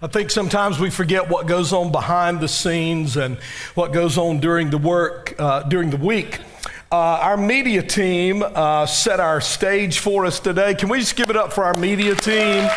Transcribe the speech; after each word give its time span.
I 0.00 0.06
think 0.06 0.30
sometimes 0.30 0.78
we 0.78 0.90
forget 0.90 1.28
what 1.28 1.46
goes 1.46 1.72
on 1.72 1.92
behind 1.92 2.40
the 2.40 2.48
scenes 2.48 3.16
and 3.16 3.36
what 3.74 3.92
goes 3.92 4.18
on 4.18 4.40
during 4.40 4.70
the 4.70 4.78
work, 4.78 5.34
uh, 5.38 5.62
during 5.64 5.90
the 5.90 5.96
week. 5.96 6.40
Uh, 6.90 7.18
our 7.22 7.36
media 7.36 7.82
team 7.82 8.42
uh, 8.42 8.86
set 8.86 9.20
our 9.20 9.40
stage 9.40 9.98
for 9.98 10.26
us 10.26 10.40
today. 10.40 10.74
Can 10.74 10.88
we 10.88 10.98
just 11.00 11.16
give 11.16 11.30
it 11.30 11.36
up 11.36 11.52
for 11.52 11.64
our 11.64 11.74
media 11.74 12.14
team? 12.14 12.68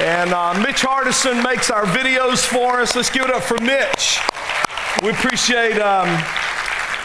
And 0.00 0.32
uh, 0.32 0.54
Mitch 0.60 0.82
Hardison 0.82 1.42
makes 1.44 1.70
our 1.70 1.84
videos 1.84 2.44
for 2.44 2.80
us. 2.80 2.96
Let's 2.96 3.10
give 3.10 3.24
it 3.24 3.30
up 3.30 3.42
for 3.42 3.58
Mitch. 3.58 4.18
We 5.02 5.10
appreciate. 5.10 5.78
Um, 5.78 6.43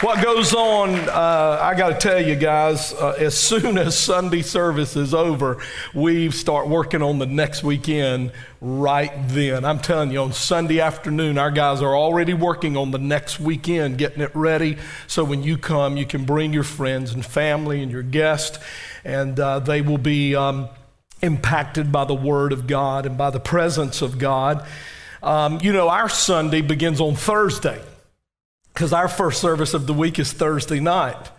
what 0.02 0.22
goes 0.24 0.54
on, 0.54 0.94
uh, 1.10 1.58
I 1.60 1.74
got 1.74 1.88
to 1.90 2.08
tell 2.08 2.18
you 2.18 2.34
guys, 2.34 2.94
uh, 2.94 3.16
as 3.18 3.38
soon 3.38 3.76
as 3.76 3.98
Sunday 3.98 4.40
service 4.40 4.96
is 4.96 5.12
over, 5.12 5.62
we 5.92 6.30
start 6.30 6.68
working 6.68 7.02
on 7.02 7.18
the 7.18 7.26
next 7.26 7.62
weekend 7.62 8.32
right 8.62 9.12
then. 9.28 9.66
I'm 9.66 9.78
telling 9.78 10.10
you, 10.10 10.20
on 10.20 10.32
Sunday 10.32 10.80
afternoon, 10.80 11.36
our 11.36 11.50
guys 11.50 11.82
are 11.82 11.94
already 11.94 12.32
working 12.32 12.78
on 12.78 12.92
the 12.92 12.98
next 12.98 13.40
weekend, 13.40 13.98
getting 13.98 14.22
it 14.22 14.30
ready. 14.34 14.78
So 15.06 15.22
when 15.22 15.42
you 15.42 15.58
come, 15.58 15.98
you 15.98 16.06
can 16.06 16.24
bring 16.24 16.54
your 16.54 16.64
friends 16.64 17.12
and 17.12 17.24
family 17.24 17.82
and 17.82 17.92
your 17.92 18.02
guests, 18.02 18.58
and 19.04 19.38
uh, 19.38 19.58
they 19.58 19.82
will 19.82 19.98
be 19.98 20.34
um, 20.34 20.70
impacted 21.20 21.92
by 21.92 22.06
the 22.06 22.14
Word 22.14 22.52
of 22.52 22.66
God 22.66 23.04
and 23.04 23.18
by 23.18 23.28
the 23.28 23.40
presence 23.40 24.00
of 24.00 24.18
God. 24.18 24.66
Um, 25.22 25.58
you 25.60 25.74
know, 25.74 25.90
our 25.90 26.08
Sunday 26.08 26.62
begins 26.62 27.02
on 27.02 27.16
Thursday 27.16 27.82
because 28.72 28.92
our 28.92 29.08
first 29.08 29.40
service 29.40 29.74
of 29.74 29.86
the 29.86 29.94
week 29.94 30.18
is 30.18 30.32
Thursday 30.32 30.80
night. 30.80 31.30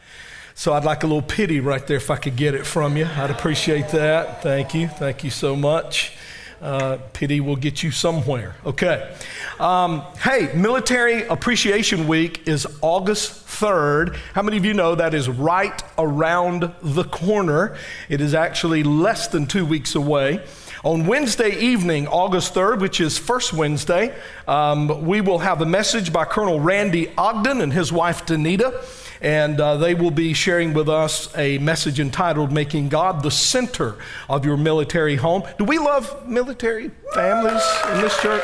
So 0.54 0.74
I'd 0.74 0.84
like 0.84 1.04
a 1.04 1.08
little 1.08 1.22
pity 1.22 1.60
right 1.60 1.86
there 1.88 1.98
if 1.98 2.12
I 2.12 2.18
could 2.18 2.36
get 2.36 2.54
it 2.54 2.66
from 2.66 2.98
you. 2.98 3.06
I'd 3.06 3.32
appreciate 3.32 3.90
that. 3.90 4.44
Thank 4.44 4.74
you. 4.74 4.88
Thank 4.88 5.24
you 5.24 5.30
so 5.30 5.56
much. 5.56 6.14
Uh, 6.62 7.00
pity 7.14 7.40
will 7.40 7.56
get 7.56 7.82
you 7.82 7.90
somewhere. 7.90 8.56
Okay. 8.64 9.16
Um, 9.60 10.02
hey, 10.20 10.52
Military 10.54 11.24
Appreciation 11.24 12.08
Week 12.08 12.48
is 12.48 12.68
August 12.82 13.48
3rd. 13.48 14.16
How 14.36 14.44
many 14.44 14.58
of 14.58 14.66
you 14.66 14.76
know 14.76 14.94
that 14.94 15.16
is 15.16 15.28
right 15.28 15.82
around 15.98 16.72
the 16.84 17.04
corner? 17.06 17.76
It 18.10 18.22
is 18.22 18.36
actually 18.36 18.84
less 18.84 19.28
than 19.28 19.48
two 19.48 19.66
weeks 19.66 19.96
away. 19.96 20.46
On 20.84 21.06
Wednesday 21.06 21.52
evening, 21.60 22.08
August 22.08 22.56
3rd, 22.56 22.80
which 22.80 23.00
is 23.02 23.16
First 23.16 23.54
Wednesday, 23.54 24.16
um, 24.48 25.06
we 25.06 25.22
will 25.22 25.38
have 25.38 25.62
a 25.62 25.66
message 25.66 26.12
by 26.12 26.26
Colonel 26.26 26.60
Randy 26.60 27.12
Ogden 27.20 27.62
and 27.62 27.72
his 27.72 27.94
wife 27.94 28.26
Danita. 28.26 28.84
And 29.22 29.62
uh, 29.62 29.78
they 29.78 29.94
will 29.94 30.10
be 30.10 30.34
sharing 30.34 30.74
with 30.74 30.90
us 30.90 31.32
a 31.38 31.60
message 31.60 32.00
entitled 32.00 32.52
Making 32.52 32.90
God 32.90 33.22
the 33.22 33.30
Center 33.30 33.98
of 34.28 34.44
Your 34.44 34.58
Military 34.58 35.18
Home. 35.18 35.44
Do 35.60 35.66
we 35.66 35.78
love 35.78 36.28
military 36.28 36.90
families 37.14 37.62
in 37.92 38.02
this 38.02 38.20
church? 38.20 38.44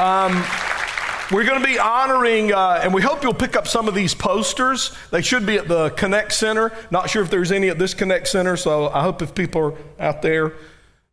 Um, 0.00 0.44
we're 1.30 1.44
going 1.44 1.60
to 1.60 1.66
be 1.66 1.78
honoring, 1.78 2.52
uh, 2.52 2.80
and 2.82 2.92
we 2.92 3.00
hope 3.00 3.22
you'll 3.22 3.32
pick 3.32 3.56
up 3.56 3.66
some 3.66 3.88
of 3.88 3.94
these 3.94 4.14
posters. 4.14 4.94
They 5.10 5.22
should 5.22 5.46
be 5.46 5.56
at 5.56 5.68
the 5.68 5.90
Connect 5.90 6.32
Center. 6.32 6.70
Not 6.90 7.08
sure 7.08 7.22
if 7.22 7.30
there's 7.30 7.50
any 7.50 7.70
at 7.70 7.78
this 7.78 7.94
Connect 7.94 8.28
Center, 8.28 8.56
so 8.56 8.88
I 8.88 9.02
hope 9.02 9.22
if 9.22 9.34
people 9.34 9.60
are 9.62 9.74
out 9.98 10.20
there 10.20 10.52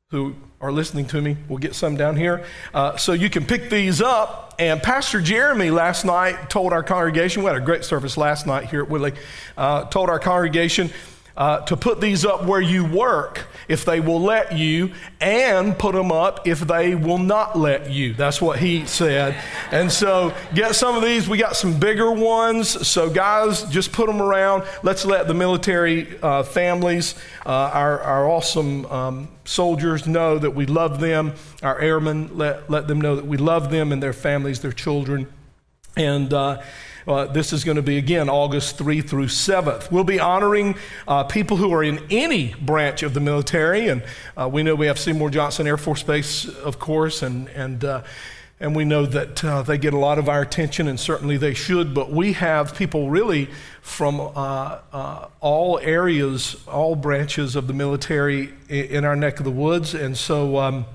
who 0.10 0.36
are 0.60 0.72
listening 0.72 1.06
to 1.08 1.22
me, 1.22 1.38
we'll 1.48 1.60
get 1.60 1.76
some 1.76 1.96
down 1.96 2.18
here. 2.18 2.44
Uh, 2.74 2.98
so 2.98 3.14
you 3.14 3.30
can 3.30 3.46
pick 3.46 3.70
these 3.70 4.02
up. 4.02 4.54
And 4.60 4.84
Pastor 4.84 5.22
Jeremy 5.22 5.72
last 5.72 6.04
night 6.04 6.50
told 6.50 6.74
our 6.74 6.84
congregation, 6.84 7.42
we 7.42 7.48
had 7.48 7.56
a 7.56 7.66
great 7.66 7.86
service 7.86 8.18
last 8.18 8.46
night 8.46 8.66
here 8.66 8.84
at 8.84 8.90
Whitley, 8.90 9.14
uh, 9.58 9.86
told 9.86 10.10
our 10.10 10.20
congregation 10.20 10.92
uh, 11.38 11.60
to 11.62 11.78
put 11.78 12.02
these 12.02 12.26
up 12.26 12.46
where 12.46 12.62
you 12.62 12.86
work 12.86 13.48
if 13.68 13.86
they 13.86 14.00
will 14.00 14.20
let 14.20 14.58
you, 14.58 14.92
and 15.22 15.78
put 15.78 15.96
them 15.96 16.12
up 16.12 16.46
if 16.46 16.60
they 16.60 16.94
will 16.94 17.18
not 17.18 17.58
let 17.58 17.90
you. 17.90 18.14
That's 18.14 18.42
what 18.42 18.60
he 18.60 18.86
said. 18.86 19.42
And 19.72 19.92
so, 19.92 20.34
get 20.54 20.76
some 20.76 20.96
of 20.96 21.04
these. 21.04 21.30
We 21.30 21.38
got 21.38 21.56
some 21.56 21.80
bigger 21.80 22.12
ones. 22.12 22.88
So, 22.88 23.10
guys, 23.10 23.64
just 23.64 23.94
put 23.94 24.08
them 24.08 24.22
around. 24.22 24.64
Let's 24.84 25.06
let 25.06 25.28
the 25.28 25.34
military 25.34 26.20
uh, 26.22 26.44
families, 26.44 27.16
uh, 27.46 27.50
our, 27.50 28.02
our 28.02 28.30
awesome 28.30 28.86
um, 28.88 29.28
soldiers, 29.46 30.08
know 30.08 30.38
that 30.38 30.52
we 30.52 30.66
love 30.66 31.00
them. 31.00 31.34
Our 31.64 31.80
airmen, 31.80 32.38
let, 32.38 32.70
let 32.70 32.88
them 32.88 33.00
know 33.00 33.16
that 33.16 33.26
we 33.26 33.38
love 33.38 33.72
them 33.72 33.92
and 33.92 34.04
their 34.04 34.14
families, 34.14 34.60
their 34.60 34.74
children. 34.74 35.28
And, 35.96 36.34
uh, 37.08 37.26
this 37.26 37.54
is 37.54 37.64
going 37.64 37.78
to 37.78 37.82
be 37.82 37.98
again 37.98 38.30
August 38.30 38.78
3 38.78 39.02
through 39.02 39.26
7th. 39.26 39.92
We'll 39.92 40.04
be 40.04 40.20
honoring 40.20 40.76
uh, 41.08 41.24
people 41.24 41.58
who 41.58 41.74
are 41.74 41.84
in 41.84 42.00
any 42.10 42.54
branch 42.54 43.04
of 43.04 43.14
the 43.14 43.20
military, 43.20 43.88
and 43.88 44.04
uh, 44.38 44.48
we 44.48 44.64
know 44.64 44.76
we 44.76 44.88
have 44.88 45.00
Seymour 45.00 45.30
Johnson 45.30 45.68
Air 45.68 45.78
Force 45.78 46.04
Base, 46.04 46.48
of 46.48 46.80
course, 46.80 47.22
and 47.24 47.48
and 47.50 47.84
uh, 47.84 48.04
and 48.60 48.76
we 48.76 48.86
know 48.86 49.08
that 49.08 49.44
uh, 49.44 49.64
they 49.64 49.80
get 49.80 49.94
a 49.94 49.98
lot 49.98 50.20
of 50.20 50.30
our 50.30 50.42
attention, 50.42 50.88
and 50.88 51.00
certainly 51.00 51.38
they 51.38 51.56
should. 51.56 51.96
But 51.96 52.12
we 52.12 52.34
have 52.34 52.76
people 52.76 53.10
really 53.10 53.50
from 53.82 54.20
uh, 54.20 55.28
all 55.40 55.80
areas, 55.80 56.56
all 56.68 56.96
branches 56.96 57.56
of 57.56 57.66
the 57.66 57.74
military 57.74 58.54
in, 58.70 58.86
in, 58.86 59.06
our 59.06 59.16
neck 59.16 59.40
of 59.40 59.46
the 59.46 59.52
woods, 59.52 59.94
and 59.94 60.18
so. 60.18 60.58
Um, 60.58 60.86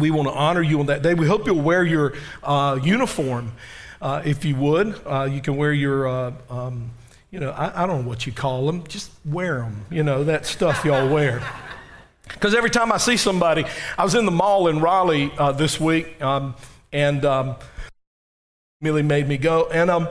we 0.00 0.10
want 0.10 0.26
to 0.26 0.34
honor 0.34 0.62
you 0.62 0.80
on 0.80 0.86
that 0.86 1.02
day. 1.02 1.14
We 1.14 1.28
hope 1.28 1.46
you'll 1.46 1.62
wear 1.62 1.84
your 1.84 2.12
uniform 2.82 3.52
uh, 4.00 4.22
if 4.24 4.44
you 4.44 4.56
would. 4.56 5.00
Uh, 5.06 5.28
you 5.30 5.40
can 5.40 5.56
wear 5.56 5.72
your, 5.72 6.08
uh, 6.08 6.32
um, 6.50 6.90
you 7.30 7.40
know, 7.40 7.50
I, 7.50 7.84
I, 7.84 7.86
don't 7.86 8.02
know 8.02 8.08
what 8.08 8.26
you 8.26 8.32
call 8.32 8.66
them. 8.66 8.86
Just 8.86 9.10
wear 9.24 9.58
them, 9.60 9.86
you 9.90 10.02
know, 10.02 10.24
that 10.24 10.46
stuff 10.46 10.84
y'all 10.84 11.08
wear. 11.08 11.42
Because 12.28 12.56
every 12.56 12.70
time 12.70 12.90
I 12.90 12.96
see 12.96 13.16
somebody, 13.16 13.64
I 13.96 14.02
was 14.02 14.16
in 14.16 14.24
the 14.24 14.32
mall 14.32 14.66
in 14.66 14.80
Raleigh 14.80 15.30
uh, 15.38 15.52
this 15.52 15.78
week, 15.78 16.20
um, 16.20 16.56
and 16.92 17.24
um, 17.24 17.54
Millie 18.80 19.04
made 19.04 19.28
me 19.28 19.38
go, 19.38 19.68
and 19.70 19.88
um, 19.88 20.08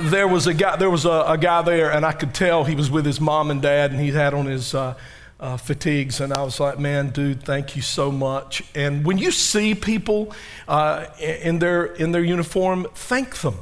there 0.00 0.26
was 0.26 0.46
a 0.46 0.54
guy. 0.54 0.76
There 0.76 0.90
was 0.90 1.04
a, 1.04 1.24
a, 1.28 1.38
guy 1.38 1.60
there, 1.62 1.92
and 1.92 2.04
I 2.04 2.12
could 2.12 2.34
tell 2.34 2.64
he 2.64 2.74
was 2.74 2.90
with 2.90 3.04
his 3.04 3.20
mom 3.20 3.50
and 3.50 3.60
dad, 3.60 3.90
and 3.90 4.00
he 4.00 4.10
had 4.10 4.32
on 4.32 4.46
his 4.46 4.74
uh, 5.44 5.58
fatigues. 5.58 6.20
And 6.20 6.32
I 6.32 6.42
was 6.42 6.58
like, 6.58 6.78
man, 6.78 7.10
dude, 7.10 7.42
thank 7.42 7.76
you 7.76 7.82
so 7.82 8.10
much. 8.10 8.62
And 8.74 9.04
when 9.04 9.18
you 9.18 9.30
see 9.30 9.74
people 9.74 10.32
uh, 10.66 11.06
in, 11.20 11.58
their, 11.58 11.84
in 11.84 12.12
their 12.12 12.24
uniform, 12.24 12.86
thank 12.94 13.36
them. 13.36 13.56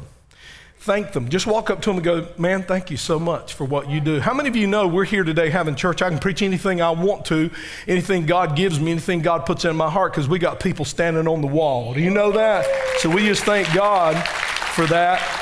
Thank 0.79 1.13
them. 1.13 1.29
Just 1.29 1.47
walk 1.47 1.71
up 1.71 1.81
to 1.83 1.91
them 1.91 1.97
and 1.97 2.05
go, 2.05 2.29
man, 2.39 2.63
thank 2.63 2.91
you 2.91 2.97
so 2.97 3.19
much 3.19 3.55
for 3.55 3.65
what 3.65 3.91
you 3.91 4.01
do. 4.01 4.21
How 4.21 4.33
many 4.33 4.49
of 4.49 4.57
you 4.57 4.69
know 4.69 4.87
we're 4.87 5.05
here 5.05 5.25
today 5.25 5.51
having 5.51 5.75
church? 5.75 6.03
I 6.03 6.09
can 6.09 6.19
preach 6.19 6.43
anything 6.43 6.81
I 6.81 6.91
want 6.91 7.25
to, 7.27 7.51
anything 7.89 8.27
God 8.27 8.57
gives 8.57 8.79
me, 8.79 8.93
anything 8.93 9.21
God 9.21 9.45
puts 9.45 9.65
in 9.65 9.77
my 9.77 9.91
heart, 9.91 10.13
because 10.13 10.29
we 10.29 10.39
got 10.39 10.61
people 10.61 10.85
standing 10.85 11.27
on 11.27 11.41
the 11.41 11.47
wall. 11.49 11.95
Do 11.95 12.01
you 12.01 12.11
know 12.11 12.33
that? 12.33 12.65
So 12.99 13.11
we 13.11 13.27
just 13.27 13.45
thank 13.45 13.73
God 13.75 14.15
for 14.75 14.87
that. 14.87 15.42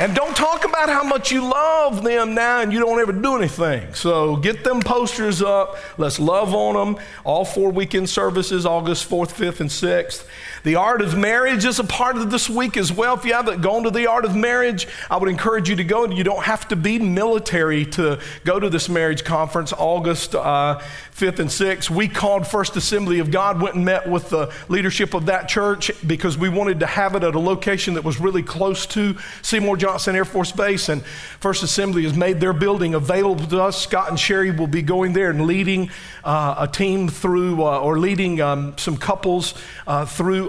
And 0.00 0.14
don't 0.14 0.36
talk 0.36 0.64
about 0.64 0.88
how 0.88 1.02
much 1.02 1.32
you 1.32 1.40
love 1.42 2.04
them 2.04 2.32
now 2.32 2.60
and 2.60 2.72
you 2.72 2.78
don't 2.78 3.00
ever 3.00 3.10
do 3.10 3.34
anything. 3.34 3.94
So 3.94 4.36
get 4.36 4.62
them 4.62 4.80
posters 4.80 5.42
up. 5.42 5.76
Let's 5.98 6.20
love 6.20 6.54
on 6.54 6.94
them. 6.94 7.04
All 7.24 7.44
four 7.44 7.72
weekend 7.72 8.08
services, 8.08 8.64
August 8.64 9.10
4th, 9.10 9.32
5th, 9.32 9.58
and 9.58 9.68
6th. 9.68 10.24
The 10.64 10.74
Art 10.74 11.02
of 11.02 11.16
Marriage 11.16 11.64
is 11.64 11.78
a 11.78 11.84
part 11.84 12.16
of 12.16 12.30
this 12.30 12.50
week 12.50 12.76
as 12.76 12.90
well. 12.90 13.14
If 13.14 13.24
you 13.24 13.32
haven't 13.32 13.60
gone 13.60 13.84
to 13.84 13.90
the 13.90 14.08
Art 14.08 14.24
of 14.24 14.34
Marriage, 14.34 14.88
I 15.10 15.16
would 15.16 15.28
encourage 15.28 15.68
you 15.68 15.76
to 15.76 15.84
go. 15.84 16.06
You 16.06 16.24
don't 16.24 16.44
have 16.44 16.66
to 16.68 16.76
be 16.76 16.98
military 16.98 17.84
to 17.86 18.20
go 18.44 18.58
to 18.58 18.68
this 18.68 18.88
marriage 18.88 19.24
conference, 19.24 19.72
August 19.72 20.34
uh, 20.34 20.80
5th 21.14 21.38
and 21.38 21.50
6th. 21.50 21.90
We 21.90 22.08
called 22.08 22.46
First 22.46 22.76
Assembly 22.76 23.18
of 23.18 23.30
God, 23.30 23.60
went 23.60 23.76
and 23.76 23.84
met 23.84 24.08
with 24.08 24.30
the 24.30 24.52
leadership 24.68 25.14
of 25.14 25.26
that 25.26 25.48
church 25.48 25.90
because 26.06 26.36
we 26.36 26.48
wanted 26.48 26.80
to 26.80 26.86
have 26.86 27.14
it 27.14 27.24
at 27.24 27.34
a 27.34 27.38
location 27.38 27.94
that 27.94 28.04
was 28.04 28.20
really 28.20 28.42
close 28.42 28.86
to 28.86 29.16
Seymour 29.42 29.76
Johnson 29.76 30.16
Air 30.16 30.24
Force 30.24 30.52
Base. 30.52 30.88
And 30.88 31.04
First 31.40 31.62
Assembly 31.62 32.02
has 32.04 32.14
made 32.14 32.40
their 32.40 32.52
building 32.52 32.94
available 32.94 33.46
to 33.46 33.62
us. 33.62 33.80
Scott 33.80 34.08
and 34.08 34.18
Sherry 34.18 34.50
will 34.50 34.66
be 34.66 34.82
going 34.82 35.12
there 35.12 35.30
and 35.30 35.46
leading 35.46 35.90
uh, 36.24 36.54
a 36.58 36.68
team 36.68 37.08
through, 37.08 37.62
uh, 37.62 37.80
or 37.80 37.98
leading 37.98 38.40
um, 38.40 38.76
some 38.76 38.96
couples 38.96 39.54
uh, 39.86 40.04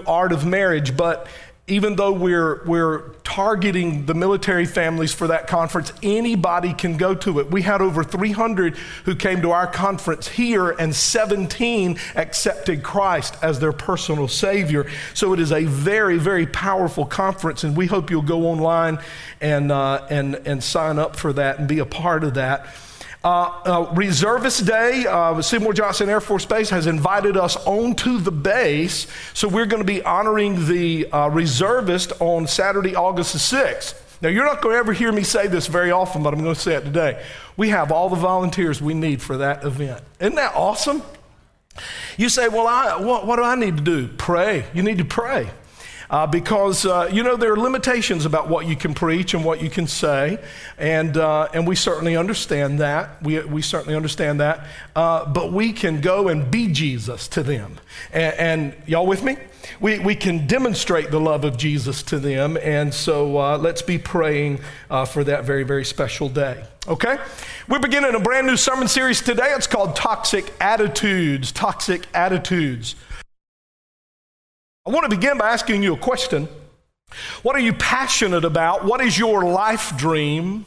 art 0.06 0.32
of 0.32 0.46
marriage, 0.46 0.96
but 0.96 1.28
even 1.70 1.94
though 1.94 2.12
we're, 2.12 2.62
we're 2.64 3.10
targeting 3.22 4.04
the 4.06 4.14
military 4.14 4.66
families 4.66 5.14
for 5.14 5.28
that 5.28 5.46
conference, 5.46 5.92
anybody 6.02 6.74
can 6.74 6.96
go 6.96 7.14
to 7.14 7.38
it. 7.38 7.50
We 7.50 7.62
had 7.62 7.80
over 7.80 8.02
300 8.02 8.76
who 9.04 9.14
came 9.14 9.42
to 9.42 9.52
our 9.52 9.68
conference 9.68 10.26
here, 10.26 10.70
and 10.70 10.94
17 10.94 11.98
accepted 12.16 12.82
Christ 12.82 13.36
as 13.40 13.60
their 13.60 13.72
personal 13.72 14.26
Savior. 14.26 14.90
So 15.14 15.32
it 15.32 15.38
is 15.38 15.52
a 15.52 15.64
very, 15.64 16.18
very 16.18 16.46
powerful 16.46 17.06
conference, 17.06 17.62
and 17.62 17.76
we 17.76 17.86
hope 17.86 18.10
you'll 18.10 18.22
go 18.22 18.46
online 18.46 18.98
and, 19.40 19.70
uh, 19.70 20.06
and, 20.10 20.34
and 20.46 20.62
sign 20.62 20.98
up 20.98 21.14
for 21.14 21.32
that 21.34 21.60
and 21.60 21.68
be 21.68 21.78
a 21.78 21.86
part 21.86 22.24
of 22.24 22.34
that. 22.34 22.66
Uh, 23.22 23.60
uh, 23.66 23.92
Reservist 23.92 24.64
Day, 24.64 25.04
uh, 25.06 25.42
Seymour 25.42 25.74
Johnson 25.74 26.08
Air 26.08 26.20
Force 26.20 26.46
Base 26.46 26.70
has 26.70 26.86
invited 26.86 27.36
us 27.36 27.56
onto 27.66 28.18
the 28.18 28.32
base. 28.32 29.06
So 29.34 29.46
we're 29.46 29.66
going 29.66 29.82
to 29.82 29.86
be 29.86 30.02
honoring 30.02 30.66
the 30.66 31.10
uh, 31.12 31.28
reservist 31.28 32.12
on 32.20 32.46
Saturday, 32.46 32.96
August 32.96 33.34
the 33.34 33.38
6th. 33.38 33.94
Now, 34.22 34.30
you're 34.30 34.44
not 34.44 34.62
going 34.62 34.74
to 34.74 34.78
ever 34.78 34.94
hear 34.94 35.12
me 35.12 35.22
say 35.22 35.48
this 35.48 35.66
very 35.66 35.90
often, 35.90 36.22
but 36.22 36.32
I'm 36.32 36.42
going 36.42 36.54
to 36.54 36.60
say 36.60 36.74
it 36.76 36.84
today. 36.84 37.22
We 37.56 37.70
have 37.70 37.92
all 37.92 38.08
the 38.08 38.16
volunteers 38.16 38.80
we 38.80 38.94
need 38.94 39.20
for 39.20 39.36
that 39.38 39.64
event. 39.64 40.02
Isn't 40.18 40.36
that 40.36 40.54
awesome? 40.54 41.02
You 42.16 42.30
say, 42.30 42.48
Well, 42.48 42.66
I, 42.66 42.96
what, 42.96 43.26
what 43.26 43.36
do 43.36 43.42
I 43.42 43.54
need 43.54 43.76
to 43.76 43.82
do? 43.82 44.08
Pray. 44.08 44.64
You 44.72 44.82
need 44.82 44.98
to 44.98 45.04
pray. 45.04 45.50
Uh, 46.10 46.26
because 46.26 46.84
uh, 46.84 47.08
you 47.12 47.22
know 47.22 47.36
there 47.36 47.52
are 47.52 47.56
limitations 47.56 48.26
about 48.26 48.48
what 48.48 48.66
you 48.66 48.74
can 48.74 48.94
preach 48.94 49.32
and 49.32 49.44
what 49.44 49.62
you 49.62 49.70
can 49.70 49.86
say, 49.86 50.38
and 50.76 51.16
uh, 51.16 51.48
and 51.54 51.68
we 51.68 51.76
certainly 51.76 52.16
understand 52.16 52.80
that. 52.80 53.22
We 53.22 53.40
we 53.44 53.62
certainly 53.62 53.94
understand 53.94 54.40
that. 54.40 54.66
Uh, 54.96 55.24
but 55.24 55.52
we 55.52 55.72
can 55.72 56.00
go 56.00 56.28
and 56.28 56.50
be 56.50 56.66
Jesus 56.66 57.28
to 57.28 57.44
them, 57.44 57.78
and, 58.12 58.34
and 58.34 58.74
y'all 58.86 59.06
with 59.06 59.22
me? 59.22 59.36
We 59.78 60.00
we 60.00 60.16
can 60.16 60.48
demonstrate 60.48 61.12
the 61.12 61.20
love 61.20 61.44
of 61.44 61.56
Jesus 61.56 62.02
to 62.04 62.18
them, 62.18 62.56
and 62.60 62.92
so 62.92 63.38
uh, 63.38 63.58
let's 63.58 63.82
be 63.82 63.96
praying 63.96 64.60
uh, 64.90 65.04
for 65.04 65.22
that 65.24 65.44
very 65.44 65.62
very 65.62 65.84
special 65.84 66.28
day. 66.28 66.64
Okay, 66.88 67.18
we're 67.68 67.78
beginning 67.78 68.16
a 68.16 68.20
brand 68.20 68.48
new 68.48 68.56
sermon 68.56 68.88
series 68.88 69.20
today. 69.20 69.52
It's 69.54 69.68
called 69.68 69.94
Toxic 69.94 70.52
Attitudes. 70.60 71.52
Toxic 71.52 72.06
Attitudes. 72.14 72.96
I 74.86 74.90
want 74.90 75.04
to 75.10 75.14
begin 75.14 75.36
by 75.36 75.50
asking 75.50 75.82
you 75.82 75.92
a 75.92 75.98
question. 75.98 76.48
What 77.42 77.54
are 77.54 77.60
you 77.60 77.74
passionate 77.74 78.46
about? 78.46 78.82
What 78.82 79.02
is 79.02 79.18
your 79.18 79.44
life 79.44 79.94
dream? 79.98 80.64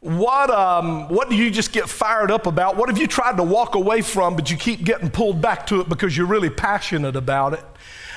What, 0.00 0.50
um, 0.50 1.08
what 1.08 1.30
do 1.30 1.36
you 1.36 1.48
just 1.48 1.72
get 1.72 1.88
fired 1.88 2.32
up 2.32 2.46
about? 2.46 2.76
What 2.76 2.88
have 2.88 2.98
you 2.98 3.06
tried 3.06 3.36
to 3.36 3.44
walk 3.44 3.76
away 3.76 4.02
from, 4.02 4.34
but 4.34 4.50
you 4.50 4.56
keep 4.56 4.82
getting 4.82 5.08
pulled 5.08 5.40
back 5.40 5.68
to 5.68 5.80
it 5.80 5.88
because 5.88 6.16
you're 6.16 6.26
really 6.26 6.50
passionate 6.50 7.14
about 7.14 7.52
it? 7.52 7.64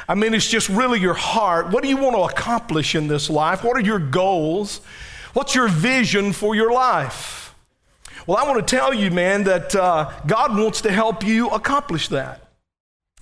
I 0.09 0.15
mean, 0.15 0.33
it's 0.33 0.47
just 0.47 0.69
really 0.69 0.99
your 0.99 1.13
heart. 1.13 1.69
What 1.69 1.83
do 1.83 1.89
you 1.89 1.97
want 1.97 2.15
to 2.15 2.23
accomplish 2.23 2.95
in 2.95 3.07
this 3.07 3.29
life? 3.29 3.63
What 3.63 3.77
are 3.77 3.81
your 3.81 3.99
goals? 3.99 4.81
What's 5.33 5.53
your 5.53 5.67
vision 5.67 6.33
for 6.33 6.55
your 6.55 6.73
life? 6.73 7.53
Well, 8.25 8.37
I 8.37 8.47
want 8.47 8.67
to 8.67 8.75
tell 8.75 8.91
you, 8.91 9.11
man, 9.11 9.43
that 9.43 9.75
uh, 9.75 10.11
God 10.25 10.57
wants 10.57 10.81
to 10.81 10.91
help 10.91 11.23
you 11.23 11.49
accomplish 11.49 12.07
that. 12.07 12.50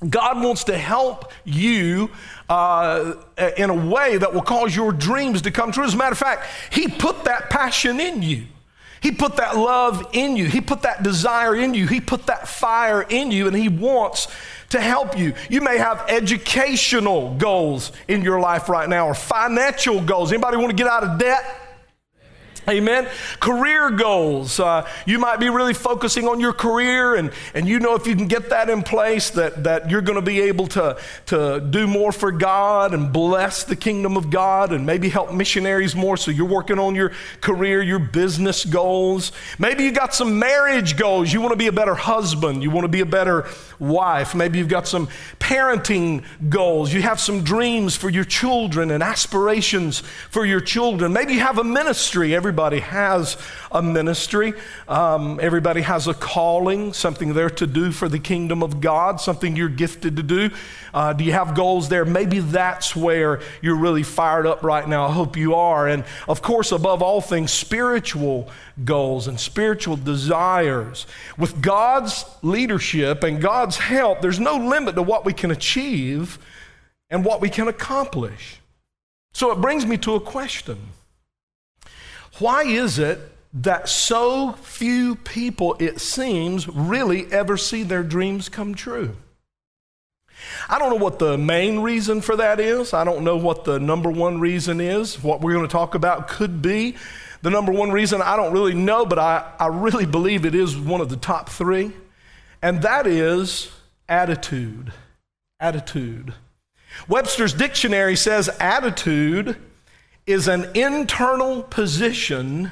God 0.08 0.42
wants 0.42 0.66
to 0.66 0.78
help 0.78 1.32
you 1.44 2.10
uh, 2.48 3.16
in 3.58 3.70
a 3.70 3.74
way 3.74 4.18
that 4.18 4.34
will 4.34 4.42
cause 4.42 4.74
your 4.74 4.94
dreams 4.94 5.42
to 5.42 5.52
come 5.52 5.72
true. 5.72 5.84
As 5.84 5.94
a 5.94 5.98
matter 5.98 6.14
of 6.14 6.18
fact, 6.18 6.46
He 6.72 6.88
put 6.88 7.26
that 7.26 7.50
passion 7.50 8.00
in 8.00 8.22
you. 8.22 8.46
He 9.02 9.12
put 9.12 9.38
that 9.38 9.58
love 9.58 10.10
in 10.14 10.36
you. 10.36 10.46
He 10.46 10.62
put 10.62 10.82
that 10.84 11.04
desire 11.04 11.56
in 11.56 11.74
you. 11.74 11.88
He 11.88 12.02
put 12.02 12.28
that 12.28 12.48
fire 12.48 13.02
in 13.02 13.32
you, 13.32 13.48
and 13.48 13.56
He 13.56 13.70
wants 13.70 14.28
to 14.70 14.80
help 14.80 15.18
you. 15.18 15.34
You 15.50 15.62
may 15.62 15.78
have 15.78 16.06
educational 16.08 17.36
goals 17.36 17.92
in 18.08 18.22
your 18.22 18.40
life 18.40 18.70
right 18.70 18.88
now 18.88 19.08
or 19.08 19.14
financial 19.14 20.02
goals. 20.02 20.32
Anybody 20.32 20.58
want 20.58 20.70
to 20.70 20.76
get 20.76 20.88
out 20.88 21.04
of 21.04 21.18
debt? 21.18 21.69
Amen. 22.70 23.08
Career 23.40 23.90
goals. 23.90 24.60
Uh, 24.60 24.88
you 25.08 25.18
might 25.18 25.40
be 25.40 25.50
really 25.50 25.74
focusing 25.74 26.28
on 26.28 26.40
your 26.40 26.54
career, 26.54 27.16
and, 27.16 27.32
and 27.56 27.68
you 27.68 27.80
know 27.80 27.96
if 27.96 28.06
you 28.06 28.16
can 28.16 28.28
get 28.28 28.52
that 28.52 28.70
in 28.70 28.84
place, 28.84 29.32
that, 29.32 29.64
that 29.64 29.90
you're 29.90 30.04
going 30.04 30.18
to 30.18 30.22
be 30.22 30.42
able 30.42 30.68
to, 30.68 30.96
to 31.28 31.62
do 31.62 31.88
more 31.88 32.12
for 32.12 32.32
God 32.32 32.94
and 32.94 33.12
bless 33.12 33.64
the 33.64 33.76
kingdom 33.76 34.18
of 34.18 34.30
God 34.30 34.72
and 34.72 34.86
maybe 34.86 35.10
help 35.10 35.34
missionaries 35.34 35.96
more. 35.96 36.16
So 36.16 36.30
you're 36.30 36.46
working 36.46 36.78
on 36.78 36.94
your 36.94 37.12
career, 37.42 37.82
your 37.82 37.98
business 37.98 38.66
goals. 38.66 39.32
Maybe 39.58 39.86
you've 39.86 39.96
got 39.96 40.14
some 40.14 40.38
marriage 40.38 40.96
goals. 40.96 41.34
You 41.34 41.42
want 41.42 41.54
to 41.54 41.58
be 41.58 41.68
a 41.68 41.72
better 41.72 41.96
husband, 41.96 42.62
you 42.62 42.70
want 42.70 42.86
to 42.86 42.90
be 42.90 43.02
a 43.02 43.06
better 43.06 43.48
wife. 43.80 44.36
Maybe 44.36 44.60
you've 44.60 44.68
got 44.68 44.88
some 44.88 45.08
parenting 45.40 46.24
goals. 46.50 46.94
You 46.94 47.02
have 47.02 47.20
some 47.20 47.44
dreams 47.44 47.96
for 47.96 48.10
your 48.10 48.26
children 48.26 48.92
and 48.92 49.02
aspirations 49.02 50.02
for 50.30 50.46
your 50.46 50.60
children. 50.60 51.14
Maybe 51.14 51.34
you 51.34 51.40
have 51.40 51.58
a 51.58 51.64
ministry. 51.64 52.36
Everybody 52.36 52.59
has 52.60 53.38
a 53.72 53.82
ministry, 53.82 54.54
um, 54.88 55.40
everybody 55.42 55.82
has 55.82 56.08
a 56.08 56.14
calling, 56.14 56.94
something 56.94 57.34
there 57.34 57.50
to 57.50 57.66
do 57.66 57.92
for 57.92 58.10
the 58.10 58.20
kingdom 58.20 58.62
of 58.62 58.82
God, 58.82 59.22
something 59.22 59.56
you're 59.56 59.70
gifted 59.70 60.18
to 60.18 60.24
do. 60.24 60.50
Uh, 60.94 61.14
do 61.14 61.24
you 61.24 61.32
have 61.32 61.56
goals 61.56 61.90
there? 61.90 62.06
Maybe 62.06 62.40
that's 62.40 62.96
where 62.96 63.42
you're 63.62 63.78
really 63.78 64.04
fired 64.04 64.46
up 64.46 64.62
right 64.64 64.88
now. 64.88 65.08
I 65.08 65.12
hope 65.12 65.38
you 65.38 65.56
are. 65.56 65.88
And 65.88 66.04
of 66.28 66.42
course, 66.42 66.72
above 66.72 67.02
all 67.02 67.22
things, 67.22 67.52
spiritual 67.52 68.50
goals 68.84 69.28
and 69.28 69.40
spiritual 69.40 69.96
desires. 69.96 71.08
With 71.38 71.62
God's 71.62 72.26
leadership 72.42 73.24
and 73.24 73.42
God's 73.42 73.78
help, 73.78 74.22
there's 74.22 74.40
no 74.40 74.58
limit 74.58 74.96
to 74.96 75.02
what 75.02 75.26
we 75.26 75.34
can 75.34 75.52
achieve 75.52 76.38
and 77.10 77.24
what 77.26 77.42
we 77.42 77.50
can 77.50 77.68
accomplish. 77.68 78.60
So 79.34 79.52
it 79.52 79.62
brings 79.62 79.86
me 79.86 79.98
to 80.00 80.16
a 80.16 80.20
question 80.20 80.78
Why 82.40 82.64
is 82.64 83.00
it 83.00 83.20
that 83.54 83.90
so 83.90 84.54
few 84.54 85.16
people, 85.16 85.76
it 85.80 86.00
seems, 86.00 86.68
really 86.68 87.32
ever 87.32 87.58
see 87.58 87.84
their 87.84 88.04
dreams 88.04 88.48
come 88.50 88.76
true? 88.76 89.16
I 90.70 90.80
don't 90.80 90.90
know 90.90 91.04
what 91.04 91.20
the 91.20 91.38
main 91.38 91.80
reason 91.80 92.22
for 92.22 92.38
that 92.38 92.60
is. 92.60 92.94
I 92.94 93.04
don't 93.04 93.24
know 93.24 93.36
what 93.36 93.66
the 93.66 93.80
number 93.80 94.10
one 94.10 94.40
reason 94.40 94.80
is. 94.80 95.22
What 95.22 95.42
we're 95.42 95.54
going 95.54 95.68
to 95.68 95.72
talk 95.72 95.96
about 95.96 96.30
could 96.30 96.62
be 96.62 96.96
the 97.42 97.50
number 97.50 97.72
one 97.72 97.92
reason. 97.92 98.22
I 98.22 98.38
don't 98.38 98.54
really 98.54 98.74
know, 98.74 99.06
but 99.06 99.20
I, 99.20 99.52
I 99.60 99.68
really 99.68 100.06
believe 100.06 100.46
it 100.46 100.56
is 100.56 100.78
one 100.78 101.02
of 101.02 101.10
the 101.10 101.18
top 101.18 101.50
three. 101.50 101.92
And 102.62 102.82
that 102.84 103.06
is 103.06 103.72
attitude. 104.08 104.94
Attitude. 105.60 106.34
Webster's 107.08 107.54
dictionary 107.54 108.16
says 108.16 108.50
attitude 108.60 109.58
is 110.30 110.48
an 110.48 110.70
internal 110.76 111.64
position 111.64 112.72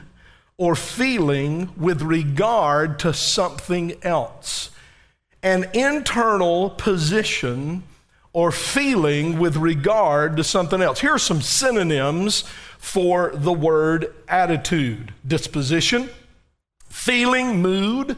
or 0.58 0.76
feeling 0.76 1.68
with 1.76 2.04
regard 2.04 3.00
to 3.00 3.12
something 3.12 3.92
else. 4.04 4.70
An 5.42 5.68
internal 5.74 6.70
position 6.70 7.82
or 8.32 8.52
feeling 8.52 9.40
with 9.40 9.58
regard 9.58 10.38
to 10.38 10.44
something 10.44 10.84
else. 10.84 11.00
Here 11.00 11.16
are 11.16 11.18
some 11.18 11.42
synonyms 11.42 12.44
for 12.78 13.32
the 13.34 13.54
word 13.54 14.14
attitude 14.28 15.12
disposition, 15.26 16.12
feeling, 16.90 17.60
mood, 17.60 18.18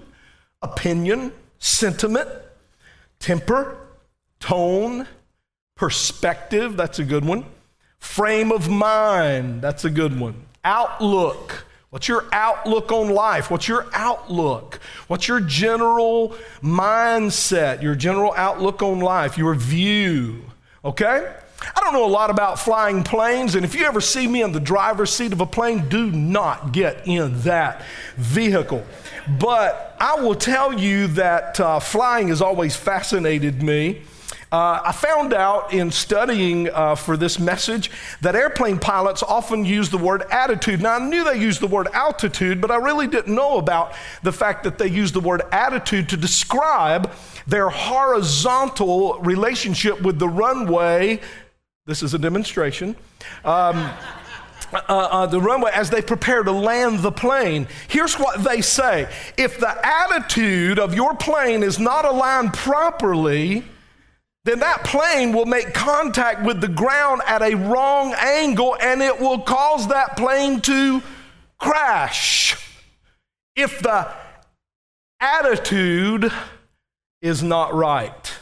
opinion, 0.62 1.32
sentiment, 1.60 2.28
temper, 3.20 3.78
tone, 4.42 5.08
perspective, 5.76 6.76
that's 6.76 7.00
a 7.00 7.06
good 7.06 7.24
one, 7.24 7.46
frame 8.00 8.52
of 8.52 8.70
mind, 8.70 9.62
that's 9.62 9.86
a 9.86 9.90
good 9.90 10.20
one, 10.20 10.46
outlook, 10.64 11.66
What's 11.90 12.08
your 12.08 12.26
outlook 12.32 12.92
on 12.92 13.10
life? 13.10 13.50
What's 13.50 13.68
your 13.68 13.88
outlook? 13.94 14.80
What's 15.08 15.28
your 15.28 15.40
general 15.40 16.36
mindset, 16.62 17.82
your 17.82 17.96
general 17.96 18.32
outlook 18.38 18.84
on 18.84 19.00
life, 19.00 19.40
your 19.40 19.56
view? 19.56 20.44
Okay? 20.86 21.34
I 21.62 21.82
don't 21.82 21.94
know 21.94 22.06
a 22.06 22.08
lot 22.08 22.30
about 22.30 22.60
flying 22.60 23.04
planes, 23.04 23.56
and 23.56 23.66
if 23.66 23.74
you 23.74 23.86
ever 23.86 24.02
see 24.02 24.28
me 24.28 24.44
in 24.44 24.52
the 24.52 24.60
driver's 24.60 25.12
seat 25.12 25.34
of 25.34 25.42
a 25.42 25.48
plane, 25.48 25.90
do 25.90 26.12
not 26.12 26.72
get 26.72 27.08
in 27.08 27.42
that 27.42 27.84
vehicle. 28.18 28.86
But 29.40 29.98
I 30.00 30.22
will 30.22 30.36
tell 30.36 30.72
you 30.80 31.08
that 31.08 31.60
uh, 31.60 31.80
flying 31.80 32.28
has 32.28 32.42
always 32.42 32.76
fascinated 32.76 33.64
me. 33.64 34.04
Uh, 34.52 34.82
I 34.84 34.92
found 34.94 35.34
out 35.34 35.74
in 35.74 35.92
studying 35.92 36.70
uh, 36.72 36.96
for 36.96 37.16
this 37.16 37.38
message 37.40 37.92
that 38.22 38.36
airplane 38.36 38.80
pilots 38.80 39.22
often 39.22 39.64
use 39.64 39.90
the 39.90 39.98
word 39.98 40.24
attitude. 40.32 40.82
Now, 40.82 40.96
I 40.96 41.08
knew 41.08 41.24
they 41.24 41.40
used 41.40 41.62
the 41.62 41.68
word 41.68 41.88
altitude, 41.94 42.60
but 42.60 42.72
I 42.72 42.78
really 42.78 43.06
didn't 43.06 43.34
know 43.34 43.60
about 43.60 43.94
the 44.24 44.32
fact 44.32 44.64
that 44.64 44.80
they 44.80 44.88
use 44.88 45.12
the 45.12 45.20
word 45.20 45.44
attitude 45.52 46.10
to 46.10 46.18
describe 46.18 47.12
their 47.46 47.70
horizontal 47.70 49.20
relationship 49.20 50.02
with 50.02 50.18
the 50.18 50.30
runway. 50.30 51.22
This 51.86 52.02
is 52.02 52.16
a 52.16 52.20
demonstration. 52.20 52.96
Um, 53.46 53.92
uh, 54.74 54.78
uh, 54.88 55.26
the 55.28 55.42
runway 55.42 55.72
as 55.74 55.92
they 55.92 56.02
prepare 56.02 56.42
to 56.44 56.52
land 56.52 57.00
the 57.00 57.12
plane. 57.12 57.68
Here's 57.88 58.16
what 58.16 58.44
they 58.44 58.62
say 58.62 59.12
if 59.38 59.60
the 59.60 59.86
attitude 59.86 60.80
of 60.80 60.96
your 60.96 61.16
plane 61.16 61.62
is 61.62 61.80
not 61.80 62.06
aligned 62.06 62.54
properly, 62.54 63.64
then 64.46 64.60
that 64.60 64.84
plane 64.84 65.34
will 65.34 65.46
make 65.46 65.74
contact 65.74 66.44
with 66.44 66.62
the 66.62 66.68
ground 66.68 67.22
at 67.28 67.42
a 67.42 67.56
wrong 67.56 68.14
angle 68.18 68.76
and 68.82 69.02
it 69.02 69.20
will 69.20 69.40
cause 69.40 69.88
that 69.90 70.16
plane 70.16 70.62
to 70.62 71.02
crash. 71.58 72.56
If 73.56 73.80
the 73.82 74.08
attitude 75.20 76.32
is 77.22 77.44
not 77.44 77.74
right, 77.74 78.34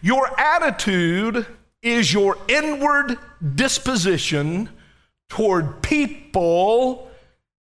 your 0.00 0.28
attitude 0.38 1.46
is 1.82 2.12
your 2.12 2.38
inward 2.48 3.18
disposition 3.54 4.68
toward 5.28 5.82
people 5.82 7.10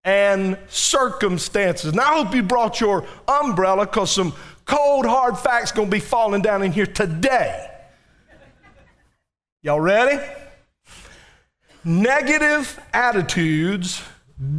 and 0.04 0.58
circumstances. 0.68 1.94
Now, 1.94 2.02
I 2.02 2.24
hope 2.24 2.34
you 2.34 2.42
brought 2.42 2.80
your 2.80 3.06
umbrella 3.28 3.86
because 3.86 4.10
some 4.10 4.34
cold, 4.64 5.06
hard 5.06 5.38
facts 5.38 5.72
going 5.72 5.88
to 5.88 5.92
be 5.92 6.00
falling 6.00 6.42
down 6.42 6.62
in 6.62 6.72
here 6.72 6.86
today. 6.86 7.68
Y'all 9.62 9.80
ready? 9.80 10.22
Negative 11.84 12.80
attitudes 12.92 14.02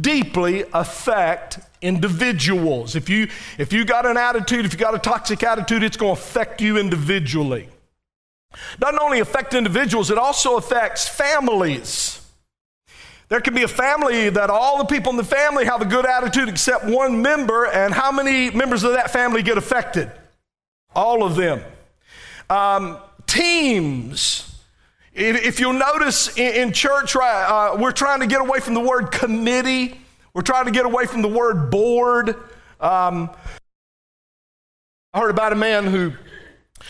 deeply 0.00 0.64
affect 0.72 1.58
individuals. 1.82 2.96
If 2.96 3.08
you, 3.08 3.28
if 3.58 3.72
you 3.72 3.84
got 3.84 4.06
an 4.06 4.16
attitude, 4.16 4.64
if 4.64 4.72
you 4.72 4.78
got 4.78 4.94
a 4.94 4.98
toxic 4.98 5.42
attitude, 5.42 5.82
it's 5.82 5.96
going 5.96 6.16
to 6.16 6.20
affect 6.20 6.60
you 6.60 6.78
individually. 6.78 7.68
Doesn't 8.78 9.00
only 9.00 9.20
affect 9.20 9.52
individuals, 9.54 10.10
it 10.10 10.18
also 10.18 10.56
affects 10.56 11.08
families. 11.08 12.23
There 13.28 13.40
can 13.40 13.54
be 13.54 13.62
a 13.62 13.68
family 13.68 14.28
that 14.28 14.50
all 14.50 14.78
the 14.78 14.84
people 14.84 15.10
in 15.10 15.16
the 15.16 15.24
family 15.24 15.64
have 15.64 15.80
a 15.80 15.86
good 15.86 16.06
attitude 16.06 16.48
except 16.48 16.84
one 16.84 17.22
member, 17.22 17.64
and 17.64 17.94
how 17.94 18.12
many 18.12 18.50
members 18.50 18.84
of 18.84 18.92
that 18.92 19.10
family 19.10 19.42
get 19.42 19.56
affected? 19.56 20.10
All 20.94 21.24
of 21.24 21.36
them. 21.36 21.62
Um, 22.50 22.98
teams. 23.26 24.50
If, 25.14 25.60
you'll 25.60 25.74
notice 25.74 26.36
in, 26.36 26.72
church, 26.72 27.14
uh, 27.16 27.76
we're 27.78 27.92
trying 27.92 28.20
to 28.20 28.26
get 28.26 28.40
away 28.40 28.60
from 28.60 28.74
the 28.74 28.80
word 28.80 29.12
committee, 29.12 30.00
we're 30.34 30.42
trying 30.42 30.64
to 30.64 30.72
get 30.72 30.84
away 30.84 31.06
from 31.06 31.22
the 31.22 31.28
word 31.28 31.70
board. 31.70 32.30
Um, 32.80 33.30
I 35.12 35.20
heard 35.20 35.30
about 35.30 35.52
a 35.52 35.56
man 35.56 35.86
who 35.86 36.12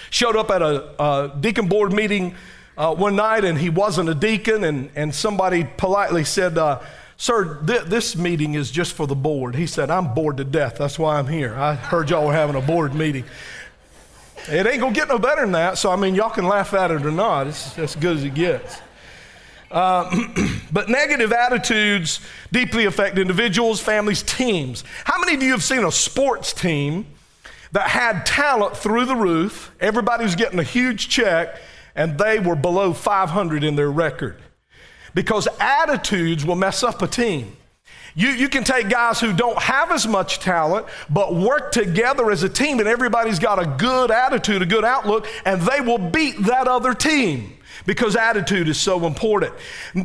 showed 0.09 0.37
up 0.37 0.51
at 0.51 0.63
a, 0.63 1.03
a 1.03 1.37
deacon 1.39 1.69
board 1.69 1.93
meeting 1.93 2.35
uh, 2.77 2.95
one 2.95 3.17
night 3.17 3.45
and 3.45 3.59
he 3.59 3.71
wasn't 3.71 4.09
a 4.09 4.15
deacon, 4.15 4.65
and, 4.65 4.91
and 4.95 5.15
somebody 5.15 5.67
politely 5.77 6.25
said, 6.25 6.59
uh, 6.59 6.81
Sir, 7.17 7.63
th- 7.65 7.85
this 7.85 8.17
meeting 8.17 8.55
is 8.55 8.71
just 8.71 8.93
for 8.95 9.07
the 9.07 9.15
board. 9.15 9.55
He 9.55 9.67
said, 9.67 9.91
I'm 9.91 10.15
bored 10.15 10.39
to 10.39 10.45
death. 10.45 10.79
That's 10.79 10.99
why 10.99 11.19
I'm 11.19 11.29
here. 11.29 11.55
I 11.55 11.75
heard 11.75 12.11
y'all 12.11 12.27
were 12.27 12.33
having 12.33 12.57
a 12.57 12.61
board 12.61 12.95
meeting. 12.95 13.25
It 14.49 14.67
ain't 14.67 14.81
gonna 14.81 14.93
get 14.93 15.09
no 15.09 15.19
better 15.19 15.43
than 15.43 15.53
that, 15.53 15.79
so 15.79 15.91
I 15.91 15.97
mean, 15.97 16.15
y'all 16.15 16.31
can 16.31 16.47
laugh 16.47 16.75
at 16.75 16.91
it 16.91 17.07
or 17.07 17.11
not. 17.11 17.47
It's 17.47 17.79
as 17.79 17.97
good 17.97 18.19
as 18.19 18.25
it 18.25 18.35
gets. 18.35 18.81
Uh, 19.71 20.11
but 20.73 20.89
negative 20.89 21.33
attitudes 21.33 22.21
deeply 22.53 22.85
affect 22.85 23.17
individuals, 23.17 23.81
families, 23.81 24.23
teams. 24.23 24.85
How 25.05 25.19
many 25.19 25.35
of 25.35 25.43
you 25.43 25.53
have 25.53 25.63
seen 25.63 25.85
a 25.85 25.93
sports 25.93 26.53
team 26.53 27.07
that 27.73 27.89
had 27.89 28.27
talent 28.27 28.77
through 28.77 29.07
the 29.07 29.17
roof? 29.17 29.73
Everybody 29.81 30.25
was 30.25 30.35
getting 30.35 30.59
a 30.59 30.65
huge 30.65 31.09
check, 31.09 31.61
and 31.95 32.19
they 32.19 32.39
were 32.39 32.57
below 32.57 32.93
500 32.93 33.65
in 33.65 33.77
their 33.77 33.91
record. 33.91 34.37
Because 35.15 35.47
attitudes 35.61 36.45
will 36.45 36.57
mess 36.57 36.83
up 36.83 37.03
a 37.03 37.07
team. 37.07 37.57
You, 38.17 38.29
you 38.29 38.49
can 38.49 38.63
take 38.63 38.89
guys 38.89 39.21
who 39.21 39.33
don't 39.33 39.61
have 39.61 39.91
as 39.91 40.07
much 40.07 40.39
talent, 40.39 40.87
but 41.11 41.35
work 41.35 41.73
together 41.73 42.31
as 42.31 42.45
a 42.45 42.49
team, 42.49 42.79
and 42.79 42.89
everybody's 42.89 43.41
got 43.41 43.61
a 43.61 43.67
good 43.67 44.11
attitude, 44.11 44.63
a 44.63 44.67
good 44.67 44.85
outlook, 44.85 45.27
and 45.45 45.61
they 45.63 45.81
will 45.81 45.99
beat 45.99 46.39
that 46.45 46.69
other 46.69 46.95
team 46.95 47.57
because 47.87 48.15
attitude 48.15 48.69
is 48.69 48.79
so 48.79 49.05
important. 49.07 49.53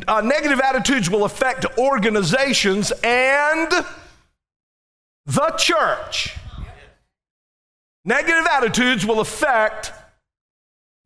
Uh, 0.08 0.20
negative 0.20 0.60
attitudes 0.60 1.08
will 1.08 1.24
affect 1.24 1.66
organizations 1.78 2.92
and 3.04 3.70
the 5.26 5.54
church. 5.56 6.36
Negative 8.04 8.46
attitudes 8.50 9.06
will 9.06 9.20
affect 9.20 9.92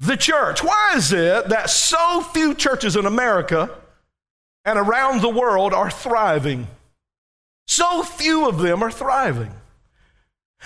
the 0.04 0.16
church. 0.16 0.62
Why 0.62 0.94
is 0.96 1.12
it 1.12 1.48
that 1.48 1.70
so 1.70 2.20
few 2.20 2.54
churches 2.54 2.96
in 2.96 3.06
America 3.06 3.70
and 4.64 4.78
around 4.78 5.22
the 5.22 5.28
world 5.28 5.72
are 5.72 5.90
thriving? 5.90 6.66
So 7.66 8.02
few 8.02 8.48
of 8.48 8.58
them 8.58 8.82
are 8.82 8.90
thriving. 8.90 9.52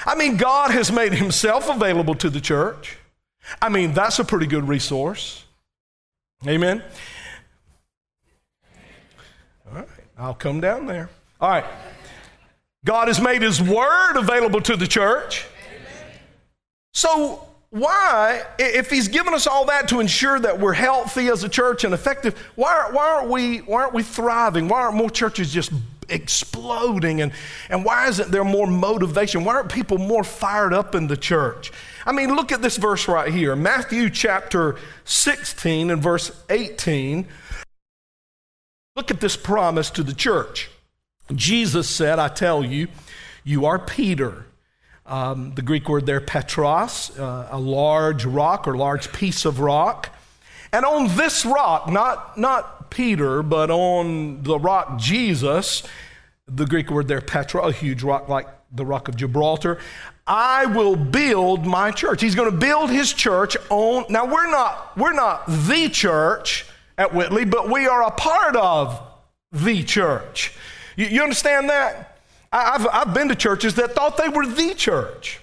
I 0.05 0.15
mean, 0.15 0.37
God 0.37 0.71
has 0.71 0.93
made 0.93 1.13
himself 1.13 1.69
available 1.69 2.15
to 2.17 2.31
the 2.31 2.41
church. 2.41 2.97
I 3.61 3.69
mean, 3.69 3.93
that's 3.93 4.19
a 4.19 4.25
pretty 4.25 4.47
good 4.47 4.69
resource. 4.69 5.45
Amen. 6.47 6.83
All 9.69 9.79
right, 9.79 9.89
I'll 10.17 10.35
come 10.35 10.61
down 10.61 10.87
there. 10.87 11.11
All 11.41 11.51
right. 11.51 11.65
God 12.85 13.09
has 13.09 13.21
made 13.21 13.43
his 13.43 13.61
word 13.61 14.17
available 14.17 14.61
to 14.63 14.77
the 14.77 14.87
church. 14.87 15.47
So, 16.95 17.48
why, 17.71 18.45
if 18.59 18.91
he's 18.91 19.09
given 19.09 19.35
us 19.35 19.47
all 19.47 19.67
that 19.67 19.89
to 19.89 20.01
ensure 20.01 20.41
that 20.41 20.59
we're 20.59 20.73
healthy 20.73 21.29
as 21.29 21.45
a 21.45 21.51
church 21.51 21.85
and 21.85 21.93
effective, 21.93 22.39
why, 22.55 22.89
why, 22.91 23.09
aren't, 23.11 23.31
we, 23.31 23.59
why 23.59 23.83
aren't 23.83 23.95
we 23.95 24.03
thriving? 24.03 24.69
Why 24.69 24.81
aren't 24.81 24.97
more 24.97 25.11
churches 25.11 25.53
just 25.53 25.73
exploding? 26.09 27.21
And, 27.21 27.31
and 27.69 27.85
why 27.85 28.09
isn't 28.09 28.31
there 28.31 28.45
more 28.45 28.67
motivation? 28.67 29.45
Why 29.45 29.57
aren't 29.57 29.71
people 29.71 29.99
more 29.99 30.25
fired 30.25 30.73
up 30.73 30.95
in 30.95 31.09
the 31.09 31.17
church? 31.17 31.71
I 32.07 32.13
mean, 32.13 32.35
look 32.35 32.53
at 32.53 32.63
this 32.63 32.79
verse 32.79 33.07
right 33.07 33.31
here 33.31 33.55
Matthew 33.55 34.09
chapter 34.09 34.77
16 35.05 35.91
and 35.91 36.03
verse 36.03 36.33
18. 36.49 37.27
Look 38.97 39.11
at 39.11 39.21
this 39.21 39.37
promise 39.37 39.91
to 39.91 40.03
the 40.03 40.15
church. 40.15 40.71
Jesus 41.35 41.87
said, 41.89 42.19
I 42.19 42.29
tell 42.29 42.65
you, 42.65 42.89
you 43.45 43.67
are 43.67 43.79
Peter 43.79 44.47
um, 45.09 45.53
the 45.55 45.63
Greek 45.63 45.89
word 45.89 46.07
there, 46.07 46.21
petros, 46.21 47.19
uh, 47.19 47.49
a 47.51 47.59
large 47.59 48.25
rock 48.25 48.69
or 48.69 48.77
large 48.77 49.13
piece 49.13 49.45
of 49.45 49.59
rock. 49.59 50.11
And 50.73 50.85
on 50.85 51.17
this 51.17 51.47
rock, 51.47 51.91
not, 51.91 52.37
not 52.37 52.91
Peter, 52.91 53.43
but 53.43 53.71
on 53.71 54.43
the 54.43 54.59
rock 54.59 54.99
Jesus, 54.99 55.83
the 56.47 56.67
Greek 56.67 56.91
word 56.91 57.09
there, 57.09 57.21
Petra, 57.21 57.63
a 57.63 57.73
huge 57.73 58.03
rock 58.03 58.29
like 58.29 58.47
the 58.73 58.85
rock 58.85 59.09
of 59.09 59.17
Gibraltar, 59.17 59.79
I 60.27 60.67
will 60.67 60.95
build 60.95 61.67
my 61.67 61.91
church. 61.91 62.21
He's 62.21 62.35
going 62.35 62.51
to 62.51 62.57
build 62.57 62.91
his 62.91 63.13
church 63.15 63.57
on. 63.71 64.05
Now 64.11 64.27
we're 64.27 64.51
not 64.51 64.97
we're 64.97 65.15
not 65.15 65.47
the 65.47 65.89
church 65.89 66.67
at 66.99 67.15
Whitley, 67.15 67.47
but 67.47 67.71
we 67.71 67.87
are 67.87 68.03
a 68.03 68.11
part 68.11 68.55
of 68.55 69.01
the 69.53 69.83
church. 69.83 70.53
You, 70.97 71.07
you 71.07 71.23
understand 71.23 71.71
that? 71.71 72.08
I've, 72.53 72.87
I've 72.87 73.15
been 73.15 73.29
to 73.29 73.35
churches 73.35 73.75
that 73.75 73.95
thought 73.95 74.17
they 74.17 74.29
were 74.29 74.47
the 74.47 74.75
church. 74.75 75.41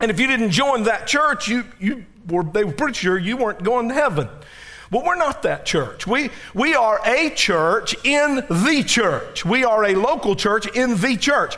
And 0.00 0.10
if 0.10 0.18
you 0.18 0.26
didn't 0.26 0.50
join 0.50 0.84
that 0.84 1.06
church, 1.06 1.48
you, 1.48 1.64
you 1.78 2.06
were, 2.28 2.44
they 2.44 2.64
were 2.64 2.72
pretty 2.72 2.94
sure 2.94 3.18
you 3.18 3.36
weren't 3.36 3.62
going 3.62 3.88
to 3.88 3.94
heaven. 3.94 4.28
Well, 4.90 5.04
we're 5.04 5.16
not 5.16 5.42
that 5.42 5.66
church. 5.66 6.06
We, 6.06 6.30
we 6.52 6.74
are 6.74 7.00
a 7.06 7.30
church 7.30 7.94
in 8.04 8.36
the 8.36 8.82
church. 8.84 9.44
We 9.44 9.64
are 9.64 9.84
a 9.84 9.94
local 9.94 10.34
church 10.34 10.66
in 10.74 10.96
the 11.00 11.16
church. 11.16 11.56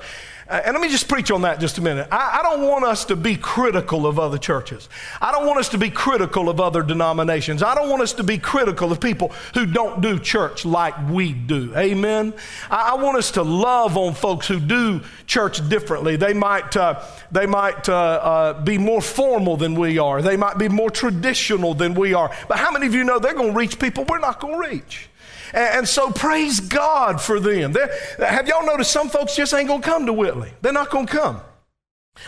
Uh, 0.53 0.61
and 0.67 0.75
let 0.75 0.83
me 0.83 0.89
just 0.91 1.09
preach 1.09 1.31
on 1.31 1.41
that 1.41 1.59
just 1.59 1.79
a 1.79 1.81
minute. 1.81 2.07
I, 2.13 2.41
I, 2.41 2.43
don't 2.43 2.69
want 2.69 2.85
us 2.85 3.07
to 3.07 3.17
be 3.17 3.37
critical 3.37 4.07
of 4.07 4.19
other 4.19 4.37
churches. 4.37 4.91
I 5.19 5.33
don't 5.33 5.47
want 5.47 5.59
us 5.59 5.71
to 5.71 5.79
be 5.79 5.89
critical 5.89 6.51
of 6.51 6.61
other 6.61 6.83
denominations. 6.83 7.63
I 7.63 7.75
don't 7.75 7.89
want 7.89 8.03
us 8.03 8.13
to 8.15 8.23
be 8.23 8.37
critical 8.37 8.93
of 8.93 9.01
people 9.01 9.33
who 9.55 9.65
don't 9.65 10.03
do 10.03 10.19
church 10.19 10.67
like 10.67 10.95
we 11.09 11.33
do. 11.33 11.75
Amen. 11.75 12.35
I, 12.71 12.91
I 12.91 12.95
want 12.97 13.17
us 13.17 13.31
to 13.31 13.43
love 13.43 13.97
on 13.97 14.13
folks 14.13 14.47
who 14.47 14.61
do 14.61 15.01
church 15.27 15.67
differently. 15.71 16.17
They 16.17 16.35
might, 16.35 16.77
uh, 16.77 17.03
they 17.31 17.47
might 17.47 17.89
uh, 17.89 17.95
uh 17.95 18.63
be 18.63 18.77
more 18.77 19.01
formal 19.01 19.57
than 19.57 19.75
we 19.75 19.97
are. 19.97 20.21
They 20.21 20.37
might 20.37 20.59
be 20.59 20.69
more 20.69 20.91
traditional 20.91 21.73
than 21.73 21.95
we 21.95 22.13
are. 22.13 22.31
But 22.47 22.59
how 22.59 22.71
many 22.71 22.87
of 22.87 22.95
you 22.95 23.05
know 23.05 23.19
they're 23.19 23.33
going 23.33 23.53
to 23.53 23.59
reach 23.59 23.79
people 23.79 24.05
we're 24.05 24.19
not 24.19 24.39
going 24.39 24.61
to 24.61 24.69
reach? 24.69 25.09
And, 25.53 25.87
so 25.87 26.11
praise 26.11 26.61
God 26.61 27.21
for 27.21 27.39
them. 27.39 27.73
They're, 27.73 27.93
have 28.19 28.49
y'all 28.49 28.65
noticed 28.65 28.91
some 28.91 29.09
folks 29.09 29.37
just 29.37 29.53
ain't 29.53 29.69
going 29.69 29.83
to 29.83 29.89
come 29.89 30.07
to 30.07 30.13
Whitley? 30.13 30.53
They're 30.63 30.73
not 30.73 30.91
going 30.91 31.07
to 31.07 31.13
come. 31.13 31.41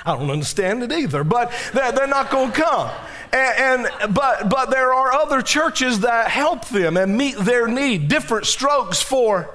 I 0.05 0.17
don't 0.17 0.31
understand 0.31 0.83
it 0.83 0.93
either, 0.93 1.25
but 1.25 1.53
they're, 1.73 1.93
they're 1.93 2.07
not 2.07 2.31
going 2.31 2.53
to 2.53 2.63
come. 2.63 2.91
And, 3.33 3.87
and, 4.01 4.15
but 4.15 4.49
but 4.49 4.71
there 4.71 4.95
are 4.95 5.13
other 5.13 5.43
churches 5.43 6.01
that 6.01 6.31
help 6.31 6.67
them 6.69 6.97
and 6.97 7.17
meet 7.19 7.37
their 7.37 7.67
need. 7.67 8.09
Different 8.09 8.47
strokes 8.47 9.03
for. 9.03 9.51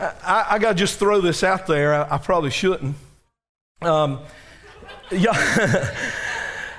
I, 0.00 0.46
I 0.50 0.58
got 0.58 0.70
to 0.70 0.74
just 0.74 0.98
throw 0.98 1.20
this 1.20 1.44
out 1.44 1.66
there. 1.66 1.94
I, 1.94 2.16
I 2.16 2.18
probably 2.18 2.50
shouldn't. 2.50 2.96
Um, 3.82 4.20
y'all, 5.10 5.36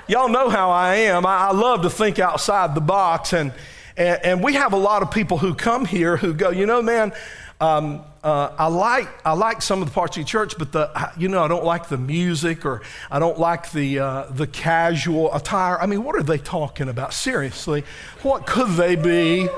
y'all 0.08 0.28
know 0.28 0.50
how 0.50 0.70
I 0.70 0.96
am. 0.96 1.24
I, 1.24 1.48
I 1.48 1.52
love 1.52 1.82
to 1.82 1.90
think 1.90 2.18
outside 2.18 2.74
the 2.74 2.80
box, 2.80 3.32
and 3.32 3.52
and, 3.96 4.24
and, 4.24 4.42
we 4.42 4.54
have 4.54 4.72
a 4.72 4.78
lot 4.78 5.02
of 5.02 5.10
people 5.10 5.38
who 5.38 5.54
come 5.54 5.84
here 5.84 6.16
who 6.16 6.32
go, 6.34 6.50
you 6.50 6.66
know, 6.66 6.80
man, 6.82 7.12
um, 7.60 8.02
uh, 8.24 8.52
I 8.58 8.66
like 8.66 9.08
I 9.24 9.34
like 9.34 9.62
some 9.62 9.82
of 9.82 9.88
the 9.88 9.94
parts 9.94 10.16
of 10.16 10.24
the 10.24 10.28
church, 10.28 10.54
but 10.58 10.72
the 10.72 11.12
you 11.16 11.28
know 11.28 11.44
I 11.44 11.48
don't 11.48 11.64
like 11.64 11.88
the 11.88 11.96
music 11.96 12.64
or 12.64 12.82
I 13.10 13.18
don't 13.18 13.38
like 13.38 13.70
the 13.70 14.00
uh, 14.00 14.24
the 14.30 14.46
casual 14.46 15.32
attire. 15.34 15.80
I 15.80 15.86
mean, 15.86 16.02
what 16.02 16.16
are 16.16 16.22
they 16.22 16.38
talking 16.38 16.88
about? 16.88 17.14
Seriously, 17.14 17.84
what 18.22 18.46
could 18.46 18.70
they 18.70 18.96
be 18.96 19.48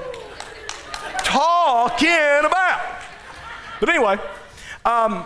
talking 1.18 2.08
about? 2.44 2.80
But 3.80 3.88
anyway, 3.88 4.18
um, 4.84 5.24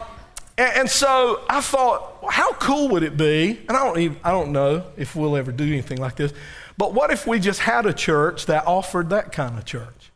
and, 0.57 0.77
and, 0.77 0.91
so 0.91 1.43
I 1.49 1.61
thought, 1.61 2.25
how 2.31 2.53
cool 2.55 2.89
would 2.89 3.03
it 3.03 3.17
be? 3.17 3.59
And 3.69 3.77
I 3.77 3.85
don't 3.85 3.99
even 3.99 4.19
I 4.23 4.31
don't 4.31 4.53
know 4.53 4.85
if 4.97 5.17
we'll 5.17 5.37
ever 5.37 5.53
do 5.53 5.65
anything 5.65 5.99
like 5.99 6.17
this. 6.17 6.33
But 6.79 6.95
what 6.95 7.11
if 7.11 7.27
we 7.27 7.41
just 7.41 7.61
had 7.61 7.87
a 7.87 7.93
church 7.93 8.47
that 8.47 8.67
offered 8.67 9.11
that 9.11 9.33
kind 9.33 9.59
of 9.59 9.65
church? 9.65 10.13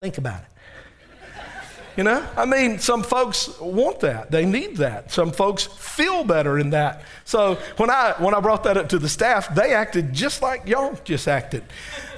Think 0.00 0.18
about 0.18 0.40
it. 0.40 0.48
You 1.96 2.04
know, 2.04 2.26
I 2.36 2.44
mean, 2.44 2.78
some 2.78 3.02
folks 3.02 3.58
want 3.58 4.00
that. 4.00 4.30
They 4.30 4.44
need 4.44 4.76
that. 4.78 5.12
Some 5.12 5.32
folks 5.32 5.64
feel 5.64 6.24
better 6.24 6.58
in 6.58 6.70
that. 6.70 7.02
So 7.24 7.54
when 7.78 7.88
I 7.88 8.14
when 8.18 8.34
I 8.34 8.40
brought 8.40 8.64
that 8.64 8.76
up 8.76 8.90
to 8.90 8.98
the 8.98 9.08
staff, 9.08 9.54
they 9.54 9.72
acted 9.72 10.12
just 10.12 10.42
like 10.42 10.66
y'all 10.66 10.98
just 11.04 11.26
acted. 11.26 11.64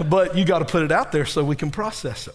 But 0.05 0.37
you 0.37 0.45
got 0.45 0.61
to 0.61 0.65
put 0.65 0.83
it 0.83 0.91
out 0.91 1.13
there 1.13 1.27
so 1.27 1.45
we 1.45 1.55
can 1.55 1.71
process 1.71 2.27
it. 2.27 2.35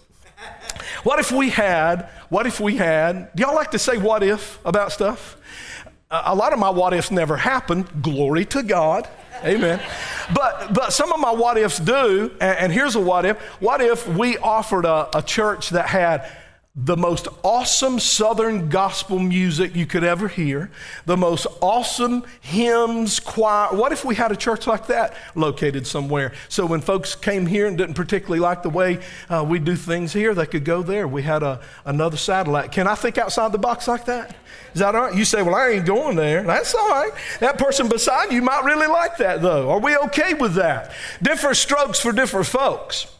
What 1.02 1.18
if 1.18 1.32
we 1.32 1.50
had, 1.50 2.08
what 2.30 2.46
if 2.46 2.60
we 2.60 2.76
had, 2.76 3.34
do 3.34 3.42
y'all 3.42 3.54
like 3.54 3.70
to 3.72 3.78
say 3.78 3.98
what 3.98 4.22
if 4.22 4.58
about 4.64 4.92
stuff? 4.92 5.36
a 6.10 6.34
lot 6.34 6.52
of 6.52 6.58
my 6.58 6.70
what 6.70 6.94
ifs 6.94 7.10
never 7.10 7.36
happened. 7.36 8.02
Glory 8.02 8.44
to 8.46 8.62
God. 8.62 9.08
Amen. 9.42 9.80
But 10.34 10.72
but 10.72 10.92
some 10.92 11.12
of 11.12 11.20
my 11.20 11.32
what 11.32 11.58
ifs 11.58 11.78
do, 11.78 12.30
and, 12.40 12.58
and 12.58 12.72
here's 12.72 12.94
a 12.94 13.00
what 13.00 13.24
if. 13.24 13.38
What 13.60 13.80
if 13.80 14.06
we 14.06 14.38
offered 14.38 14.84
a, 14.84 15.16
a 15.16 15.22
church 15.22 15.70
that 15.70 15.86
had 15.86 16.30
the 16.76 16.96
most 16.96 17.28
awesome 17.44 18.00
Southern 18.00 18.68
gospel 18.68 19.20
music 19.20 19.76
you 19.76 19.86
could 19.86 20.02
ever 20.02 20.26
hear, 20.26 20.72
the 21.06 21.16
most 21.16 21.46
awesome 21.60 22.24
hymns, 22.40 23.20
choir. 23.20 23.68
What 23.72 23.92
if 23.92 24.04
we 24.04 24.16
had 24.16 24.32
a 24.32 24.36
church 24.36 24.66
like 24.66 24.88
that 24.88 25.14
located 25.36 25.86
somewhere? 25.86 26.32
So 26.48 26.66
when 26.66 26.80
folks 26.80 27.14
came 27.14 27.46
here 27.46 27.68
and 27.68 27.78
didn't 27.78 27.94
particularly 27.94 28.40
like 28.40 28.64
the 28.64 28.70
way 28.70 28.98
uh, 29.30 29.46
we 29.48 29.60
do 29.60 29.76
things 29.76 30.12
here, 30.12 30.34
they 30.34 30.46
could 30.46 30.64
go 30.64 30.82
there. 30.82 31.06
We 31.06 31.22
had 31.22 31.44
a, 31.44 31.60
another 31.84 32.16
satellite. 32.16 32.72
Can 32.72 32.88
I 32.88 32.96
think 32.96 33.18
outside 33.18 33.52
the 33.52 33.58
box 33.58 33.86
like 33.86 34.06
that? 34.06 34.34
Is 34.72 34.80
that 34.80 34.96
all 34.96 35.02
right? 35.02 35.14
You 35.16 35.24
say, 35.24 35.42
well, 35.42 35.54
I 35.54 35.68
ain't 35.68 35.86
going 35.86 36.16
there. 36.16 36.42
That's 36.42 36.74
all 36.74 36.88
right. 36.88 37.12
That 37.38 37.56
person 37.56 37.88
beside 37.88 38.32
you 38.32 38.42
might 38.42 38.64
really 38.64 38.88
like 38.88 39.16
that, 39.18 39.42
though. 39.42 39.70
Are 39.70 39.78
we 39.78 39.96
okay 39.96 40.34
with 40.34 40.54
that? 40.54 40.92
Different 41.22 41.56
strokes 41.56 42.00
for 42.00 42.10
different 42.10 42.48
folks. 42.48 43.14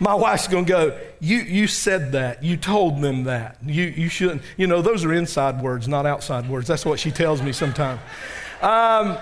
My 0.00 0.14
wife's 0.14 0.48
going 0.48 0.64
to 0.64 0.68
go, 0.68 0.98
you, 1.20 1.38
you 1.38 1.66
said 1.66 2.12
that. 2.12 2.42
You 2.42 2.56
told 2.56 3.02
them 3.02 3.24
that. 3.24 3.58
You, 3.64 3.84
you 3.84 4.08
shouldn't. 4.08 4.42
You 4.56 4.66
know, 4.66 4.80
those 4.82 5.04
are 5.04 5.12
inside 5.12 5.62
words, 5.62 5.86
not 5.86 6.06
outside 6.06 6.48
words. 6.48 6.66
That's 6.66 6.86
what 6.86 6.98
she 6.98 7.10
tells 7.10 7.42
me 7.42 7.52
sometimes. 7.52 8.00
Um, 8.62 9.18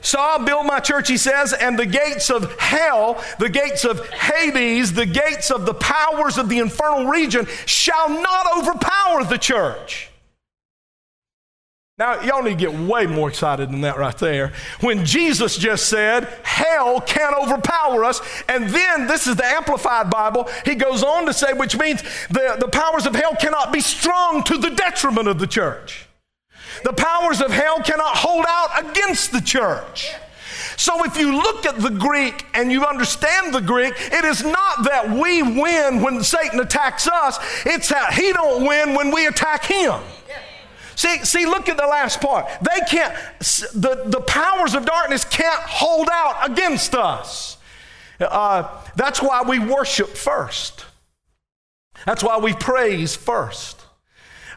so 0.00 0.18
I'll 0.20 0.44
build 0.44 0.66
my 0.66 0.80
church, 0.80 1.08
he 1.08 1.16
says, 1.16 1.52
and 1.52 1.78
the 1.78 1.86
gates 1.86 2.30
of 2.30 2.58
hell, 2.58 3.22
the 3.38 3.48
gates 3.48 3.84
of 3.84 4.08
Hades, 4.08 4.92
the 4.92 5.06
gates 5.06 5.50
of 5.50 5.64
the 5.64 5.74
powers 5.74 6.38
of 6.38 6.48
the 6.48 6.58
infernal 6.58 7.06
region 7.06 7.46
shall 7.66 8.08
not 8.08 8.46
overpower 8.58 9.24
the 9.24 9.38
church. 9.38 10.11
Now, 12.02 12.20
y'all 12.22 12.42
need 12.42 12.58
to 12.58 12.68
get 12.68 12.74
way 12.74 13.06
more 13.06 13.28
excited 13.28 13.70
than 13.70 13.82
that 13.82 13.96
right 13.96 14.18
there. 14.18 14.52
When 14.80 15.06
Jesus 15.06 15.56
just 15.56 15.88
said, 15.88 16.24
hell 16.42 17.00
can't 17.00 17.32
overpower 17.36 18.02
us. 18.02 18.20
And 18.48 18.68
then, 18.70 19.06
this 19.06 19.28
is 19.28 19.36
the 19.36 19.44
Amplified 19.44 20.10
Bible, 20.10 20.50
he 20.64 20.74
goes 20.74 21.04
on 21.04 21.26
to 21.26 21.32
say, 21.32 21.52
which 21.52 21.78
means 21.78 22.02
the, 22.28 22.56
the 22.58 22.66
powers 22.66 23.06
of 23.06 23.14
hell 23.14 23.36
cannot 23.36 23.72
be 23.72 23.78
strong 23.78 24.42
to 24.42 24.58
the 24.58 24.70
detriment 24.70 25.28
of 25.28 25.38
the 25.38 25.46
church. 25.46 26.08
The 26.82 26.92
powers 26.92 27.40
of 27.40 27.52
hell 27.52 27.80
cannot 27.80 28.16
hold 28.16 28.46
out 28.48 28.84
against 28.84 29.30
the 29.30 29.40
church. 29.40 30.12
So 30.76 31.04
if 31.04 31.16
you 31.16 31.36
look 31.36 31.66
at 31.66 31.78
the 31.78 31.90
Greek 31.90 32.44
and 32.52 32.72
you 32.72 32.84
understand 32.84 33.54
the 33.54 33.60
Greek, 33.60 33.94
it 33.96 34.24
is 34.24 34.42
not 34.42 34.82
that 34.86 35.08
we 35.08 35.44
win 35.44 36.02
when 36.02 36.24
Satan 36.24 36.58
attacks 36.58 37.06
us, 37.06 37.38
it's 37.64 37.90
that 37.90 38.14
he 38.14 38.32
don't 38.32 38.66
win 38.66 38.96
when 38.96 39.14
we 39.14 39.28
attack 39.28 39.64
him. 39.66 40.00
See, 40.96 41.18
see, 41.24 41.46
look 41.46 41.68
at 41.68 41.76
the 41.76 41.86
last 41.86 42.20
part. 42.20 42.46
They 42.60 42.80
can't, 42.88 43.14
the, 43.74 44.02
the 44.06 44.20
powers 44.20 44.74
of 44.74 44.84
darkness 44.84 45.24
can't 45.24 45.62
hold 45.62 46.08
out 46.10 46.50
against 46.50 46.94
us. 46.94 47.56
Uh, 48.20 48.68
that's 48.96 49.20
why 49.20 49.42
we 49.42 49.58
worship 49.58 50.08
first. 50.08 50.84
That's 52.06 52.22
why 52.22 52.38
we 52.38 52.52
praise 52.52 53.16
first. 53.16 53.80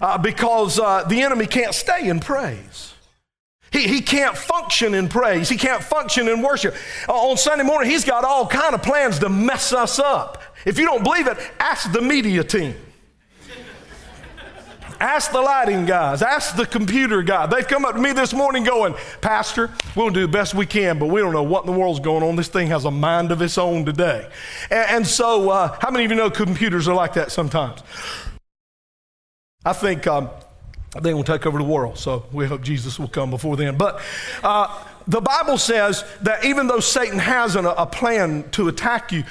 Uh, 0.02 0.18
because 0.18 0.80
uh, 0.80 1.04
the 1.04 1.22
enemy 1.22 1.46
can't 1.46 1.74
stay 1.74 2.10
in 2.10 2.20
praise. 2.20 2.94
He, 3.72 3.88
he 3.88 4.02
can't 4.02 4.38
function 4.38 4.94
in 4.94 5.10
praise. 5.10 5.50
He 5.50 5.58
can't 5.58 5.84
function 5.84 6.28
in 6.28 6.42
worship. 6.42 6.76
Uh, 7.08 7.14
on 7.14 7.38
Sunday 7.38 7.64
morning, 7.64 7.90
he's 7.90 8.06
got 8.06 8.24
all 8.24 8.48
kind 8.48 8.76
of 8.76 8.82
plans 8.84 9.20
to 9.20 9.30
mess 9.30 9.74
us 9.74 10.00
up. 10.00 10.42
If 10.66 10.80
you 10.80 10.86
don't 10.86 11.04
believe 11.04 11.28
it, 11.28 11.38
ask 11.60 11.92
the 11.92 12.02
media 12.02 12.44
team. 12.44 12.76
Ask 15.00 15.32
the 15.32 15.42
lighting 15.42 15.86
guys, 15.86 16.22
ask 16.22 16.56
the 16.56 16.66
computer 16.66 17.22
guy. 17.22 17.46
They've 17.48 17.68
come 17.68 17.86
up 17.86 17.96
to 17.96 18.02
me 18.02 18.14
this 18.14 18.34
morning 18.34 18.64
going, 18.64 18.96
Pastor, 19.22 19.72
we'll 19.96 20.10
do 20.10 20.22
the 20.22 20.28
best 20.28 20.56
we 20.56 20.66
can, 20.66 21.00
but 21.00 21.08
we 21.08 21.20
don't 21.20 21.34
know 21.34 21.44
what 21.44 21.66
in 21.66 21.72
the 21.72 21.78
world's 21.78 22.00
going 22.00 22.24
on. 22.24 22.36
This 22.36 22.48
thing 22.48 22.68
has 22.68 22.86
a 22.86 22.92
mind 22.92 23.32
of 23.32 23.42
its 23.42 23.58
own 23.58 23.86
today. 23.86 24.30
And, 24.72 24.90
and 24.90 25.08
so, 25.08 25.50
uh, 25.50 25.78
how 25.82 25.92
many 25.92 26.06
of 26.06 26.12
you 26.12 26.18
know 26.18 26.30
computers 26.30 26.88
are 26.88 26.96
like 26.96 27.14
that 27.14 27.32
sometimes? 27.32 27.84
I 29.66 29.74
think 29.74 30.08
um, 30.08 30.30
they 31.02 31.14
will 31.14 31.24
take 31.24 31.46
over 31.46 31.58
the 31.58 31.64
world, 31.64 31.98
so 31.98 32.26
we 32.32 32.46
hope 32.46 32.62
Jesus 32.62 32.98
will 32.98 33.08
come 33.08 33.32
before 33.32 33.58
then. 33.58 33.78
But 33.78 34.02
uh, 34.44 34.86
the 35.08 35.22
Bible 35.22 35.58
says 35.58 36.06
that 36.22 36.46
even 36.46 36.68
though 36.68 36.80
Satan 36.80 37.20
has 37.20 37.56
an, 37.56 37.66
a 37.66 37.86
plan 37.86 38.50
to 38.52 38.70
attack 38.70 39.12
you, 39.12 39.24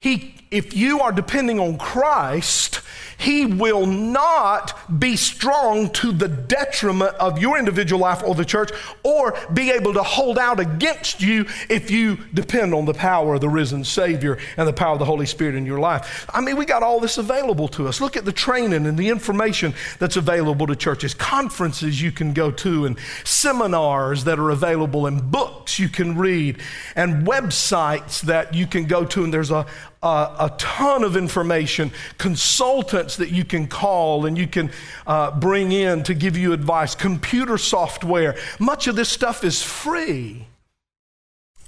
he, 0.00 0.34
if 0.50 0.76
you 0.76 1.00
are 1.00 1.12
depending 1.12 1.60
on 1.60 1.78
Christ, 1.78 2.80
he 3.18 3.46
will 3.46 3.86
not 3.86 4.98
be 4.98 5.16
strong 5.16 5.90
to 5.90 6.12
the 6.12 6.28
detriment 6.28 7.14
of 7.16 7.38
your 7.38 7.58
individual 7.58 8.00
life 8.00 8.22
or 8.24 8.34
the 8.34 8.44
church, 8.44 8.70
or 9.02 9.36
be 9.52 9.70
able 9.70 9.92
to 9.94 10.02
hold 10.02 10.38
out 10.38 10.60
against 10.60 11.20
you 11.20 11.46
if 11.68 11.90
you 11.90 12.18
depend 12.32 12.74
on 12.74 12.84
the 12.84 12.94
power 12.94 13.34
of 13.34 13.40
the 13.40 13.48
risen 13.48 13.84
Savior 13.84 14.38
and 14.56 14.66
the 14.66 14.72
power 14.72 14.92
of 14.92 14.98
the 14.98 15.04
Holy 15.04 15.26
Spirit 15.26 15.54
in 15.54 15.66
your 15.66 15.78
life. 15.78 16.26
I 16.32 16.40
mean, 16.40 16.56
we 16.56 16.64
got 16.64 16.82
all 16.82 17.00
this 17.00 17.18
available 17.18 17.68
to 17.68 17.88
us. 17.88 18.00
Look 18.00 18.16
at 18.16 18.24
the 18.24 18.32
training 18.32 18.86
and 18.86 18.98
the 18.98 19.08
information 19.08 19.74
that's 19.98 20.16
available 20.16 20.66
to 20.66 20.76
churches, 20.76 21.14
conferences 21.14 22.00
you 22.00 22.12
can 22.12 22.32
go 22.32 22.50
to, 22.50 22.86
and 22.86 22.98
seminars 23.24 24.24
that 24.24 24.38
are 24.38 24.50
available, 24.50 25.06
and 25.06 25.30
books 25.30 25.78
you 25.78 25.88
can 25.88 26.16
read, 26.16 26.60
and 26.96 27.26
websites 27.26 28.22
that 28.22 28.54
you 28.54 28.66
can 28.66 28.86
go 28.86 29.04
to, 29.04 29.24
and 29.24 29.32
there's 29.32 29.50
a, 29.50 29.66
a, 30.04 30.36
a 30.40 30.54
ton 30.58 31.02
of 31.02 31.16
information, 31.16 31.90
consultants 32.18 33.16
that 33.16 33.30
you 33.30 33.44
can 33.44 33.66
call 33.66 34.26
and 34.26 34.36
you 34.36 34.46
can 34.46 34.70
uh, 35.06 35.30
bring 35.32 35.72
in 35.72 36.02
to 36.04 36.14
give 36.14 36.36
you 36.36 36.52
advice, 36.52 36.94
computer 36.94 37.56
software. 37.56 38.36
Much 38.58 38.86
of 38.86 38.96
this 38.96 39.08
stuff 39.08 39.42
is 39.42 39.62
free 39.62 40.46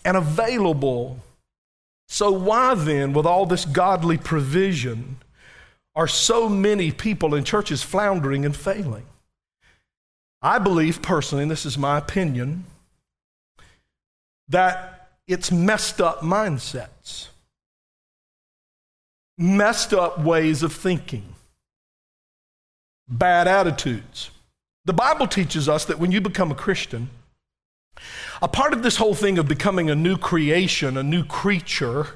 and 0.05 0.17
available. 0.17 1.19
So, 2.09 2.31
why 2.31 2.75
then, 2.75 3.13
with 3.15 3.27
all 3.27 3.47
this 3.47 3.65
godly 3.65 4.19
provision, 4.19 5.17
are 5.97 6.07
so 6.07 6.49
many 6.49 6.93
people 6.93 7.35
in 7.35 7.43
churches 7.43 7.83
floundering 7.83 8.45
and 8.45 8.55
failing? 8.55 9.07
I 10.43 10.59
believe 10.59 11.01
personally, 11.01 11.43
and 11.43 11.51
this 11.51 11.67
is 11.67 11.79
my 11.79 11.99
opinion, 11.99 12.65
that 14.49 15.09
it's 15.27 15.51
messed 15.51 16.01
up 16.01 16.21
mindsets 16.21 17.29
messed 19.39 19.93
up 19.93 20.21
ways 20.21 20.63
of 20.63 20.73
thinking, 20.73 21.35
bad 23.09 23.49
attitudes. 23.49 24.31
The 24.85 24.93
Bible 24.93 25.27
teaches 25.27 25.69
us 25.69 25.85
that 25.87 25.99
when 25.99 26.13
you 26.13 26.21
become 26.21 26.51
a 26.51 26.55
Christian, 26.55 27.11
a 28.41 28.49
part 28.49 28.73
of 28.73 28.83
this 28.83 28.97
whole 28.97 29.15
thing 29.15 29.39
of 29.39 29.49
becoming 29.49 29.91
a 29.91 29.95
new 29.95 30.17
creation, 30.17 30.97
a 30.97 31.03
new 31.03 31.25
creature 31.25 32.09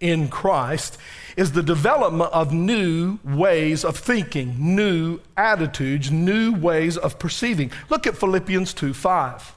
in 0.00 0.28
Christ, 0.28 0.98
is 1.36 1.52
the 1.52 1.62
development 1.62 2.32
of 2.32 2.52
new 2.52 3.18
ways 3.24 3.84
of 3.84 3.96
thinking, 3.96 4.54
new 4.58 5.20
attitudes, 5.36 6.10
new 6.10 6.52
ways 6.52 6.96
of 6.96 7.18
perceiving. 7.18 7.72
Look 7.88 8.06
at 8.06 8.16
Philippians 8.16 8.74
2 8.74 8.92
5. 8.92 9.54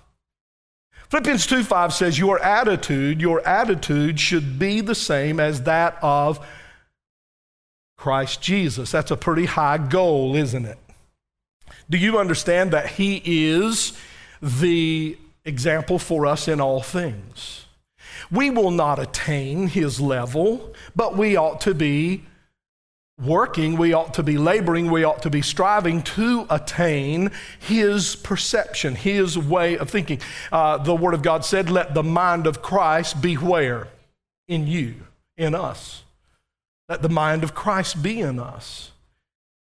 Philippians 1.09 1.45
2 1.45 1.63
5 1.63 1.93
says, 1.93 2.19
Your 2.19 2.39
attitude, 2.39 3.19
your 3.19 3.45
attitude 3.45 4.19
should 4.19 4.57
be 4.57 4.81
the 4.81 4.95
same 4.95 5.39
as 5.39 5.63
that 5.63 5.97
of 6.01 6.45
Christ 8.01 8.41
Jesus. 8.41 8.91
That's 8.91 9.11
a 9.11 9.15
pretty 9.15 9.45
high 9.45 9.77
goal, 9.77 10.35
isn't 10.35 10.65
it? 10.65 10.79
Do 11.87 11.99
you 11.99 12.17
understand 12.17 12.71
that 12.71 12.87
He 12.87 13.21
is 13.23 13.95
the 14.41 15.19
example 15.45 15.99
for 15.99 16.25
us 16.25 16.47
in 16.47 16.59
all 16.59 16.81
things? 16.81 17.65
We 18.31 18.49
will 18.49 18.71
not 18.71 18.97
attain 18.97 19.67
His 19.67 20.01
level, 20.01 20.73
but 20.95 21.15
we 21.15 21.35
ought 21.35 21.61
to 21.61 21.75
be 21.75 22.25
working, 23.23 23.77
we 23.77 23.93
ought 23.93 24.15
to 24.15 24.23
be 24.23 24.39
laboring, 24.39 24.89
we 24.89 25.03
ought 25.03 25.21
to 25.21 25.29
be 25.29 25.43
striving 25.43 26.01
to 26.01 26.47
attain 26.49 27.29
His 27.59 28.15
perception, 28.15 28.95
His 28.95 29.37
way 29.37 29.77
of 29.77 29.91
thinking. 29.91 30.21
Uh, 30.51 30.79
the 30.79 30.95
Word 30.95 31.13
of 31.13 31.21
God 31.21 31.45
said, 31.45 31.69
Let 31.69 31.93
the 31.93 32.01
mind 32.01 32.47
of 32.47 32.63
Christ 32.63 33.21
be 33.21 33.35
where? 33.35 33.89
In 34.47 34.65
you, 34.65 34.95
in 35.37 35.53
us. 35.53 36.01
Let 36.91 37.01
the 37.01 37.07
mind 37.07 37.45
of 37.45 37.55
Christ 37.55 38.03
be 38.03 38.19
in 38.19 38.37
us. 38.37 38.91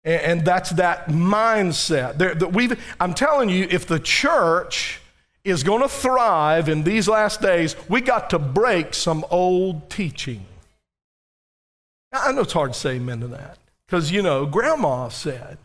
And, 0.03 0.47
that's 0.47 0.71
that 0.71 1.09
mindset. 1.09 2.17
There, 2.17 2.35
that 2.35 2.55
we've, 2.55 2.83
I'm 2.99 3.13
telling 3.13 3.51
you, 3.51 3.69
if 3.71 3.87
the 3.87 4.01
church 4.01 4.99
is 5.45 5.63
going 5.63 5.83
to 5.83 5.91
thrive 5.91 6.71
in 6.71 6.85
these 6.85 7.09
last 7.09 7.43
days, 7.43 7.77
we 7.87 8.01
got 8.01 8.31
to 8.31 8.39
break 8.39 8.95
some 8.95 9.27
old 9.31 9.91
teaching. 9.91 10.47
I 12.15 12.33
know 12.33 12.41
it's 12.41 12.55
hard 12.55 12.73
to 12.73 12.79
say 12.79 12.93
amen 12.93 13.21
to 13.21 13.27
that 13.27 13.59
because, 13.87 14.11
you 14.11 14.23
know, 14.23 14.47
grandma 14.47 15.09
said, 15.11 15.59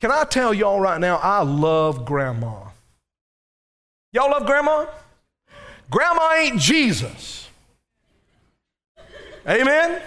Can 0.00 0.10
I 0.10 0.24
tell 0.24 0.52
y'all 0.52 0.80
right 0.80 1.00
now, 1.00 1.18
I 1.18 1.42
love 1.44 2.04
grandma. 2.04 2.70
Y'all 4.12 4.32
love 4.32 4.46
grandma? 4.46 4.86
Grandma 5.92 6.32
ain't 6.38 6.58
Jesus. 6.58 7.48
Amen? 9.48 10.02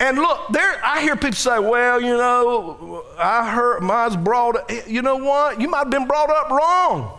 And 0.00 0.16
look, 0.16 0.48
there 0.48 0.80
I 0.82 1.02
hear 1.02 1.14
people 1.14 1.32
say, 1.32 1.58
well, 1.58 2.00
you 2.00 2.16
know, 2.16 3.04
I 3.18 3.50
heard 3.50 3.82
mine's 3.82 4.16
brought 4.16 4.56
up. 4.56 4.70
you 4.88 5.02
know 5.02 5.16
what? 5.16 5.60
You 5.60 5.68
might 5.68 5.80
have 5.80 5.90
been 5.90 6.08
brought 6.08 6.30
up 6.30 6.50
wrong. 6.50 7.18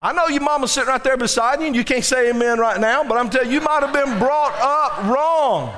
I 0.00 0.12
know 0.12 0.28
your 0.28 0.40
mama's 0.40 0.72
sitting 0.72 0.88
right 0.88 1.02
there 1.04 1.18
beside 1.18 1.60
you, 1.60 1.66
and 1.66 1.76
you 1.76 1.84
can't 1.84 2.04
say 2.04 2.30
amen 2.30 2.58
right 2.58 2.80
now, 2.80 3.04
but 3.04 3.18
I'm 3.18 3.28
telling 3.28 3.48
you, 3.48 3.54
you 3.56 3.60
might 3.60 3.82
have 3.82 3.92
been 3.92 4.18
brought 4.18 4.54
up 4.60 5.04
wrong. 5.12 5.74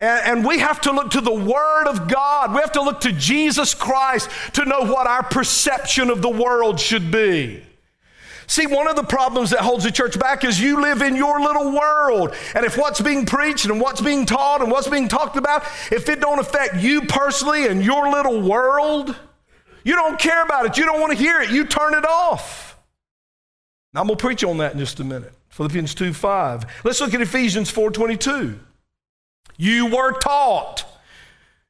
And, 0.00 0.38
and, 0.38 0.46
we 0.46 0.58
have 0.60 0.80
to 0.82 0.92
look 0.92 1.10
to 1.10 1.20
the 1.20 1.34
Word 1.34 1.86
of 1.86 2.08
God. 2.08 2.54
We 2.54 2.60
have 2.60 2.72
to 2.72 2.82
look 2.82 3.00
to 3.02 3.12
Jesus 3.12 3.74
Christ 3.74 4.30
to 4.54 4.64
know 4.64 4.80
what 4.80 5.06
our 5.06 5.22
perception 5.22 6.08
of 6.08 6.22
the 6.22 6.30
world 6.30 6.80
should 6.80 7.10
be. 7.10 7.62
See, 8.50 8.66
one 8.66 8.88
of 8.88 8.96
the 8.96 9.04
problems 9.04 9.50
that 9.50 9.60
holds 9.60 9.84
the 9.84 9.92
church 9.92 10.18
back 10.18 10.42
is 10.42 10.60
you 10.60 10.82
live 10.82 11.02
in 11.02 11.14
your 11.14 11.40
little 11.40 11.70
world. 11.70 12.34
And 12.52 12.66
if 12.66 12.76
what's 12.76 13.00
being 13.00 13.24
preached 13.24 13.66
and 13.66 13.80
what's 13.80 14.00
being 14.00 14.26
taught 14.26 14.60
and 14.60 14.72
what's 14.72 14.88
being 14.88 15.06
talked 15.06 15.36
about, 15.36 15.62
if 15.92 16.08
it 16.08 16.18
don't 16.18 16.40
affect 16.40 16.74
you 16.82 17.02
personally 17.02 17.68
and 17.68 17.84
your 17.84 18.10
little 18.10 18.40
world, 18.42 19.14
you 19.84 19.94
don't 19.94 20.18
care 20.18 20.42
about 20.42 20.66
it. 20.66 20.76
You 20.76 20.84
don't 20.84 21.00
want 21.00 21.12
to 21.12 21.16
hear 21.16 21.40
it. 21.40 21.50
You 21.50 21.64
turn 21.64 21.94
it 21.94 22.04
off. 22.04 22.76
Now 23.94 24.00
I'm 24.00 24.08
going 24.08 24.18
to 24.18 24.20
preach 24.20 24.42
on 24.42 24.58
that 24.58 24.72
in 24.72 24.80
just 24.80 24.98
a 24.98 25.04
minute. 25.04 25.32
Philippians 25.50 25.94
2 25.94 26.12
5. 26.12 26.82
Let's 26.82 27.00
look 27.00 27.14
at 27.14 27.20
Ephesians 27.20 27.70
4 27.70 27.92
22. 27.92 28.58
You 29.58 29.86
were 29.94 30.18
taught. 30.18 30.84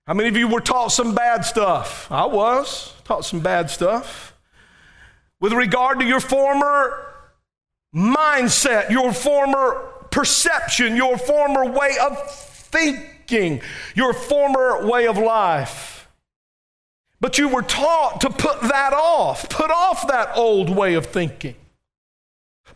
How 0.07 0.14
many 0.14 0.31
of 0.31 0.37
you 0.38 0.49
were 0.49 0.62
taught 0.62 0.93
some 0.93 1.14
bad 1.14 1.45
stuff? 1.45 2.11
I 2.11 2.25
was 2.25 2.95
taught 3.05 3.27
some 3.27 3.40
bad 3.40 3.69
stuff 3.69 4.30
with 5.40 5.53
regard 5.53 6.00
to 6.00 6.07
your 6.07 6.20
former 6.20 7.07
mindset, 7.94 8.90
your 8.90 9.12
former 9.12 9.87
perception, 10.11 10.96
your 10.96 11.16
former 11.18 11.64
way 11.64 11.96
of 12.00 12.31
thinking, 12.31 13.61
your 13.94 14.12
former 14.12 14.87
way 14.87 15.07
of 15.07 15.16
life. 15.16 16.09
But 17.20 17.38
you 17.38 17.48
were 17.48 17.62
taught 17.62 18.20
to 18.22 18.31
put 18.31 18.61
that 18.62 18.92
off, 18.92 19.48
put 19.48 19.70
off 19.70 20.09
that 20.09 20.37
old 20.37 20.70
way 20.70 20.94
of 20.94 21.07
thinking. 21.07 21.57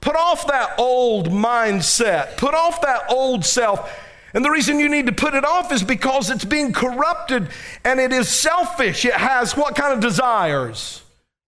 Put 0.00 0.16
off 0.16 0.46
that 0.48 0.78
old 0.78 1.30
mindset, 1.30 2.36
put 2.36 2.54
off 2.54 2.82
that 2.82 3.04
old 3.08 3.44
self. 3.44 3.90
And 4.34 4.44
the 4.44 4.50
reason 4.50 4.80
you 4.80 4.88
need 4.88 5.06
to 5.06 5.12
put 5.12 5.34
it 5.34 5.44
off 5.44 5.72
is 5.72 5.82
because 5.82 6.28
it's 6.28 6.44
being 6.44 6.72
corrupted 6.72 7.48
and 7.84 8.00
it 8.00 8.12
is 8.12 8.28
selfish. 8.28 9.04
It 9.04 9.14
has 9.14 9.56
what 9.56 9.76
kind 9.76 9.94
of 9.94 10.00
desires? 10.00 11.03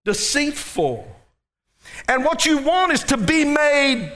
Deceitful. 0.07 1.07
And 2.09 2.25
what 2.25 2.47
you 2.47 2.59
want 2.59 2.93
is 2.93 3.03
to 3.05 3.17
be 3.17 3.45
made 3.45 4.13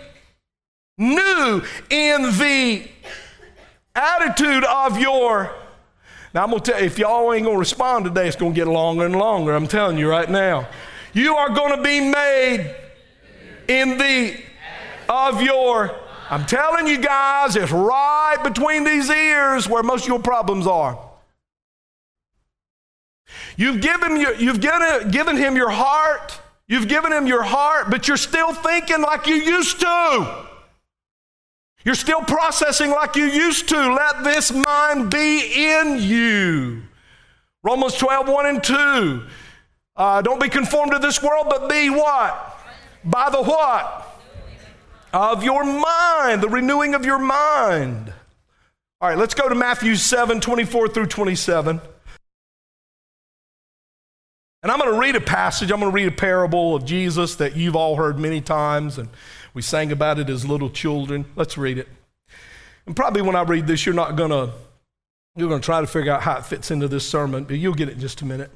new 0.97 1.63
in 1.91 2.23
the 2.23 2.89
attitude 3.95 4.65
of 4.65 4.99
your. 4.99 5.55
Now, 6.33 6.45
I'm 6.45 6.51
going 6.51 6.63
to 6.63 6.71
tell 6.71 6.81
you, 6.81 6.87
if 6.87 6.99
y'all 6.99 7.33
ain't 7.33 7.45
going 7.45 7.57
to 7.57 7.61
respond 7.61 8.05
today, 8.05 8.29
it's 8.29 8.37
going 8.37 8.53
to 8.53 8.57
get 8.57 8.69
longer 8.69 9.05
and 9.05 9.17
longer. 9.17 9.53
I'm 9.53 9.67
telling 9.67 9.99
you 9.99 10.09
right 10.09 10.31
now. 10.31 10.69
You 11.13 11.35
are 11.35 11.51
going 11.51 11.77
to 11.77 11.83
be 11.83 12.01
made 12.01 12.73
in 13.67 13.99
the 13.99 14.41
of 15.09 15.43
your. 15.43 15.99
I'm 16.31 16.47
telling 16.47 16.87
you 16.87 16.99
guys, 16.99 17.57
it's 17.57 17.73
right 17.73 18.37
between 18.45 18.85
these 18.85 19.11
ears 19.11 19.69
where 19.69 19.83
most 19.83 20.05
of 20.05 20.09
your 20.09 20.21
problems 20.21 20.69
are. 20.69 21.10
You've 23.61 23.83
given, 23.83 24.17
you've 24.17 24.63
given, 24.63 25.11
given 25.11 25.37
him 25.37 25.55
your 25.55 25.69
heart. 25.69 26.41
You've 26.67 26.89
given 26.89 27.13
him 27.13 27.27
your 27.27 27.43
heart, 27.43 27.91
but 27.91 28.09
you're 28.09 28.17
still 28.17 28.55
thinking 28.55 29.03
like 29.03 29.27
you 29.27 29.35
used 29.35 29.81
to. 29.81 30.47
You're 31.85 31.95
still 31.95 32.23
processing 32.23 32.89
like 32.89 33.17
you 33.17 33.27
used 33.27 33.69
to. 33.69 33.77
Let 33.93 34.25
this 34.25 34.51
mind 34.51 35.11
be 35.11 35.73
in 35.75 35.99
you. 36.01 36.85
Romans 37.63 37.97
12, 37.97 38.31
1 38.31 38.47
and 38.47 38.65
2. 38.65 39.23
Uh, 39.95 40.23
don't 40.23 40.41
be 40.41 40.49
conformed 40.49 40.93
to 40.93 40.99
this 40.99 41.23
world, 41.23 41.49
but 41.51 41.69
be 41.69 41.91
what? 41.91 42.59
By 43.05 43.29
the 43.29 43.43
what? 43.43 44.23
Of 45.13 45.45
your 45.45 45.65
mind, 45.65 46.43
the 46.43 46.49
renewing 46.49 46.95
of 46.95 47.05
your 47.05 47.19
mind. 47.19 48.11
All 49.03 49.11
right, 49.11 49.19
let's 49.19 49.35
go 49.35 49.51
to 49.51 49.55
Matthew 49.55 49.97
7, 49.97 50.41
24 50.41 50.89
through 50.89 51.07
27. 51.09 51.83
And 54.63 54.71
I'm 54.71 54.79
going 54.79 54.93
to 54.93 54.99
read 54.99 55.17
a 55.17 55.21
passage, 55.21 55.71
I'm 55.71 55.81
going 55.81 55.91
to 55.91 55.95
read 55.95 56.09
a 56.09 56.15
parable 56.15 56.77
of 56.77 56.85
Jesus 56.85 57.37
that 57.37 57.57
you've 57.57 57.77
all 57.77 57.97
heard 57.97 58.19
many 58.19 58.43
times, 58.43 58.99
and 58.99 59.09
we 59.55 59.63
sang 59.63 59.91
about 59.91 60.19
it 60.19 60.29
as 60.29 60.47
little 60.47 60.69
children. 60.69 61.25
Let's 61.35 61.57
read 61.57 61.79
it. 61.79 61.89
And 62.85 62.95
probably 62.95 63.23
when 63.23 63.37
I 63.37 63.43
read 63.43 63.67
this, 63.67 63.87
you're 63.87 63.95
not 63.95 64.17
going 64.17 64.31
to 64.31 64.53
you're 65.37 65.49
going 65.49 65.61
to 65.61 65.65
try 65.65 65.81
to 65.81 65.87
figure 65.87 66.13
out 66.13 66.23
how 66.23 66.37
it 66.37 66.45
fits 66.45 66.71
into 66.71 66.89
this 66.89 67.09
sermon, 67.09 67.45
but 67.45 67.57
you'll 67.57 67.73
get 67.73 67.89
it 67.89 67.95
in 67.95 68.01
just 68.01 68.21
a 68.21 68.27
minute. 68.27 68.51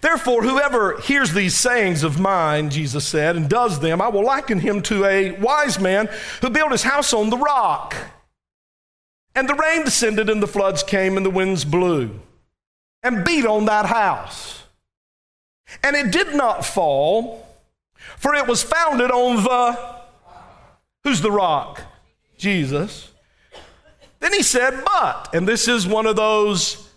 Therefore, 0.00 0.42
whoever 0.42 0.98
hears 1.00 1.32
these 1.32 1.54
sayings 1.56 2.04
of 2.04 2.20
mine, 2.20 2.70
Jesus 2.70 3.06
said, 3.06 3.36
and 3.36 3.50
does 3.50 3.80
them, 3.80 4.00
I 4.00 4.08
will 4.08 4.24
liken 4.24 4.60
him 4.60 4.80
to 4.82 5.04
a 5.04 5.32
wise 5.32 5.80
man 5.80 6.08
who 6.40 6.50
built 6.50 6.70
his 6.70 6.84
house 6.84 7.12
on 7.12 7.30
the 7.30 7.36
rock. 7.36 7.96
And 9.34 9.48
the 9.48 9.54
rain 9.54 9.84
descended, 9.84 10.30
and 10.30 10.42
the 10.42 10.46
floods 10.46 10.82
came, 10.82 11.16
and 11.16 11.26
the 11.26 11.30
winds 11.30 11.64
blew 11.64 12.20
and 13.02 13.24
beat 13.24 13.44
on 13.44 13.64
that 13.64 13.86
house 13.86 14.57
and 15.82 15.96
it 15.96 16.10
did 16.10 16.34
not 16.34 16.64
fall, 16.64 17.46
for 18.16 18.34
it 18.34 18.46
was 18.46 18.62
founded 18.62 19.10
on 19.10 19.42
the. 19.42 19.98
Who's 21.04 21.20
the 21.20 21.30
rock? 21.30 21.80
Jesus. 22.36 23.10
Then 24.20 24.32
he 24.32 24.42
said, 24.42 24.82
but, 24.84 25.32
and 25.32 25.46
this 25.46 25.68
is 25.68 25.86
one 25.86 26.06
of 26.06 26.16
those 26.16 26.88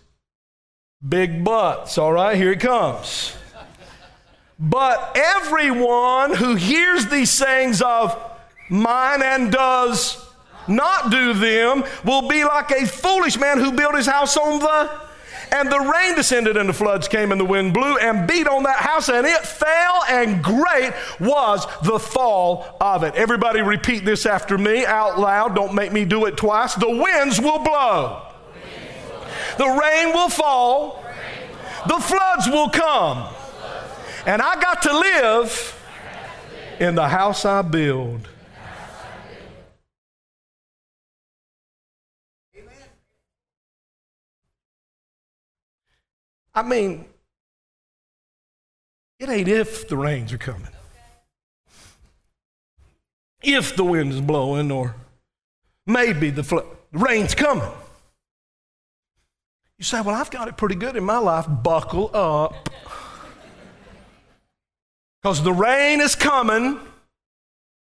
big 1.06 1.44
buts, 1.44 1.98
all 1.98 2.12
right? 2.12 2.36
Here 2.36 2.52
it 2.52 2.60
comes. 2.60 3.36
But 4.58 5.16
everyone 5.16 6.34
who 6.34 6.54
hears 6.54 7.06
these 7.06 7.30
sayings 7.30 7.80
of 7.80 8.16
mine 8.68 9.22
and 9.22 9.50
does 9.50 10.24
not 10.68 11.10
do 11.10 11.32
them 11.34 11.84
will 12.04 12.28
be 12.28 12.44
like 12.44 12.70
a 12.70 12.86
foolish 12.86 13.38
man 13.38 13.58
who 13.58 13.72
built 13.72 13.96
his 13.96 14.06
house 14.06 14.36
on 14.36 14.60
the 14.60 15.01
and 15.52 15.70
the 15.70 15.78
rain 15.78 16.16
descended, 16.16 16.56
and 16.56 16.68
the 16.68 16.72
floods 16.72 17.08
came, 17.08 17.30
and 17.30 17.40
the 17.40 17.44
wind 17.44 17.74
blew 17.74 17.98
and 17.98 18.26
beat 18.26 18.48
on 18.48 18.62
that 18.62 18.76
house, 18.76 19.08
and 19.08 19.26
it 19.26 19.40
fell, 19.40 20.02
and 20.08 20.42
great 20.42 20.92
was 21.20 21.66
the 21.82 21.98
fall 21.98 22.76
of 22.80 23.04
it. 23.04 23.14
Everybody 23.14 23.60
repeat 23.60 24.04
this 24.04 24.24
after 24.24 24.56
me 24.56 24.86
out 24.86 25.18
loud. 25.18 25.54
Don't 25.54 25.74
make 25.74 25.92
me 25.92 26.04
do 26.04 26.24
it 26.24 26.36
twice. 26.36 26.74
The 26.74 26.90
winds 26.90 27.38
will 27.40 27.58
blow, 27.58 28.22
the 29.58 29.68
rain 29.68 30.14
will 30.14 30.30
fall, 30.30 31.04
the 31.86 31.98
floods 31.98 32.48
will 32.48 32.70
come, 32.70 33.28
and 34.24 34.40
I 34.40 34.60
got 34.60 34.82
to 34.82 34.98
live 34.98 35.78
in 36.80 36.94
the 36.94 37.08
house 37.08 37.44
I 37.44 37.62
build. 37.62 38.28
I 46.54 46.62
mean, 46.62 47.06
it 49.18 49.28
ain't 49.28 49.48
if 49.48 49.88
the 49.88 49.96
rains 49.96 50.32
are 50.32 50.38
coming, 50.38 50.68
if 53.42 53.74
the 53.76 53.84
wind 53.84 54.12
is 54.12 54.20
blowing, 54.20 54.70
or 54.70 54.96
maybe 55.86 56.30
the, 56.30 56.42
fl- 56.42 56.58
the 56.92 56.98
rain's 56.98 57.34
coming. 57.34 57.68
You 59.78 59.84
say, 59.84 60.00
Well, 60.00 60.14
I've 60.14 60.30
got 60.30 60.48
it 60.48 60.56
pretty 60.56 60.74
good 60.74 60.96
in 60.96 61.04
my 61.04 61.18
life. 61.18 61.46
Buckle 61.48 62.10
up. 62.14 62.68
Because 65.22 65.42
the 65.42 65.52
rain 65.52 66.00
is 66.00 66.14
coming, 66.14 66.80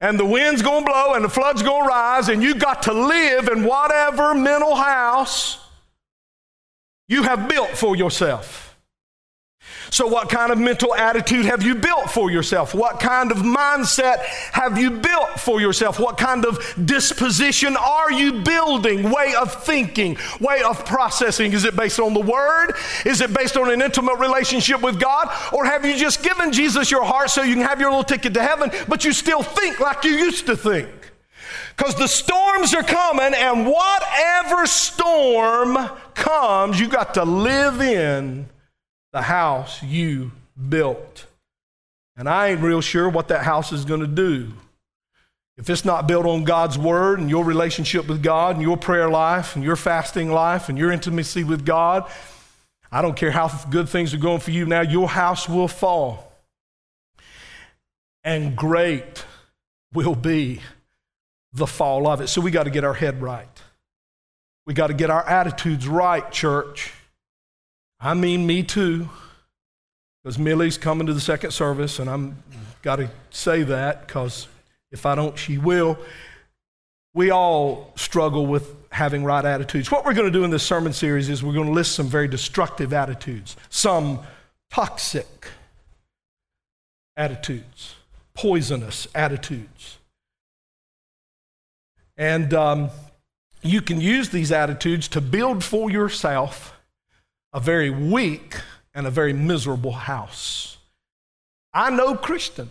and 0.01 0.19
the 0.19 0.25
wind's 0.25 0.61
going 0.61 0.83
to 0.83 0.91
blow, 0.91 1.13
and 1.13 1.23
the 1.23 1.29
flood's 1.29 1.61
going 1.61 1.83
to 1.83 1.87
rise, 1.87 2.27
and 2.29 2.41
you 2.41 2.55
got 2.55 2.83
to 2.83 2.93
live 2.93 3.47
in 3.47 3.63
whatever 3.63 4.33
mental 4.33 4.75
house 4.75 5.68
you 7.09 7.23
have 7.23 7.49
built 7.49 7.71
for 7.71 7.97
yourself. 7.97 8.67
So, 9.91 10.07
what 10.07 10.29
kind 10.29 10.51
of 10.51 10.57
mental 10.59 10.93
attitude 10.95 11.45
have 11.45 11.63
you 11.63 11.75
built 11.75 12.11
for 12.11 12.29
yourself? 12.29 12.75
What 12.75 12.99
kind 12.99 13.31
of 13.31 13.39
mindset 13.39 14.19
have 14.51 14.77
you 14.77 14.91
built 14.91 15.39
for 15.39 15.59
yourself? 15.59 15.99
What 15.99 16.17
kind 16.17 16.45
of 16.45 16.59
disposition 16.85 17.75
are 17.75 18.11
you 18.11 18.41
building? 18.43 19.09
Way 19.09 19.33
of 19.35 19.63
thinking, 19.63 20.17
way 20.39 20.61
of 20.61 20.85
processing? 20.85 21.53
Is 21.53 21.65
it 21.65 21.75
based 21.75 21.99
on 21.99 22.13
the 22.13 22.19
Word? 22.19 22.75
Is 23.05 23.21
it 23.21 23.33
based 23.33 23.57
on 23.57 23.71
an 23.71 23.81
intimate 23.81 24.19
relationship 24.19 24.81
with 24.81 24.99
God? 24.99 25.29
Or 25.51 25.65
have 25.65 25.83
you 25.83 25.97
just 25.97 26.23
given 26.23 26.51
Jesus 26.51 26.91
your 26.91 27.03
heart 27.03 27.31
so 27.31 27.41
you 27.41 27.55
can 27.55 27.63
have 27.63 27.79
your 27.79 27.89
little 27.89 28.03
ticket 28.03 28.35
to 28.35 28.43
heaven, 28.43 28.71
but 28.87 29.03
you 29.03 29.11
still 29.11 29.41
think 29.41 29.79
like 29.79 30.03
you 30.03 30.11
used 30.11 30.45
to 30.45 30.55
think? 30.55 30.98
Because 31.79 31.95
the 31.95 32.07
storms 32.09 32.73
are 32.73 32.83
coming, 32.83 33.33
and 33.33 33.65
whatever 33.65 34.65
storm 34.65 35.77
comes, 36.13 36.77
you 36.77 36.89
got 36.89 37.13
to 37.13 37.23
live 37.23 37.79
in 37.79 38.49
the 39.13 39.21
house 39.21 39.81
you 39.81 40.33
built. 40.67 41.25
And 42.17 42.27
I 42.27 42.49
ain't 42.49 42.59
real 42.59 42.81
sure 42.81 43.07
what 43.07 43.29
that 43.29 43.43
house 43.43 43.71
is 43.71 43.85
going 43.85 44.01
to 44.01 44.07
do. 44.07 44.51
if 45.55 45.69
it's 45.69 45.85
not 45.85 46.05
built 46.05 46.25
on 46.25 46.43
God's 46.43 46.77
word 46.77 47.19
and 47.19 47.29
your 47.29 47.45
relationship 47.45 48.09
with 48.09 48.21
God 48.21 48.55
and 48.57 48.61
your 48.61 48.75
prayer 48.75 49.09
life 49.09 49.55
and 49.55 49.63
your 49.63 49.77
fasting 49.77 50.29
life 50.29 50.67
and 50.67 50.77
your 50.77 50.91
intimacy 50.91 51.45
with 51.45 51.65
God, 51.65 52.11
I 52.91 53.01
don't 53.01 53.15
care 53.15 53.31
how 53.31 53.47
good 53.69 53.87
things 53.87 54.13
are 54.13 54.17
going 54.17 54.41
for 54.41 54.51
you 54.51 54.65
now, 54.65 54.81
your 54.81 55.07
house 55.07 55.47
will 55.47 55.69
fall. 55.69 56.29
And 58.25 58.57
great 58.57 59.23
will 59.93 60.15
be 60.15 60.59
the 61.53 61.67
fall 61.67 62.07
of 62.07 62.21
it. 62.21 62.27
So 62.27 62.41
we 62.41 62.51
got 62.51 62.63
to 62.63 62.69
get 62.69 62.83
our 62.83 62.93
head 62.93 63.21
right. 63.21 63.47
We 64.65 64.73
got 64.73 64.87
to 64.87 64.93
get 64.93 65.09
our 65.09 65.27
attitudes 65.27 65.87
right, 65.87 66.29
church. 66.31 66.93
I 67.99 68.13
mean, 68.13 68.45
me 68.45 68.63
too. 68.63 69.09
Because 70.23 70.37
Millie's 70.37 70.77
coming 70.77 71.07
to 71.07 71.13
the 71.13 71.21
second 71.21 71.51
service, 71.51 71.99
and 71.99 72.09
I'm 72.09 72.37
got 72.81 72.97
to 72.97 73.09
say 73.29 73.63
that 73.63 74.05
because 74.05 74.47
if 74.91 75.05
I 75.05 75.15
don't, 75.15 75.37
she 75.37 75.57
will. 75.57 75.97
We 77.13 77.31
all 77.31 77.93
struggle 77.95 78.45
with 78.45 78.75
having 78.91 79.23
right 79.23 79.43
attitudes. 79.43 79.91
What 79.91 80.05
we're 80.05 80.13
going 80.13 80.31
to 80.31 80.37
do 80.37 80.43
in 80.43 80.51
this 80.51 80.63
sermon 80.63 80.93
series 80.93 81.29
is 81.29 81.43
we're 81.43 81.53
going 81.53 81.67
to 81.67 81.73
list 81.73 81.93
some 81.93 82.07
very 82.07 82.27
destructive 82.27 82.93
attitudes, 82.93 83.55
some 83.69 84.19
toxic 84.71 85.47
attitudes, 87.15 87.95
poisonous 88.33 89.07
attitudes. 89.13 89.98
And 92.19 92.53
um, 92.53 92.89
you 93.61 93.81
can 93.81 94.01
use 94.01 94.29
these 94.29 94.51
attitudes 94.51 95.07
to 95.07 95.21
build 95.21 95.63
for 95.63 95.89
yourself 95.89 96.77
a 97.53 97.61
very 97.61 97.89
weak 97.89 98.55
and 98.93 99.07
a 99.07 99.09
very 99.09 99.31
miserable 99.31 99.93
house. 99.93 100.77
I 101.73 101.89
know 101.89 102.15
Christians 102.15 102.69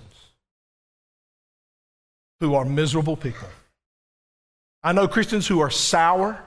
who 2.40 2.54
are 2.54 2.66
miserable 2.66 3.16
people. 3.16 3.48
I 4.82 4.92
know 4.92 5.08
Christians 5.08 5.48
who 5.48 5.60
are 5.60 5.70
sour. 5.70 6.44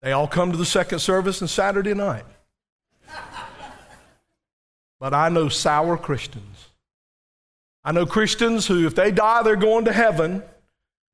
They 0.00 0.12
all 0.12 0.26
come 0.26 0.52
to 0.52 0.56
the 0.56 0.64
second 0.64 1.00
service 1.00 1.42
on 1.42 1.48
Saturday 1.48 1.92
night. 1.92 2.24
But 4.98 5.12
I 5.12 5.28
know 5.28 5.50
sour 5.50 5.98
Christians. 5.98 6.68
I 7.84 7.92
know 7.92 8.06
Christians 8.06 8.66
who, 8.66 8.86
if 8.86 8.94
they 8.94 9.10
die, 9.10 9.42
they're 9.42 9.56
going 9.56 9.84
to 9.84 9.92
heaven, 9.92 10.42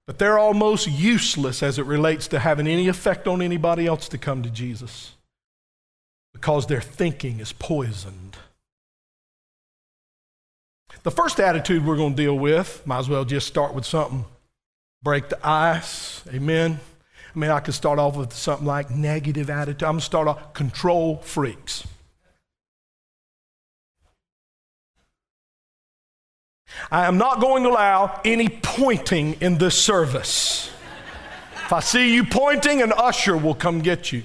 but 0.07 0.19
they're 0.19 0.39
almost 0.39 0.87
useless 0.87 1.63
as 1.63 1.79
it 1.79 1.87
relates 1.87 2.29
to 2.29 2.39
having 2.39 2.67
any 2.67 2.89
effect 2.89 3.27
on 3.27 3.43
anybody 3.43 3.87
else 3.87 4.09
to 4.09 4.19
come 4.19 4.43
to 4.43 4.51
Jesus 4.51 5.15
because 6.33 6.67
their 6.67 6.81
thinking 6.81 7.41
is 7.41 7.53
poisoned. 7.53 8.37
The 11.03 11.11
first 11.11 11.41
attitude 11.41 11.85
we're 11.85 11.97
going 11.97 12.15
to 12.15 12.23
deal 12.23 12.39
with, 12.39 12.87
might 12.87 12.99
as 12.99 13.09
well 13.09 13.25
just 13.25 13.47
start 13.47 13.75
with 13.75 13.85
something. 13.85 14.25
Break 15.03 15.29
the 15.29 15.39
ice. 15.47 16.23
Amen. 16.29 16.81
I 17.35 17.39
mean, 17.39 17.51
I 17.51 17.61
could 17.61 17.75
start 17.75 17.99
off 17.99 18.17
with 18.17 18.33
something 18.33 18.67
like 18.67 18.91
negative 18.91 19.51
attitude. 19.51 19.83
I'm 19.83 19.93
going 19.93 20.01
to 20.01 20.05
start 20.05 20.29
off 20.29 20.53
control 20.53 21.19
freaks. 21.19 21.87
I 26.91 27.07
am 27.07 27.19
not 27.19 27.41
going 27.41 27.63
to 27.65 27.71
allow 27.71 28.21
any 28.25 28.49
pointing 28.49 29.35
in 29.41 29.59
this 29.59 29.81
service. 29.81 30.71
If 31.65 31.73
I 31.73 31.81
see 31.81 32.15
you 32.15 32.25
pointing, 32.25 32.83
an 32.83 32.93
usher 32.93 33.37
will 33.37 33.55
come 33.55 33.81
get 33.81 34.13
you. 34.13 34.23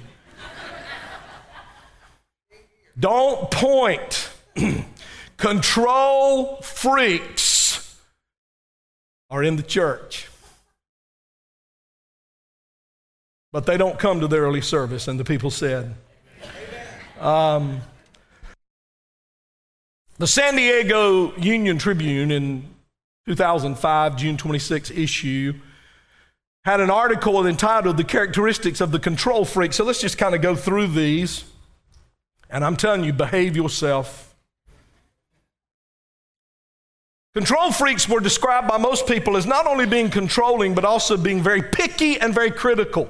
Don't 3.00 3.50
point. 3.50 4.30
Control 5.38 6.58
freaks 6.58 7.98
are 9.32 9.44
in 9.44 9.56
the 9.56 9.64
church. 9.64 10.28
But 13.52 13.66
they 13.66 13.76
don't 13.76 13.98
come 13.98 14.20
to 14.20 14.28
the 14.28 14.38
early 14.38 14.62
service, 14.62 15.08
and 15.08 15.20
the 15.20 15.24
people 15.26 15.50
said. 15.50 15.96
Um, 17.20 17.82
the 20.22 20.28
San 20.28 20.56
Diego 20.56 21.36
Union 21.38 21.80
Tribune 21.80 22.30
in 22.30 22.64
2005, 23.26 24.16
June 24.18 24.38
26 24.38 24.92
issue, 24.92 25.54
had 26.64 26.80
an 26.80 26.92
article 26.92 27.48
entitled 27.48 27.98
The 27.98 28.04
Characteristics 28.04 28.82
of 28.82 28.92
the 28.92 29.00
Control 29.00 29.46
Freak. 29.46 29.74
So 29.74 29.84
let's 29.84 30.00
just 30.00 30.20
kind 30.20 30.36
of 30.36 30.42
go 30.44 30.56
through 30.56 30.90
these. 30.90 31.46
And 32.52 32.64
I'm 32.64 32.76
telling 32.78 33.04
you, 33.04 33.14
behave 33.14 33.56
yourself. 33.56 34.36
Control 37.34 37.72
freaks 37.72 38.08
were 38.08 38.20
described 38.20 38.68
by 38.68 38.78
most 38.78 39.08
people 39.08 39.36
as 39.38 39.48
not 39.48 39.66
only 39.66 39.88
being 39.88 40.12
controlling, 40.12 40.76
but 40.76 40.86
also 40.86 41.18
being 41.18 41.42
very 41.42 41.64
picky 41.64 42.22
and 42.22 42.32
very 42.32 42.52
critical. 42.52 43.10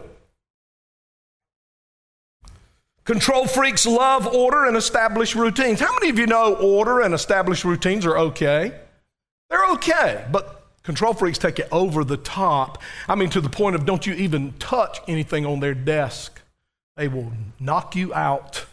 Control 3.04 3.48
freaks 3.48 3.86
love 3.86 4.28
order 4.28 4.66
and 4.66 4.78
established 4.78 5.34
routines. 5.36 5.80
How 5.80 5.92
many 5.94 6.10
of 6.10 6.20
you 6.20 6.28
know 6.28 6.56
order 6.56 7.02
and 7.02 7.14
established 7.14 7.66
routines 7.66 8.06
are 8.06 8.18
okay? 8.18 8.80
They're 9.50 9.72
okay, 9.72 10.26
but 10.32 10.68
control 10.84 11.14
freaks 11.14 11.38
take 11.38 11.60
it 11.60 11.68
over 11.72 12.04
the 12.04 12.18
top. 12.18 12.82
I 13.08 13.16
mean, 13.16 13.30
to 13.32 13.42
the 13.42 13.50
point 13.50 13.76
of 13.76 13.86
don't 13.86 14.06
you 14.06 14.14
even 14.14 14.54
touch 14.60 15.00
anything 15.08 15.46
on 15.46 15.60
their 15.60 15.74
desk. 15.74 16.42
They 16.96 17.08
will 17.08 17.32
knock 17.60 17.96
you 17.96 18.14
out. 18.14 18.66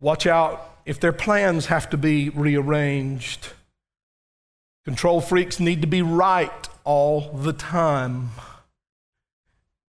Watch 0.00 0.26
out 0.26 0.78
if 0.86 0.98
their 0.98 1.12
plans 1.12 1.66
have 1.66 1.90
to 1.90 1.98
be 1.98 2.30
rearranged. 2.30 3.48
Control 4.84 5.20
freaks 5.20 5.60
need 5.60 5.82
to 5.82 5.86
be 5.86 6.02
right 6.02 6.68
all 6.84 7.32
the 7.32 7.52
time. 7.52 8.30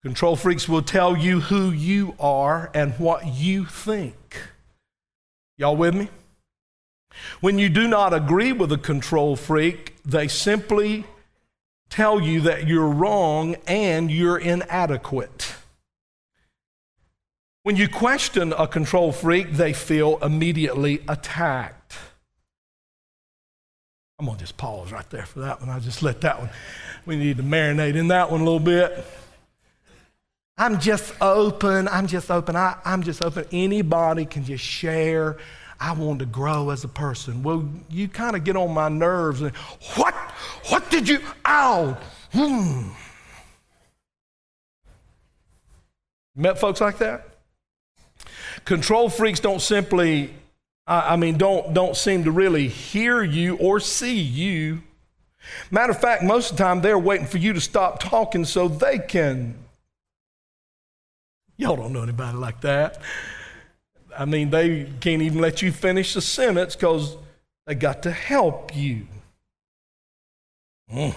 Control 0.05 0.37
freaks 0.37 0.69
will 0.69 0.83
tell 0.83 1.17
you 1.17 1.41
who 1.41 1.71
you 1.71 2.15
are 2.21 2.71
and 2.75 2.93
what 2.99 3.27
you 3.27 3.65
think. 3.65 4.39
Y'all 5.57 5.75
with 5.75 5.95
me? 5.95 6.11
When 7.41 7.59
you 7.59 7.71
do 7.71 7.89
not 7.89 8.13
agree 8.13 8.53
with 8.53 8.71
a 8.71 8.77
control 8.77 9.35
freak, 9.35 9.97
they 10.05 10.29
simply 10.29 11.05
tell 11.89 12.21
you 12.21 12.43
that 12.43 12.67
you're 12.67 12.87
wrong 12.87 13.57
and 13.67 14.11
you're 14.11 14.37
inadequate. 14.37 15.55
When 17.63 17.77
you 17.77 17.89
question 17.89 18.53
a 18.53 18.69
control 18.69 19.11
freak, 19.11 19.53
they 19.53 19.73
feel 19.73 20.19
immediately 20.19 21.03
attacked. 21.09 21.97
I'm 24.19 24.27
going 24.27 24.37
to 24.37 24.45
just 24.45 24.59
pause 24.59 24.93
right 24.93 25.09
there 25.09 25.25
for 25.25 25.41
that 25.41 25.61
one. 25.61 25.71
I'll 25.71 25.81
just 25.81 26.03
let 26.03 26.21
that 26.21 26.41
one, 26.41 26.51
we 27.07 27.17
need 27.17 27.39
to 27.39 27.43
marinate 27.43 27.95
in 27.97 28.09
that 28.09 28.31
one 28.31 28.43
a 28.43 28.45
little 28.45 28.61
bit. 28.61 29.03
I'm 30.57 30.79
just 30.79 31.15
open. 31.21 31.89
I'm 31.89 32.07
just 32.07 32.31
open. 32.31 32.55
I, 32.57 32.77
I'm 32.85 33.03
just 33.03 33.23
open. 33.23 33.47
Anybody 33.51 34.25
can 34.25 34.45
just 34.45 34.65
share. 34.65 35.39
I 35.81 35.93
want 35.93 36.21
to 36.21 36.27
grow 36.27 36.71
as 36.71 36.85
a 36.85 36.89
person. 36.89 37.43
Well, 37.43 37.69
you 37.91 38.09
kind 38.09 38.37
of 38.37 38.45
get 38.45 38.57
on 38.57 38.73
my 38.73 38.89
nerves. 38.89 39.43
And, 39.43 39.55
what? 39.97 40.15
What 40.69 40.89
did 40.91 41.09
you? 41.09 41.21
Ow. 41.47 41.99
Hmm. 42.33 42.91
Met 46.37 46.59
folks 46.59 46.81
like 46.81 46.99
that? 46.99 47.29
Control 48.65 49.09
freaks 49.09 49.41
don't 49.41 49.61
simply 49.61 50.33
I 50.87 51.17
mean, 51.17 51.39
don't, 51.39 51.73
don't 51.73 51.97
seem 51.97 52.25
to 52.25 52.31
really 52.31 52.69
hear 52.69 53.23
you 53.23 53.57
or 53.57 53.81
see 53.81 54.21
you. 54.21 54.83
Matter 55.71 55.93
of 55.93 56.01
fact, 56.01 56.23
most 56.23 56.51
of 56.51 56.57
the 56.59 56.63
time 56.63 56.83
they're 56.83 56.99
waiting 56.99 57.27
for 57.27 57.39
you 57.39 57.55
to 57.55 57.61
stop 57.61 58.01
talking 58.01 58.45
so 58.45 58.69
they 58.69 58.99
can. 58.99 59.57
Y'all 61.57 61.77
don't 61.77 61.93
know 61.93 62.03
anybody 62.03 62.37
like 62.37 62.61
that. 62.63 63.01
I 64.17 64.25
mean, 64.25 64.51
they 64.51 64.89
can't 65.01 65.23
even 65.23 65.41
let 65.41 65.63
you 65.63 65.73
finish 65.73 66.15
a 66.17 66.21
sentence 66.21 66.77
because 66.77 67.17
they 67.67 67.75
got 67.75 68.03
to 68.05 68.11
help 68.11 68.77
you. 68.77 69.07
Mm. 70.93 71.15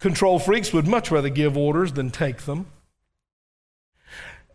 Control 0.00 0.38
freaks 0.38 0.72
would 0.72 0.86
much 0.86 1.10
rather 1.10 1.28
give 1.28 1.56
orders 1.56 1.92
than 1.92 2.10
take 2.10 2.42
them 2.42 2.66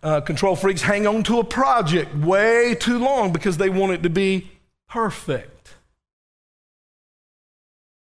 uh, 0.01 0.21
control 0.21 0.55
freaks 0.55 0.81
hang 0.81 1.05
on 1.05 1.23
to 1.23 1.39
a 1.39 1.43
project 1.43 2.15
way 2.15 2.75
too 2.75 2.99
long 2.99 3.31
because 3.31 3.57
they 3.57 3.69
want 3.69 3.91
it 3.91 4.03
to 4.03 4.09
be 4.09 4.49
perfect. 4.87 5.73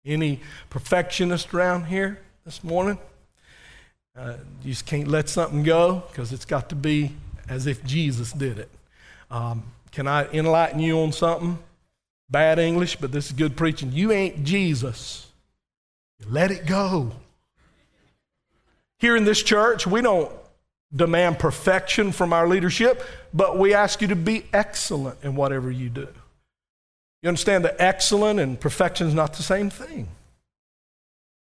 Any 0.05 0.41
perfectionist 0.71 1.53
around 1.53 1.85
here 1.85 2.21
this 2.45 2.63
morning? 2.63 2.99
Uh, 4.17 4.35
you 4.63 4.71
just 4.71 4.87
can't 4.87 5.09
let 5.09 5.29
something 5.29 5.63
go 5.63 6.03
because 6.09 6.33
it's 6.33 6.47
got 6.47 6.71
to 6.71 6.75
be 6.75 7.13
as 7.49 7.67
if 7.67 7.85
Jesus 7.85 8.33
did 8.33 8.59
it. 8.59 8.71
Um, 9.31 9.65
can 9.93 10.09
I 10.09 10.27
enlighten 10.33 10.81
you 10.81 11.01
on 11.01 11.13
something? 11.13 11.59
Bad 12.31 12.59
English, 12.59 12.97
but 12.97 13.13
this 13.13 13.27
is 13.27 13.33
good 13.33 13.57
preaching. 13.57 13.93
You 13.93 14.13
ain't 14.13 14.45
Jesus. 14.45 15.27
Let 16.27 16.51
it 16.51 16.67
go. 16.67 17.13
Here 18.99 19.17
in 19.17 19.25
this 19.25 19.43
church, 19.43 19.87
we 19.87 20.01
don't 20.01 20.33
demand 20.95 21.39
perfection 21.39 22.11
from 22.13 22.33
our 22.33 22.49
leadership, 22.49 23.03
but 23.35 23.59
we 23.59 23.75
ask 23.75 24.01
you 24.01 24.09
to 24.09 24.17
be 24.17 24.45
excellent 24.53 25.19
in 25.23 25.37
whatever 25.37 25.71
you 25.71 25.91
do. 25.91 26.09
You 27.23 27.29
understand 27.29 27.65
that 27.65 27.77
excellent 27.79 28.41
and 28.41 28.59
perfection 28.59 29.07
is 29.07 29.15
not 29.15 29.35
the 29.35 29.43
same 29.43 29.69
thing. 29.69 30.09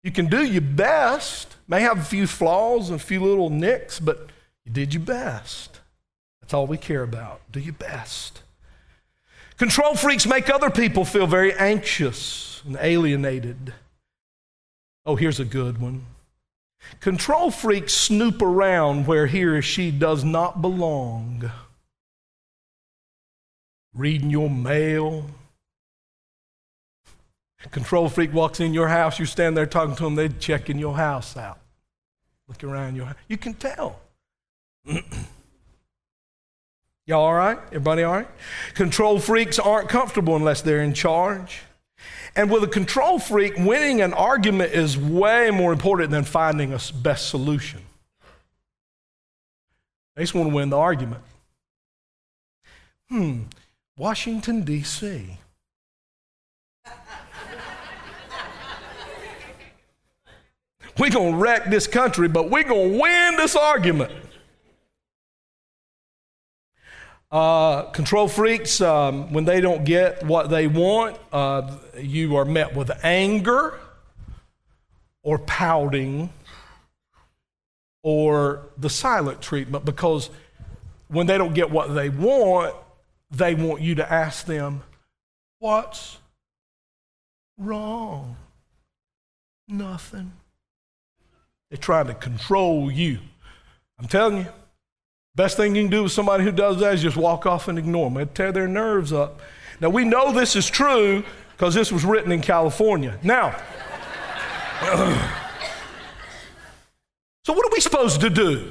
You 0.03 0.11
can 0.11 0.27
do 0.27 0.45
your 0.45 0.63
best. 0.63 1.57
May 1.73 1.81
have 1.81 2.01
a 2.01 2.05
few 2.05 2.27
flaws 2.27 2.91
and 2.91 3.01
a 3.01 3.03
few 3.03 3.21
little 3.21 3.49
nicks, 3.49 3.99
but 3.99 4.29
you 4.67 4.73
did 4.73 4.93
your 4.93 5.03
best. 5.03 5.81
That's 6.43 6.53
all 6.53 6.67
we 6.67 6.77
care 6.77 7.03
about. 7.03 7.41
Do 7.51 7.61
your 7.61 7.73
best. 7.73 8.43
Control 9.57 9.95
freaks 9.95 10.27
make 10.27 10.51
other 10.51 10.69
people 10.69 11.07
feel 11.07 11.27
very 11.27 11.55
anxious 11.55 12.61
and 12.67 12.77
alienated. 12.79 13.73
Oh, 15.07 15.17
here's 15.17 15.41
a 15.41 15.47
good 15.47 15.81
one. 15.81 16.05
Control 17.01 17.51
freaks 17.51 17.95
snoop 17.95 18.43
around 18.43 19.07
where 19.07 19.27
he 19.27 19.43
or 19.43 19.63
she 19.63 19.91
does 19.91 20.23
not 20.23 20.61
belong. 20.61 21.51
Reading 23.95 24.29
your 24.29 24.51
mail. 24.51 25.25
Control 27.71 28.11
freak 28.11 28.35
walks 28.35 28.61
in 28.61 28.75
your 28.75 28.89
house, 28.89 29.19
you 29.19 29.25
stand 29.25 29.57
there 29.57 29.65
talking 29.65 29.97
to 29.97 30.03
them, 30.03 30.17
they're 30.17 30.29
checking 30.29 30.79
your 30.79 30.97
house 30.97 31.35
out. 31.35 31.61
Look 32.53 32.65
around 32.65 32.97
your. 32.97 33.17
You 33.29 33.39
can 33.39 33.55
tell. 33.55 33.99
Y'all 37.07 37.21
all 37.21 37.33
right? 37.35 37.59
Everybody 37.69 38.03
all 38.03 38.13
right? 38.13 38.29
Control 38.75 39.19
freaks 39.19 39.59
aren't 39.59 39.89
comfortable 39.89 40.37
unless 40.37 40.61
they're 40.61 40.83
in 40.83 40.93
charge. 40.93 41.63
And 42.37 42.51
with 42.51 42.63
a 42.63 42.69
control 42.69 43.19
freak, 43.19 43.57
winning 43.57 44.03
an 44.03 44.13
argument 44.13 44.73
is 44.73 44.99
way 44.99 45.51
more 45.51 45.73
important 45.73 46.11
than 46.11 46.25
finding 46.25 46.75
a 46.75 46.79
best 47.03 47.31
solution. 47.31 47.81
They 50.15 50.23
just 50.23 50.35
want 50.35 50.51
to 50.51 50.55
win 50.55 50.69
the 50.69 50.79
argument. 50.79 51.23
Hmm, 53.09 53.45
Washington, 53.97 54.63
D.C. 54.63 55.39
we're 60.99 61.11
going 61.11 61.33
to 61.33 61.39
wreck 61.39 61.71
this 61.71 61.87
country, 61.87 62.29
but 62.29 62.51
we're 62.51 62.65
going 62.65 62.93
to 62.93 63.01
win 63.01 63.37
this 63.37 63.57
argument. 63.57 64.13
Uh, 67.31 67.85
control 67.93 68.29
freaks, 68.29 68.81
um, 68.83 69.33
when 69.33 69.47
they 69.47 69.61
don't 69.61 69.85
get 69.85 70.23
what 70.25 70.51
they 70.51 70.67
want, 70.67 71.17
uh, 71.33 71.79
you 71.99 72.37
are 72.37 72.45
met 72.45 72.77
with 72.77 72.91
anger 73.03 73.79
or 75.23 75.39
pouting 75.39 76.29
or 78.03 78.67
the 78.77 78.91
silent 78.91 79.41
treatment 79.41 79.85
because 79.85 80.29
when 81.09 81.27
they 81.27 81.39
don't 81.39 81.55
get 81.55 81.71
what 81.71 81.95
they 81.95 82.11
want, 82.11 82.75
they 83.31 83.55
want 83.55 83.81
you 83.81 83.95
to 83.95 84.13
ask 84.13 84.45
them, 84.45 84.83
What's 85.59 86.19
wrong? 87.57 88.37
Nothing. 89.69 90.33
They're 91.73 91.79
trying 91.79 92.07
to 92.09 92.15
control 92.15 92.93
you. 92.93 93.19
I'm 93.99 94.07
telling 94.07 94.41
you. 94.41 94.47
Best 95.35 95.57
thing 95.57 95.75
you 95.75 95.85
can 95.85 95.91
do 95.91 96.03
with 96.03 96.13
somebody 96.13 96.45
who 96.45 96.53
does 96.53 96.79
that 96.81 96.93
is 96.93 97.01
just 97.01 97.17
walk 97.17 97.47
off 97.47 97.67
and 97.67 97.79
ignore 97.79 98.11
them. 98.11 98.21
It'll 98.21 98.35
tear 98.35 98.53
their 98.53 98.69
nerves 98.69 99.11
up. 99.11 99.41
Now, 99.81 99.89
we 99.89 100.05
know 100.05 100.35
this 100.35 100.55
is 100.55 100.69
true 100.69 101.25
because 101.53 101.73
this 101.73 101.91
was 101.91 102.05
written 102.05 102.31
in 102.31 102.43
California. 102.43 103.19
Now, 103.23 103.53
so 107.43 107.55
what 107.55 107.65
are 107.65 107.73
we 107.73 107.81
supposed 107.81 108.21
to 108.21 108.29
do? 108.29 108.71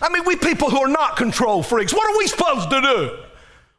I 0.00 0.08
mean, 0.08 0.24
we 0.24 0.36
people 0.36 0.70
who 0.70 0.80
are 0.80 0.88
not 0.88 1.18
control 1.18 1.62
freaks, 1.62 1.92
what 1.92 2.10
are 2.10 2.16
we 2.16 2.28
supposed 2.28 2.70
to 2.70 2.80
do? 2.80 3.18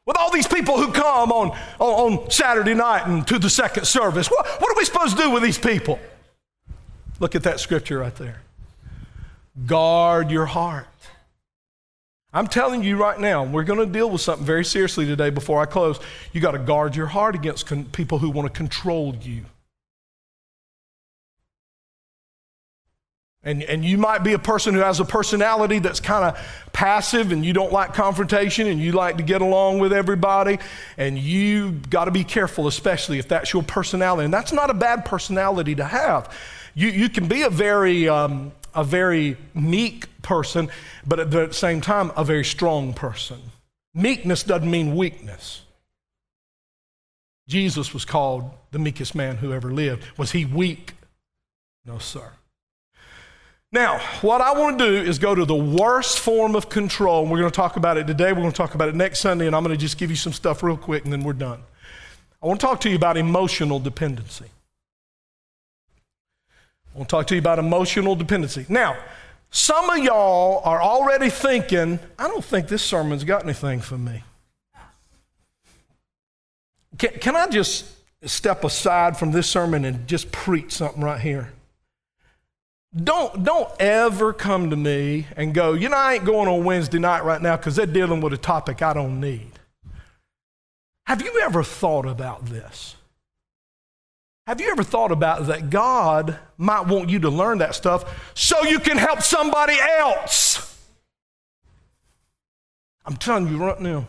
With 0.06 0.15
all 0.15 0.32
these 0.32 0.47
people 0.47 0.78
who 0.78 0.91
come 0.91 1.32
on, 1.32 1.58
on, 1.80 2.19
on 2.19 2.30
Saturday 2.30 2.75
night 2.75 3.08
and 3.08 3.25
to 3.25 3.39
the 3.39 3.49
second 3.49 3.88
service, 3.88 4.30
what, 4.30 4.45
what 4.62 4.71
are 4.71 4.78
we 4.78 4.86
supposed 4.86 5.17
to 5.17 5.23
do 5.23 5.32
with 5.32 5.41
these 5.41 5.58
people? 5.58 5.99
Look 7.19 7.36
at 7.36 7.43
that 7.43 7.60
scripture 7.60 7.99
right 7.99 8.15
there. 8.15 8.41
Guard 9.65 10.32
your 10.32 10.45
heart. 10.45 10.88
I'm 12.32 12.47
telling 12.47 12.84
you 12.84 12.95
right 12.95 13.19
now, 13.19 13.43
we're 13.43 13.63
going 13.63 13.79
to 13.79 13.91
deal 13.91 14.10
with 14.10 14.21
something 14.21 14.45
very 14.45 14.63
seriously 14.63 15.05
today 15.05 15.32
before 15.32 15.62
I 15.62 15.65
close. 15.65 15.99
You 16.32 16.41
got 16.41 16.51
to 16.51 16.60
guard 16.60 16.95
your 16.95 17.08
heart 17.08 17.34
against 17.34 17.65
con- 17.65 17.86
people 17.86 18.19
who 18.19 18.29
want 18.29 18.47
to 18.47 18.55
control 18.55 19.15
you. 19.15 19.45
And, 23.41 23.63
and 23.63 23.86
you 23.86 23.97
might 23.97 24.23
be 24.23 24.34
a 24.34 24.39
person 24.39 24.75
who 24.75 24.82
has 24.82 24.99
a 24.99 25.05
personality 25.05 25.79
that's 25.79 26.01
kind 26.01 26.25
of 26.25 26.69
passive 26.73 27.32
and 27.32 27.43
you 27.43 27.53
don't 27.53 27.71
like 27.71 27.93
confrontation 27.93 28.67
and 28.67 28.79
you 28.82 28.91
like 28.91 29.17
to 29.17 29.23
get 29.23 29.41
along 29.41 29.79
with 29.79 29.93
everybody. 29.93 30.60
And 30.97 31.17
you 31.17 31.71
got 31.89 32.05
to 32.05 32.12
be 32.12 32.25
careful, 32.25 32.67
especially 32.67 33.17
if 33.17 33.29
that's 33.29 33.53
your 33.53 33.63
personality. 33.63 34.25
And 34.25 34.34
that's 34.34 34.51
not 34.51 34.69
a 34.69 34.73
bad 34.73 35.05
personality 35.05 35.73
to 35.75 35.86
have. 35.86 36.36
You, 36.80 36.88
you 36.88 37.10
can 37.10 37.28
be 37.28 37.42
a 37.42 37.50
very 37.50 38.08
um, 38.08 38.54
a 38.74 38.86
very 38.86 39.36
meek 39.54 40.08
person, 40.22 40.70
but 41.06 41.20
at 41.20 41.30
the 41.30 41.52
same 41.52 41.82
time, 41.82 42.13
a 42.15 42.24
very 42.24 42.46
strong 42.46 42.94
person. 42.94 43.38
Meekness 43.94 44.44
doesn't 44.44 44.72
mean 44.72 44.96
weakness. 44.96 45.63
Jesus 47.50 47.94
was 47.94 48.06
called 48.06 48.50
the 48.72 48.80
meekest 48.80 49.13
man 49.13 49.36
who 49.36 49.52
ever 49.52 49.74
lived. 49.74 50.06
Was 50.18 50.32
he 50.32 50.46
weak? 50.46 50.94
No, 51.86 51.98
sir. 51.98 52.32
Now, 53.74 54.00
what 54.22 54.39
I 54.39 54.54
want 54.54 54.80
to 54.80 54.86
do 54.86 54.96
is 54.96 55.20
go 55.20 55.36
to 55.36 55.44
the 55.44 55.56
worst 55.56 56.18
form 56.20 56.56
of 56.56 56.70
control. 56.70 57.26
We're 57.26 57.39
going 57.39 57.52
to 57.52 57.56
talk 57.56 57.76
about 57.76 57.98
it 57.98 58.08
today. 58.08 58.32
We're 58.32 58.39
going 58.39 58.52
to 58.52 58.58
talk 58.58 58.74
about 58.74 58.88
it 58.88 58.96
next 58.96 59.20
Sunday, 59.20 59.48
and 59.48 59.56
I'm 59.56 59.65
going 59.65 59.76
to 59.76 59.82
just 59.82 59.98
give 59.98 60.12
you 60.12 60.15
some 60.15 60.32
stuff 60.32 60.63
real 60.63 60.78
quick, 60.78 61.04
and 61.04 61.12
then 61.12 61.24
we're 61.24 61.34
done. 61.34 61.62
I 62.42 62.48
want 62.48 62.62
to 62.62 62.65
talk 62.65 62.80
to 62.82 62.89
you 62.89 62.96
about 62.96 63.18
emotional 63.18 63.82
dependency. 63.82 64.46
To 67.00 67.06
talk 67.06 67.28
to 67.28 67.36
you 67.36 67.40
about 67.40 67.60
emotional 67.60 68.16
dependency. 68.16 68.66
Now, 68.68 68.98
some 69.52 69.90
of 69.90 69.98
y'all 70.00 70.62
are 70.64 70.82
already 70.82 71.30
thinking, 71.30 72.00
I 72.18 72.28
don't 72.28 72.44
think 72.44 72.68
this 72.68 72.84
sermon's 72.84 73.24
got 73.24 73.44
anything 73.44 73.80
for 73.80 73.98
me. 73.98 74.24
Can, 76.98 77.12
can 77.20 77.36
I 77.36 77.48
just 77.48 77.86
step 78.24 78.64
aside 78.64 79.18
from 79.18 79.32
this 79.32 79.50
sermon 79.50 79.86
and 79.86 80.08
just 80.08 80.32
preach 80.32 80.74
something 80.74 81.02
right 81.02 81.20
here? 81.20 81.54
Don't, 82.96 83.44
don't 83.44 83.70
ever 83.80 84.34
come 84.34 84.72
to 84.72 84.76
me 84.76 85.28
and 85.38 85.54
go, 85.54 85.74
you 85.74 85.90
know, 85.90 85.98
I 85.98 86.16
ain't 86.16 86.26
going 86.26 86.48
on 86.48 86.64
Wednesday 86.64 87.00
night 87.00 87.24
right 87.24 87.42
now 87.42 87.56
because 87.56 87.76
they're 87.76 87.86
dealing 87.86 88.20
with 88.20 88.34
a 88.34 88.38
topic 88.38 88.82
I 88.82 88.94
don't 88.94 89.22
need. 89.22 89.52
Have 91.06 91.22
you 91.22 91.40
ever 91.44 91.64
thought 91.64 92.06
about 92.06 92.48
this? 92.48 92.96
Have 94.50 94.60
you 94.60 94.72
ever 94.72 94.82
thought 94.82 95.12
about 95.12 95.46
that 95.46 95.70
God 95.70 96.40
might 96.58 96.88
want 96.88 97.12
you 97.12 97.20
to 97.20 97.30
learn 97.30 97.60
that 97.60 97.76
stuff 97.76 98.34
so 98.34 98.64
you 98.64 98.80
can 98.80 98.98
help 98.98 99.22
somebody 99.22 99.78
else? 99.80 100.76
I'm 103.06 103.16
telling 103.16 103.48
you 103.48 103.64
right 103.64 103.80
now. 103.80 104.08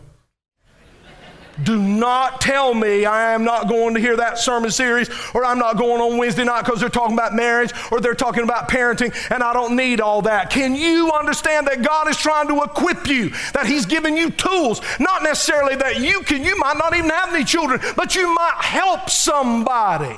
Do 1.61 1.77
not 1.77 2.41
tell 2.41 2.73
me 2.73 3.05
I 3.05 3.33
am 3.33 3.43
not 3.43 3.69
going 3.69 3.93
to 3.93 3.99
hear 3.99 4.17
that 4.17 4.39
sermon 4.39 4.71
series 4.71 5.11
or 5.35 5.45
I'm 5.45 5.59
not 5.59 5.77
going 5.77 6.01
on 6.01 6.17
Wednesday 6.17 6.43
night 6.43 6.65
because 6.65 6.79
they're 6.79 6.89
talking 6.89 7.13
about 7.13 7.35
marriage 7.35 7.71
or 7.91 7.99
they're 7.99 8.15
talking 8.15 8.43
about 8.43 8.67
parenting 8.67 9.13
and 9.29 9.43
I 9.43 9.53
don't 9.53 9.75
need 9.75 10.01
all 10.01 10.23
that. 10.23 10.49
Can 10.49 10.73
you 10.73 11.11
understand 11.11 11.67
that 11.67 11.83
God 11.83 12.09
is 12.09 12.17
trying 12.17 12.47
to 12.47 12.63
equip 12.63 13.05
you, 13.05 13.29
that 13.53 13.67
He's 13.67 13.85
giving 13.85 14.17
you 14.17 14.31
tools? 14.31 14.81
Not 14.99 15.21
necessarily 15.21 15.75
that 15.75 15.99
you 15.99 16.21
can, 16.21 16.43
you 16.43 16.57
might 16.57 16.79
not 16.79 16.97
even 16.97 17.11
have 17.11 17.31
any 17.31 17.43
children, 17.43 17.79
but 17.95 18.15
you 18.15 18.33
might 18.33 18.57
help 18.57 19.07
somebody. 19.07 20.17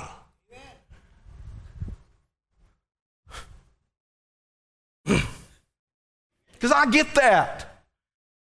Because 6.63 6.77
I 6.77 6.89
get 6.89 7.13
that. 7.15 7.83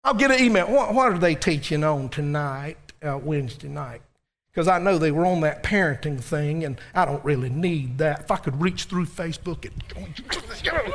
I'll 0.05 0.13
get 0.13 0.31
an 0.31 0.39
email. 0.39 0.71
What, 0.71 0.93
what 0.93 1.11
are 1.11 1.19
they 1.19 1.35
teaching 1.35 1.83
on 1.83 2.11
tonight, 2.11 2.77
uh, 3.03 3.17
Wednesday 3.17 3.69
night? 3.69 4.03
Because 4.53 4.69
I 4.69 4.79
know 4.79 4.99
they 4.99 5.11
were 5.11 5.25
on 5.25 5.41
that 5.41 5.63
parenting 5.63 6.21
thing, 6.21 6.63
and 6.63 6.79
I 6.95 7.07
don't 7.07 7.25
really 7.25 7.49
need 7.49 7.97
that. 7.97 8.21
If 8.21 8.31
I 8.31 8.37
could 8.37 8.61
reach 8.61 8.85
through 8.85 9.07
Facebook 9.07 9.65
and. 9.65 9.83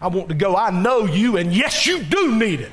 I 0.00 0.08
want 0.08 0.30
to 0.30 0.34
go, 0.34 0.56
I 0.56 0.70
know 0.70 1.04
you, 1.04 1.36
and 1.36 1.52
yes, 1.52 1.86
you 1.86 2.02
do 2.02 2.34
need 2.34 2.62
it. 2.62 2.72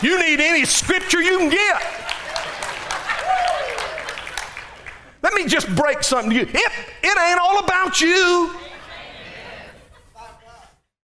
You 0.00 0.18
need 0.18 0.40
any 0.40 0.64
scripture 0.64 1.20
you 1.20 1.36
can 1.36 1.50
get. 1.50 1.99
Let 5.22 5.34
me 5.34 5.46
just 5.46 5.74
break 5.74 6.02
something 6.02 6.30
to 6.30 6.36
you. 6.36 6.42
It, 6.42 6.72
it 7.02 7.18
ain't 7.18 7.40
all 7.40 7.58
about 7.58 8.00
you. 8.00 8.50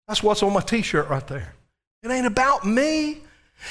That's 0.07 0.23
what's 0.23 0.43
on 0.43 0.53
my 0.53 0.61
t 0.61 0.83
shirt 0.83 1.09
right 1.09 1.27
there. 1.27 1.55
It 2.03 2.11
ain't 2.11 2.27
about 2.27 2.67
me. 2.67 3.23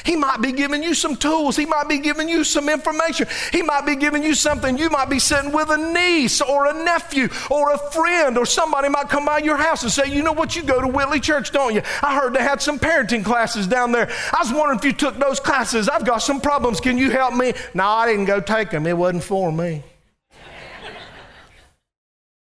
He 0.05 0.15
might 0.15 0.41
be 0.41 0.51
giving 0.51 0.81
you 0.81 0.93
some 0.95 1.15
tools. 1.15 1.55
He 1.55 1.65
might 1.65 1.87
be 1.87 1.99
giving 1.99 2.27
you 2.27 2.43
some 2.43 2.67
information. 2.67 3.27
He 3.51 3.61
might 3.61 3.85
be 3.85 3.95
giving 3.95 4.23
you 4.23 4.33
something. 4.33 4.77
You 4.77 4.89
might 4.89 5.09
be 5.09 5.19
sitting 5.19 5.51
with 5.51 5.69
a 5.69 5.77
niece 5.77 6.41
or 6.41 6.67
a 6.67 6.73
nephew 6.73 7.29
or 7.51 7.73
a 7.73 7.77
friend 7.77 8.37
or 8.37 8.45
somebody 8.45 8.89
might 8.89 9.09
come 9.09 9.25
by 9.25 9.39
your 9.39 9.57
house 9.57 9.83
and 9.83 9.91
say, 9.91 10.07
You 10.07 10.23
know 10.23 10.33
what? 10.33 10.55
You 10.55 10.63
go 10.63 10.81
to 10.81 10.87
Whitley 10.87 11.19
Church, 11.19 11.51
don't 11.51 11.75
you? 11.75 11.83
I 12.01 12.15
heard 12.15 12.33
they 12.33 12.41
had 12.41 12.61
some 12.61 12.79
parenting 12.79 13.23
classes 13.23 13.67
down 13.67 13.91
there. 13.91 14.09
I 14.31 14.39
was 14.39 14.51
wondering 14.51 14.79
if 14.79 14.85
you 14.85 14.93
took 14.93 15.19
those 15.19 15.39
classes. 15.39 15.87
I've 15.87 16.05
got 16.05 16.19
some 16.19 16.41
problems. 16.41 16.79
Can 16.79 16.97
you 16.97 17.11
help 17.11 17.35
me? 17.35 17.53
No, 17.75 17.85
I 17.85 18.07
didn't 18.07 18.25
go 18.25 18.39
take 18.39 18.71
them. 18.71 18.87
It 18.87 18.97
wasn't 18.97 19.23
for 19.23 19.51
me. 19.51 19.83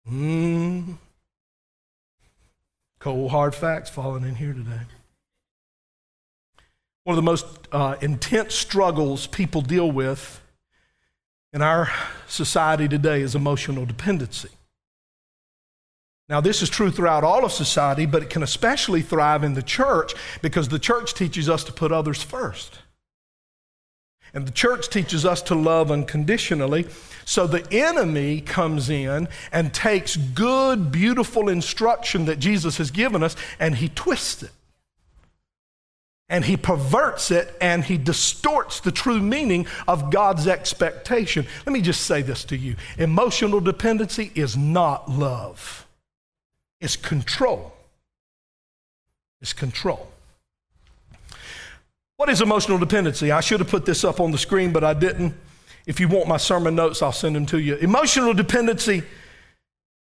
Hmm. 0.10 0.94
Cold, 3.00 3.30
hard 3.30 3.54
facts 3.54 3.92
falling 3.92 4.24
in 4.24 4.36
here 4.36 4.54
today. 4.54 4.82
One 7.04 7.14
of 7.14 7.16
the 7.16 7.22
most 7.22 7.46
uh, 7.72 7.96
intense 8.02 8.56
struggles 8.56 9.28
people 9.28 9.62
deal 9.62 9.92
with 9.92 10.42
in 11.54 11.62
our 11.62 11.92
society 12.28 12.88
today 12.88 13.22
is 13.22 13.36
emotional 13.36 13.86
dependency. 13.86 14.50
Now, 16.28 16.42
this 16.42 16.62
is 16.62 16.70
true 16.70 16.90
throughout 16.90 17.24
all 17.24 17.46
of 17.46 17.52
society, 17.52 18.06
but 18.06 18.24
it 18.24 18.30
can 18.30 18.44
especially 18.44 19.02
thrive 19.02 19.44
in 19.44 19.54
the 19.54 19.64
church 19.64 20.14
because 20.42 20.70
the 20.70 20.80
church 20.80 21.14
teaches 21.14 21.50
us 21.50 21.64
to 21.66 21.72
put 21.72 21.92
others 21.92 22.22
first. 22.22 22.80
And 24.34 24.48
the 24.48 24.52
church 24.52 24.90
teaches 24.90 25.26
us 25.26 25.42
to 25.44 25.56
love 25.56 25.92
unconditionally. 25.92 26.88
So 27.26 27.48
the 27.48 27.68
enemy 27.72 28.42
comes 28.42 28.90
in 28.90 29.28
and 29.52 29.74
takes 29.74 30.16
good, 30.16 30.92
beautiful 30.92 31.50
instruction 31.50 32.26
that 32.26 32.40
Jesus 32.40 32.78
has 32.78 32.92
given 32.92 33.24
us 33.24 33.36
and 33.60 33.76
he 33.76 33.90
twists 33.90 34.44
it 34.44 34.52
and 36.30 36.46
he 36.46 36.56
perverts 36.56 37.32
it 37.32 37.56
and 37.60 37.84
he 37.84 37.98
distorts 37.98 38.80
the 38.80 38.92
true 38.92 39.20
meaning 39.20 39.66
of 39.88 40.12
God's 40.12 40.48
expectation. 40.48 41.46
Let 41.66 41.74
me 41.74 41.82
just 41.82 42.02
say 42.02 42.22
this 42.22 42.44
to 42.46 42.58
you 42.58 42.76
emotional 42.98 43.60
dependency 43.60 44.32
is 44.36 44.56
not 44.56 45.10
love, 45.10 45.88
it's 46.80 46.96
control. 46.96 47.74
It's 49.42 49.54
control. 49.54 50.10
What 52.20 52.28
is 52.28 52.42
emotional 52.42 52.78
dependency? 52.78 53.32
I 53.32 53.40
should 53.40 53.62
have 53.62 53.70
put 53.70 53.86
this 53.86 54.04
up 54.04 54.20
on 54.20 54.32
the 54.32 54.38
screen, 54.38 54.74
but 54.74 54.84
I 54.84 54.94
didn't. 54.94 55.34
If 55.88 56.02
you 56.02 56.10
want 56.10 56.28
my 56.28 56.36
sermon 56.36 56.76
notes, 56.76 57.02
I'll 57.02 57.14
send 57.14 57.34
them 57.34 57.46
to 57.46 57.60
you. 57.60 57.76
Emotional 57.76 58.34
dependency 58.34 59.04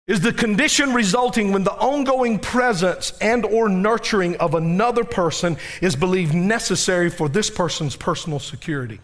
is 0.07 0.21
the 0.21 0.31
condition 0.31 0.93
resulting 0.93 1.51
when 1.51 1.65
the 1.65 1.73
ongoing 1.73 2.39
presence 2.39 3.11
and 3.19 3.43
or 3.45 3.67
nurturing 3.67 4.37
of 4.37 4.55
another 4.55 5.03
person 5.03 5.57
is 5.81 5.97
believed 5.97 6.33
necessary 6.33 7.09
for 7.09 7.27
this 7.27 7.49
person's 7.49 7.97
personal 7.97 8.39
security. 8.39 9.01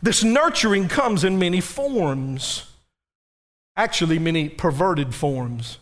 This 0.00 0.24
nurturing 0.24 0.88
comes 0.88 1.22
in 1.22 1.38
many 1.38 1.60
forms, 1.60 2.64
actually, 3.76 4.18
many 4.18 4.48
perverted 4.48 5.14
forms. 5.14 5.76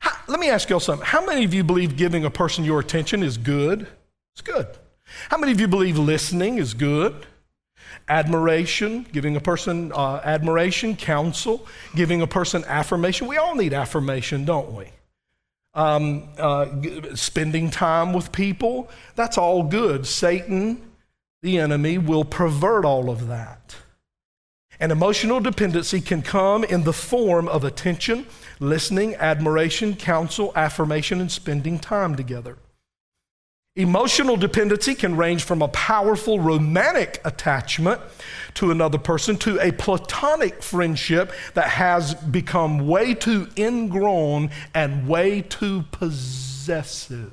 How, 0.00 0.12
let 0.28 0.38
me 0.38 0.50
ask 0.50 0.68
y'all 0.68 0.80
something. 0.80 1.06
How 1.06 1.24
many 1.24 1.46
of 1.46 1.54
you 1.54 1.64
believe 1.64 1.96
giving 1.96 2.26
a 2.26 2.30
person 2.30 2.62
your 2.62 2.78
attention 2.78 3.22
is 3.22 3.38
good? 3.38 3.86
It's 4.34 4.42
good. 4.42 4.66
How 5.28 5.38
many 5.38 5.52
of 5.52 5.60
you 5.60 5.68
believe 5.68 5.98
listening 5.98 6.58
is 6.58 6.74
good? 6.74 7.26
admiration, 8.08 9.06
giving 9.12 9.36
a 9.36 9.40
person 9.40 9.92
uh, 9.92 10.20
admiration, 10.24 10.96
counsel, 10.96 11.66
giving 11.94 12.22
a 12.22 12.26
person 12.26 12.64
affirmation. 12.66 13.26
We 13.26 13.36
all 13.36 13.54
need 13.54 13.72
affirmation, 13.72 14.44
don't 14.44 14.72
we? 14.72 14.86
Um, 15.72 16.28
uh, 16.36 16.66
spending 17.14 17.70
time 17.70 18.12
with 18.12 18.32
people, 18.32 18.90
that's 19.14 19.38
all 19.38 19.62
good. 19.62 20.06
Satan, 20.06 20.90
the 21.42 21.58
enemy, 21.58 21.98
will 21.98 22.24
pervert 22.24 22.84
all 22.84 23.08
of 23.08 23.28
that. 23.28 23.76
And 24.80 24.90
emotional 24.90 25.40
dependency 25.40 26.00
can 26.00 26.22
come 26.22 26.64
in 26.64 26.82
the 26.82 26.92
form 26.92 27.48
of 27.48 27.64
attention, 27.64 28.26
listening, 28.58 29.14
admiration, 29.16 29.94
counsel, 29.94 30.52
affirmation, 30.56 31.20
and 31.20 31.30
spending 31.30 31.78
time 31.78 32.16
together. 32.16 32.56
Emotional 33.76 34.36
dependency 34.36 34.96
can 34.96 35.16
range 35.16 35.44
from 35.44 35.62
a 35.62 35.68
powerful 35.68 36.40
romantic 36.40 37.20
attachment 37.24 38.00
to 38.54 38.72
another 38.72 38.98
person 38.98 39.36
to 39.36 39.60
a 39.60 39.70
platonic 39.70 40.60
friendship 40.60 41.32
that 41.54 41.68
has 41.68 42.14
become 42.14 42.88
way 42.88 43.14
too 43.14 43.46
ingrown 43.56 44.50
and 44.74 45.06
way 45.06 45.40
too 45.40 45.84
possessive. 45.92 47.32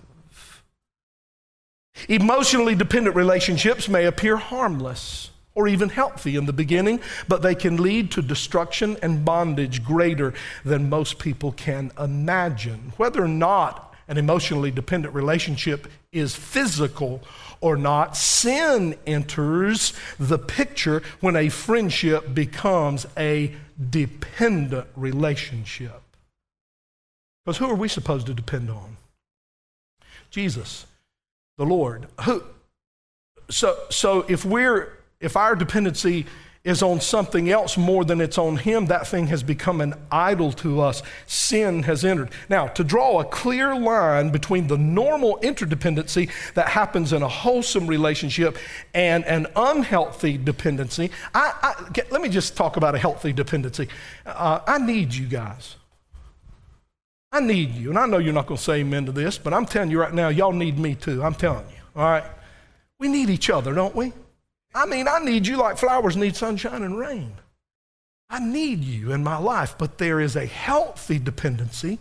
Emotionally 2.08 2.76
dependent 2.76 3.16
relationships 3.16 3.90
may 3.90 4.06
appear 4.06 4.38
harmless 4.38 5.32
or 5.56 5.68
even 5.68 5.90
healthy 5.90 6.36
in 6.36 6.46
the 6.46 6.54
beginning, 6.54 7.00
but 7.28 7.42
they 7.42 7.56
can 7.56 7.78
lead 7.78 8.12
to 8.12 8.22
destruction 8.22 8.96
and 9.02 9.26
bondage 9.26 9.84
greater 9.84 10.36
than 10.64 10.88
most 10.88 11.18
people 11.18 11.52
can 11.52 11.92
imagine. 11.98 12.94
Whether 12.98 13.24
or 13.24 13.28
not 13.28 13.87
an 14.08 14.18
emotionally 14.18 14.72
dependent 14.72 15.14
relationship 15.14 15.88
is 16.12 16.36
physical 16.36 17.22
or 17.60 17.76
not, 17.76 18.16
sin 18.16 18.96
enters 19.06 19.94
the 20.20 20.38
picture 20.38 21.02
when 21.20 21.36
a 21.36 21.50
friendship 21.50 22.34
becomes 22.34 23.06
a 23.18 23.54
dependent 23.90 24.88
relationship. 24.96 26.02
Because 27.44 27.58
who 27.58 27.70
are 27.70 27.76
we 27.76 27.88
supposed 27.88 28.28
to 28.28 28.34
depend 28.34 28.70
on? 28.70 28.98
Jesus, 30.30 30.86
the 31.58 31.66
Lord. 31.66 32.08
Who? 32.26 32.44
So, 33.50 33.78
so 33.90 34.26
if 34.28 34.44
we're 34.46 34.98
if 35.20 35.36
our 35.36 35.56
dependency 35.56 36.26
is 36.68 36.84
on 36.84 37.00
something 37.00 37.50
else 37.50 37.78
more 37.78 38.04
than 38.04 38.20
it's 38.20 38.38
on 38.38 38.58
Him, 38.58 38.88
that 38.88 39.08
thing 39.08 39.28
has 39.28 39.42
become 39.42 39.80
an 39.80 39.94
idol 40.12 40.52
to 40.52 40.82
us. 40.82 41.02
Sin 41.26 41.84
has 41.84 42.04
entered. 42.04 42.30
Now, 42.50 42.68
to 42.68 42.84
draw 42.84 43.22
a 43.22 43.26
clear 43.26 43.74
line 43.74 44.32
between 44.32 44.68
the 44.68 44.78
normal 44.78 45.40
interdependency 45.42 46.30
that 46.56 46.68
happens 46.68 47.14
in 47.14 47.22
a 47.22 47.28
wholesome 47.30 47.88
relationship 47.88 48.58
and 48.94 49.24
an 49.26 49.48
unhealthy 49.56 50.38
dependency, 50.38 51.10
I, 51.34 51.54
I, 51.64 52.02
let 52.12 52.22
me 52.22 52.28
just 52.28 52.58
talk 52.58 52.76
about 52.76 52.96
a 52.96 52.98
healthy 52.98 53.32
dependency. 53.32 53.88
Uh, 54.26 54.60
I 54.68 54.78
need 54.78 55.14
you 55.14 55.26
guys. 55.26 55.78
I 57.32 57.40
need 57.40 57.76
you. 57.76 57.92
And 57.92 57.98
I 57.98 58.08
know 58.08 58.18
you're 58.18 58.34
not 58.34 58.46
going 58.46 58.58
to 58.58 58.64
say 58.64 58.80
amen 58.80 59.06
to 59.06 59.14
this, 59.14 59.38
but 59.38 59.54
I'm 59.54 59.66
telling 59.66 59.90
you 59.90 60.02
right 60.02 60.14
now, 60.14 60.28
y'all 60.28 60.52
need 60.52 60.78
me 60.78 60.96
too. 60.96 61.24
I'm 61.24 61.36
telling 61.36 61.66
you. 61.70 61.82
All 61.96 62.04
right? 62.04 62.26
We 63.00 63.08
need 63.08 63.30
each 63.30 63.50
other, 63.50 63.74
don't 63.74 63.96
we? 63.96 64.12
I 64.78 64.86
mean, 64.86 65.08
I 65.08 65.18
need 65.18 65.48
you 65.48 65.58
like 65.58 65.80
flowers 65.80 66.16
need 66.16 66.36
sunshine 66.36 66.84
and 66.84 67.00
rain. 67.00 67.34
I 68.30 68.40
need 68.40 68.84
you 68.84 69.12
in 69.12 69.24
my 69.24 69.38
life, 69.38 69.76
but 69.76 69.98
there 69.98 70.20
is 70.20 70.36
a 70.36 70.46
healthy 70.46 71.18
dependency 71.18 71.98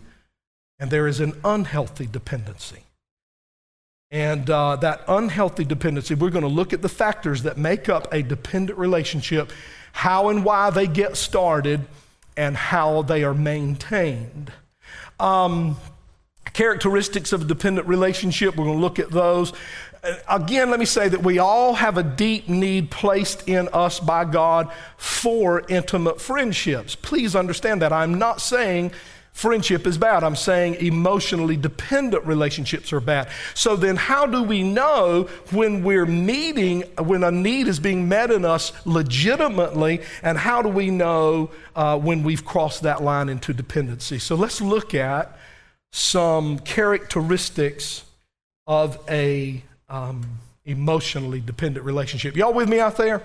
and 0.77 0.91
there 0.91 1.07
is 1.07 1.19
an 1.19 1.33
unhealthy 1.43 2.05
dependency. 2.05 2.83
And 4.11 4.47
uh, 4.49 4.75
that 4.75 5.01
unhealthy 5.07 5.65
dependency, 5.65 6.13
we're 6.13 6.29
going 6.29 6.43
to 6.43 6.47
look 6.49 6.71
at 6.71 6.83
the 6.83 6.89
factors 6.89 7.43
that 7.43 7.57
make 7.57 7.89
up 7.89 8.13
a 8.13 8.21
dependent 8.21 8.77
relationship, 8.77 9.51
how 9.91 10.29
and 10.29 10.45
why 10.45 10.69
they 10.69 10.85
get 10.85 11.17
started, 11.17 11.81
and 12.37 12.55
how 12.55 13.01
they 13.01 13.23
are 13.23 13.33
maintained. 13.33 14.51
Um, 15.19 15.77
characteristics 16.53 17.33
of 17.33 17.41
a 17.41 17.45
dependent 17.45 17.87
relationship, 17.87 18.55
we're 18.55 18.65
going 18.65 18.77
to 18.77 18.81
look 18.81 18.99
at 18.99 19.09
those 19.09 19.51
again, 20.29 20.69
let 20.69 20.79
me 20.79 20.85
say 20.85 21.09
that 21.09 21.23
we 21.23 21.39
all 21.39 21.73
have 21.73 21.97
a 21.97 22.03
deep 22.03 22.47
need 22.49 22.91
placed 22.91 23.47
in 23.47 23.67
us 23.69 23.99
by 23.99 24.25
God 24.25 24.71
for 24.97 25.63
intimate 25.67 26.21
friendships. 26.21 26.95
Please 26.95 27.35
understand 27.35 27.81
that. 27.81 27.91
I'm 27.93 28.15
not 28.15 28.41
saying 28.41 28.91
friendship 29.37 29.85
is 29.85 29.99
bad. 29.99 30.23
I'm 30.23 30.35
saying 30.35 30.75
emotionally 30.75 31.55
dependent 31.57 32.25
relationships 32.25 32.91
are 32.91 32.99
bad. 32.99 33.29
So 33.53 33.75
then, 33.75 33.95
how 33.95 34.25
do 34.25 34.41
we 34.41 34.63
know 34.63 35.23
when 35.51 35.83
we're 35.83 36.07
meeting, 36.07 36.81
when 36.97 37.23
a 37.23 37.31
need 37.31 37.67
is 37.67 37.79
being 37.79 38.09
met 38.09 38.31
in 38.31 38.45
us 38.45 38.73
legitimately, 38.85 40.01
and 40.23 40.39
how 40.39 40.63
do 40.63 40.69
we 40.69 40.89
know 40.89 41.51
uh, 41.75 41.99
when 41.99 42.23
we've 42.23 42.43
crossed 42.43 42.81
that 42.81 43.03
line 43.03 43.29
into 43.29 43.53
dependency? 43.53 44.17
So 44.17 44.35
let's 44.35 44.59
look 44.59 44.95
at 44.95 45.37
some 45.91 46.57
characteristics 46.59 48.03
of 48.65 48.99
a 49.07 49.63
um, 49.89 50.39
emotionally 50.65 51.39
dependent 51.39 51.85
relationship. 51.85 52.35
Y'all 52.35 52.53
with 52.53 52.69
me 52.69 52.79
out 52.79 52.97
there? 52.97 53.21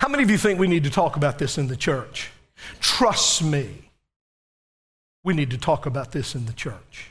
How 0.00 0.08
many 0.08 0.22
of 0.22 0.30
you 0.30 0.38
think 0.38 0.58
we 0.58 0.68
need 0.68 0.84
to 0.84 0.90
talk 0.90 1.16
about 1.16 1.38
this 1.38 1.58
in 1.58 1.68
the 1.68 1.76
church? 1.76 2.30
Trust 2.80 3.42
me. 3.42 3.90
We 5.24 5.34
need 5.34 5.50
to 5.50 5.58
talk 5.58 5.86
about 5.86 6.12
this 6.12 6.34
in 6.34 6.46
the 6.46 6.52
church. 6.52 7.10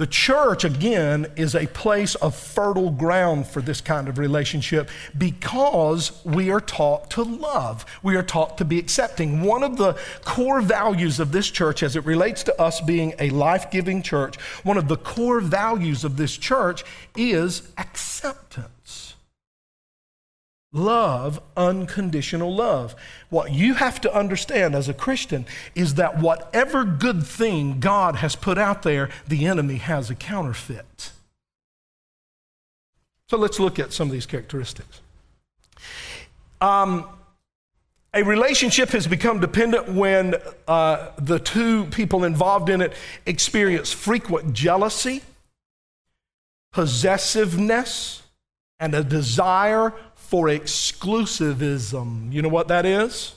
The 0.00 0.06
church, 0.06 0.64
again, 0.64 1.26
is 1.36 1.54
a 1.54 1.66
place 1.66 2.14
of 2.14 2.34
fertile 2.34 2.90
ground 2.90 3.46
for 3.46 3.60
this 3.60 3.82
kind 3.82 4.08
of 4.08 4.16
relationship 4.16 4.88
because 5.18 6.24
we 6.24 6.50
are 6.50 6.58
taught 6.58 7.10
to 7.10 7.22
love. 7.22 7.84
We 8.02 8.16
are 8.16 8.22
taught 8.22 8.56
to 8.56 8.64
be 8.64 8.78
accepting. 8.78 9.42
One 9.42 9.62
of 9.62 9.76
the 9.76 9.98
core 10.24 10.62
values 10.62 11.20
of 11.20 11.32
this 11.32 11.50
church, 11.50 11.82
as 11.82 11.96
it 11.96 12.06
relates 12.06 12.42
to 12.44 12.58
us 12.58 12.80
being 12.80 13.12
a 13.18 13.28
life 13.28 13.70
giving 13.70 14.00
church, 14.00 14.36
one 14.64 14.78
of 14.78 14.88
the 14.88 14.96
core 14.96 15.42
values 15.42 16.02
of 16.02 16.16
this 16.16 16.34
church 16.34 16.82
is 17.14 17.70
acceptance. 17.76 18.79
Love, 20.72 21.40
unconditional 21.56 22.54
love. 22.54 22.94
What 23.28 23.50
you 23.50 23.74
have 23.74 24.00
to 24.02 24.14
understand 24.14 24.74
as 24.76 24.88
a 24.88 24.94
Christian 24.94 25.46
is 25.74 25.94
that 25.94 26.18
whatever 26.18 26.84
good 26.84 27.26
thing 27.26 27.80
God 27.80 28.16
has 28.16 28.36
put 28.36 28.56
out 28.56 28.82
there, 28.82 29.10
the 29.26 29.46
enemy 29.46 29.76
has 29.76 30.10
a 30.10 30.14
counterfeit. 30.14 31.10
So 33.28 33.36
let's 33.36 33.58
look 33.58 33.78
at 33.80 33.92
some 33.92 34.08
of 34.08 34.12
these 34.12 34.26
characteristics. 34.26 35.00
Um, 36.60 37.06
a 38.12 38.22
relationship 38.22 38.90
has 38.90 39.06
become 39.06 39.40
dependent 39.40 39.88
when 39.88 40.34
uh, 40.68 41.10
the 41.16 41.38
two 41.38 41.84
people 41.86 42.24
involved 42.24 42.68
in 42.68 42.80
it 42.80 42.92
experience 43.26 43.92
frequent 43.92 44.52
jealousy, 44.52 45.22
possessiveness, 46.72 48.22
and 48.80 48.94
a 48.94 49.04
desire 49.04 49.92
for 50.30 50.46
exclusivism. 50.46 52.32
You 52.32 52.40
know 52.40 52.48
what 52.48 52.68
that 52.68 52.86
is? 52.86 53.34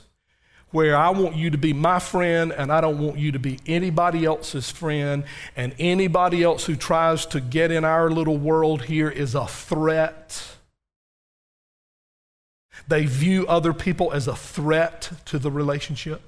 Where 0.70 0.96
I 0.96 1.10
want 1.10 1.34
you 1.34 1.50
to 1.50 1.58
be 1.58 1.72
my 1.72 1.98
friend 1.98 2.52
and 2.52 2.70
I 2.70 2.80
don't 2.80 3.00
want 3.00 3.18
you 3.18 3.32
to 3.32 3.40
be 3.40 3.58
anybody 3.66 4.24
else's 4.24 4.70
friend, 4.70 5.24
and 5.56 5.74
anybody 5.80 6.44
else 6.44 6.66
who 6.66 6.76
tries 6.76 7.26
to 7.26 7.40
get 7.40 7.72
in 7.72 7.84
our 7.84 8.10
little 8.10 8.36
world 8.36 8.82
here 8.82 9.10
is 9.10 9.34
a 9.34 9.46
threat. 9.46 10.56
They 12.86 13.06
view 13.06 13.44
other 13.48 13.72
people 13.72 14.12
as 14.12 14.28
a 14.28 14.36
threat 14.36 15.10
to 15.24 15.40
the 15.40 15.50
relationship. 15.50 16.22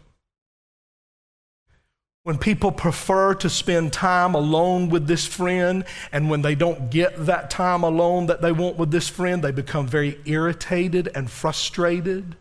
When 2.27 2.39
people 2.39 2.73
prefer 2.73 3.35
to 3.37 3.49
spend 3.49 3.93
time 3.93 4.35
alone 4.35 4.89
with 4.89 5.07
this 5.07 5.25
friend, 5.25 5.85
and 6.11 6.29
when 6.29 6.43
they 6.43 6.57
don't 6.57 6.91
get 6.91 7.27
that 7.27 7.51
time 7.51 7.85
alone 7.85 8.27
that 8.27 8.43
they 8.43 8.51
want 8.51 8.77
with 8.79 8.91
this 8.91 9.09
friend, 9.09 9.45
they 9.45 9.53
become 9.53 9.87
very 9.87 10.19
irritated 10.25 11.09
and 11.15 11.31
frustrated 11.31 12.35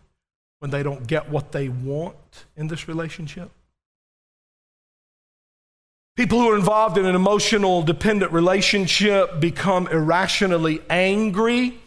when 0.58 0.72
they 0.72 0.82
don't 0.82 1.06
get 1.06 1.30
what 1.30 1.52
they 1.52 1.68
want 1.68 2.16
in 2.56 2.66
this 2.66 2.88
relationship. 2.88 3.48
People 6.16 6.40
who 6.40 6.50
are 6.50 6.56
involved 6.56 6.98
in 6.98 7.06
an 7.06 7.14
emotional 7.14 7.80
dependent 7.80 8.32
relationship 8.32 9.38
become 9.38 9.86
irrationally 9.86 10.80
angry, 10.90 11.78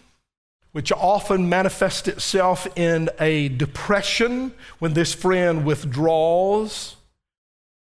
which 0.72 0.94
often 0.94 1.50
manifests 1.50 2.08
itself 2.08 2.66
in 2.78 3.10
a 3.20 3.50
depression 3.50 4.54
when 4.78 4.94
this 4.94 5.14
friend 5.14 5.66
withdraws 5.66 6.96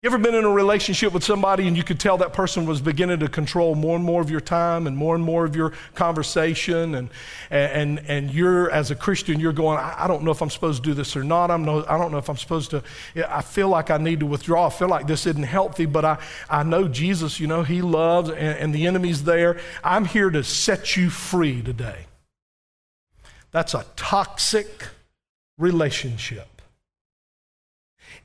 you 0.04 0.10
ever 0.10 0.18
been 0.18 0.34
in 0.34 0.44
a 0.44 0.50
relationship 0.50 1.14
with 1.14 1.24
somebody 1.24 1.66
and 1.66 1.78
you 1.78 1.82
could 1.82 1.98
tell 1.98 2.18
that 2.18 2.34
person 2.34 2.66
was 2.66 2.82
beginning 2.82 3.20
to 3.20 3.26
control 3.26 3.74
more 3.74 3.96
and 3.96 4.04
more 4.04 4.20
of 4.20 4.30
your 4.30 4.38
time 4.38 4.86
and 4.86 4.94
more 4.94 5.14
and 5.14 5.24
more 5.24 5.46
of 5.46 5.56
your 5.56 5.72
conversation 5.94 6.94
and 6.94 7.08
and 7.50 8.00
and 8.06 8.30
you're 8.30 8.70
as 8.70 8.90
a 8.90 8.94
Christian 8.94 9.40
you're 9.40 9.54
going 9.54 9.78
I, 9.78 10.06
don't 10.06 10.22
know 10.22 10.30
if 10.30 10.42
I'm 10.42 10.50
supposed 10.50 10.82
to 10.82 10.90
do 10.90 10.92
this 10.92 11.16
or 11.16 11.24
not. 11.24 11.50
I'm 11.50 11.64
no 11.64 11.86
I 11.88 11.96
don't 11.96 12.12
know 12.12 12.18
if 12.18 12.28
I'm 12.28 12.36
supposed 12.36 12.68
to 12.72 12.82
I 13.16 13.40
feel 13.40 13.70
like 13.70 13.90
I 13.90 13.96
need 13.96 14.20
to 14.20 14.26
withdraw. 14.26 14.66
I 14.66 14.70
feel 14.70 14.88
like 14.88 15.06
this 15.06 15.24
isn't 15.24 15.42
healthy 15.42 15.86
but 15.86 16.04
I 16.04 16.18
I 16.50 16.64
know 16.64 16.86
Jesus 16.86 17.40
you 17.40 17.46
know 17.46 17.62
he 17.62 17.80
loves 17.80 18.28
and, 18.28 18.58
and 18.58 18.74
the 18.74 18.86
enemy's 18.86 19.24
there. 19.24 19.58
I'm 19.82 20.04
here 20.04 20.28
to 20.28 20.44
set 20.44 20.98
you 20.98 21.08
free 21.08 21.62
today. 21.62 22.04
That's 23.52 23.72
a 23.72 23.86
toxic 23.96 24.88
relationship 25.56 26.53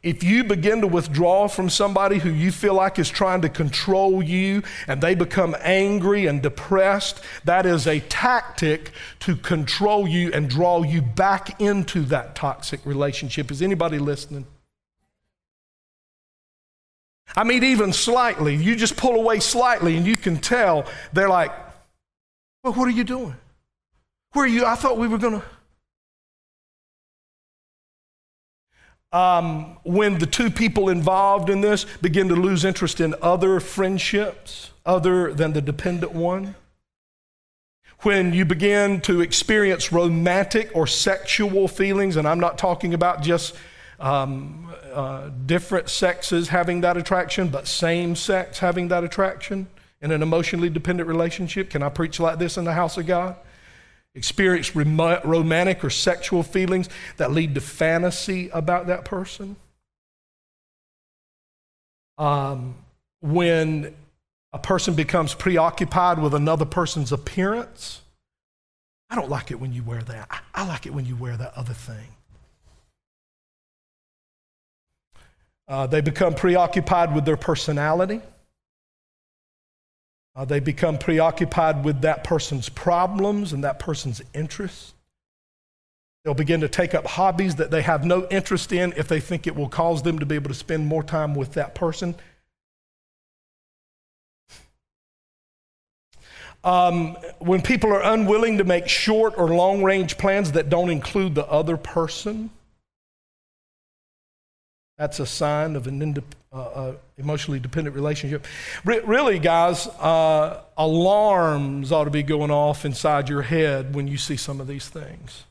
if 0.02 0.24
you 0.24 0.45
begin 0.45 0.80
to 0.82 0.88
withdraw 0.88 1.47
from 1.50 1.70
somebody 1.70 2.20
who 2.20 2.30
you 2.30 2.52
feel 2.52 2.74
like 2.74 2.97
is 2.97 3.10
trying 3.10 3.41
to 3.41 3.50
control 3.50 4.24
you 4.24 4.64
and 4.88 5.02
they 5.02 5.14
become 5.14 5.56
angry 5.60 6.26
and 6.26 6.41
depressed, 6.41 7.22
that 7.43 7.66
is 7.66 7.86
a 7.86 8.00
tactic 8.02 8.91
to 9.20 9.36
control 9.36 10.08
you 10.08 10.32
and 10.32 10.50
draw 10.50 10.84
you 10.84 11.02
back 11.02 11.60
into 11.60 12.02
that 12.04 12.34
toxic 12.34 12.80
relationship. 12.86 13.52
Is 13.52 13.62
anybody 13.62 14.00
listening? 14.00 14.45
I 17.36 17.43
mean, 17.43 17.64
even 17.64 17.91
slightly. 17.91 18.56
You 18.56 18.76
just 18.76 18.95
pull 18.95 19.16
away 19.16 19.39
slightly 19.39 19.97
and 19.97 20.08
you 20.08 20.16
can 20.16 20.38
tell 20.38 20.86
they're 21.12 21.30
like, 21.30 21.52
well, 22.64 22.74
what 22.74 22.88
are 22.88 22.91
you 22.91 23.04
doing? 23.04 23.36
Where 24.32 24.45
are 24.45 24.47
you? 24.47 24.66
I 24.66 24.76
thought 24.76 24.97
we 24.97 25.08
were 25.08 25.18
going 25.18 25.41
to. 25.41 25.45
Um, 29.12 29.78
when 29.84 30.20
the 30.20 30.26
two 30.26 30.51
people 30.51 30.89
involved 30.89 31.49
in 31.49 31.62
this 31.62 31.86
begin 32.01 32.28
to 32.30 32.36
lose 32.36 32.64
interest 32.64 33.01
in 33.01 33.16
other 33.22 33.60
friendships 33.60 34.72
other 34.86 35.34
than 35.34 35.53
the 35.53 35.62
dependent 35.62 36.14
one. 36.14 36.55
When 38.01 38.34
you 38.34 38.45
begin 38.45 39.01
to 39.01 39.20
experience 39.22 39.91
romantic 39.91 40.72
or 40.74 40.88
sexual 40.88 41.68
feelings, 41.68 42.16
and 42.16 42.28
I'm 42.28 42.39
not 42.39 42.57
talking 42.57 42.93
about 42.93 43.22
just 43.22 43.55
um, 43.99 44.72
uh, 44.93 45.30
different 45.45 45.89
sexes 45.89 46.47
having 46.47 46.82
that 46.82 46.95
attraction, 46.95 47.49
but 47.49 47.68
same 47.68 48.16
sex 48.16 48.60
having 48.60 48.88
that 48.88 49.03
attraction 49.03 49.68
in 50.01 50.12
an 50.12 50.22
emotionally 50.22 50.70
dependent 50.70 51.10
relationship. 51.10 51.72
Can 51.72 51.84
I 51.84 51.89
preach 51.89 52.20
like 52.22 52.39
this 52.39 52.57
in 52.57 52.64
the 52.64 52.74
house 52.74 52.97
of 52.97 53.05
God? 53.05 53.36
Experience 54.16 54.76
romantic 54.76 55.84
or 55.84 55.89
sexual 55.89 56.43
feelings 56.43 56.89
that 57.18 57.32
lead 57.32 57.55
to 57.55 57.62
fantasy 57.62 58.49
about 58.49 58.88
that 58.88 59.05
person. 59.05 59.55
Um, 62.18 62.76
when 63.22 63.95
a 64.51 64.60
person 64.60 64.93
becomes 64.93 65.34
preoccupied 65.34 66.20
with 66.20 66.34
another 66.34 66.66
person's 66.66 67.12
appearance, 67.12 68.01
I 69.10 69.16
don't 69.16 69.30
like 69.30 69.51
it 69.51 69.60
when 69.60 69.74
you 69.74 69.84
wear 69.84 70.01
that. 70.01 70.28
I, 70.30 70.39
I 70.53 70.68
like 70.68 70.86
it 70.86 70.93
when 70.93 71.05
you 71.05 71.16
wear 71.16 71.38
that 71.38 71.53
other 71.55 71.74
thing. 71.74 72.07
Uh, 75.68 75.86
they 75.86 76.01
become 76.01 76.34
preoccupied 76.34 77.14
with 77.14 77.26
their 77.26 77.38
personality. 77.38 78.22
Uh, 80.36 80.46
they 80.46 80.60
become 80.60 80.98
preoccupied 80.98 81.84
with 81.84 82.02
that 82.02 82.24
person's 82.24 82.70
problems 82.70 83.52
and 83.52 83.64
that 83.64 83.80
person's 83.80 84.22
interests. 84.34 84.94
They'll 86.24 86.34
begin 86.34 86.62
to 86.62 86.70
take 86.70 86.94
up 86.94 87.06
hobbies 87.06 87.56
that 87.56 87.72
they 87.72 87.82
have 87.82 88.06
no 88.06 88.28
interest 88.30 88.72
in 88.72 88.94
if 88.98 89.08
they 89.08 89.20
think 89.20 89.48
it 89.48 89.56
will 89.56 89.70
cause 89.70 90.04
them 90.04 90.20
to 90.20 90.26
be 90.26 90.36
able 90.36 90.50
to 90.50 90.56
spend 90.56 90.86
more 90.86 91.04
time 91.04 91.34
with 91.34 91.54
that 91.54 91.76
person. 91.76 92.16
Um, 96.64 97.16
when 97.40 97.62
people 97.62 97.94
are 97.94 98.04
unwilling 98.04 98.58
to 98.58 98.66
make 98.66 98.90
short 98.90 99.36
or 99.38 99.48
long 99.48 99.82
range 99.82 100.18
plans 100.18 100.52
that 100.52 100.70
don't 100.70 100.90
include 100.90 101.34
the 101.36 101.48
other 101.48 101.78
person, 101.78 102.50
that's 104.98 105.22
a 105.22 105.26
sign 105.26 105.78
of 105.78 105.88
an 105.88 106.02
independent 106.02 106.39
uh, 106.52 106.93
emotionally 107.18 107.60
dependent 107.60 107.95
relationship. 107.95 108.45
Re- 108.84 109.02
really, 109.02 109.39
guys, 109.39 109.88
uh, 109.88 110.62
alarms 110.78 111.91
ought 111.91 112.06
to 112.06 112.10
be 112.10 112.24
going 112.24 112.52
off 112.52 112.86
inside 112.86 113.30
your 113.30 113.43
head 113.43 113.93
when 113.93 114.08
you 114.08 114.18
see 114.18 114.36
some 114.36 114.60
of 114.60 114.68
these 114.68 114.88
things. 114.89 115.45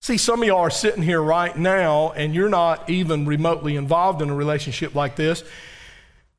See, 0.00 0.16
some 0.16 0.42
of 0.42 0.48
y'all 0.48 0.60
are 0.60 0.70
sitting 0.70 1.02
here 1.02 1.20
right 1.20 1.56
now 1.56 2.12
and 2.12 2.34
you're 2.34 2.48
not 2.48 2.88
even 2.88 3.26
remotely 3.26 3.74
involved 3.74 4.22
in 4.22 4.30
a 4.30 4.34
relationship 4.34 4.94
like 4.94 5.16
this. 5.16 5.42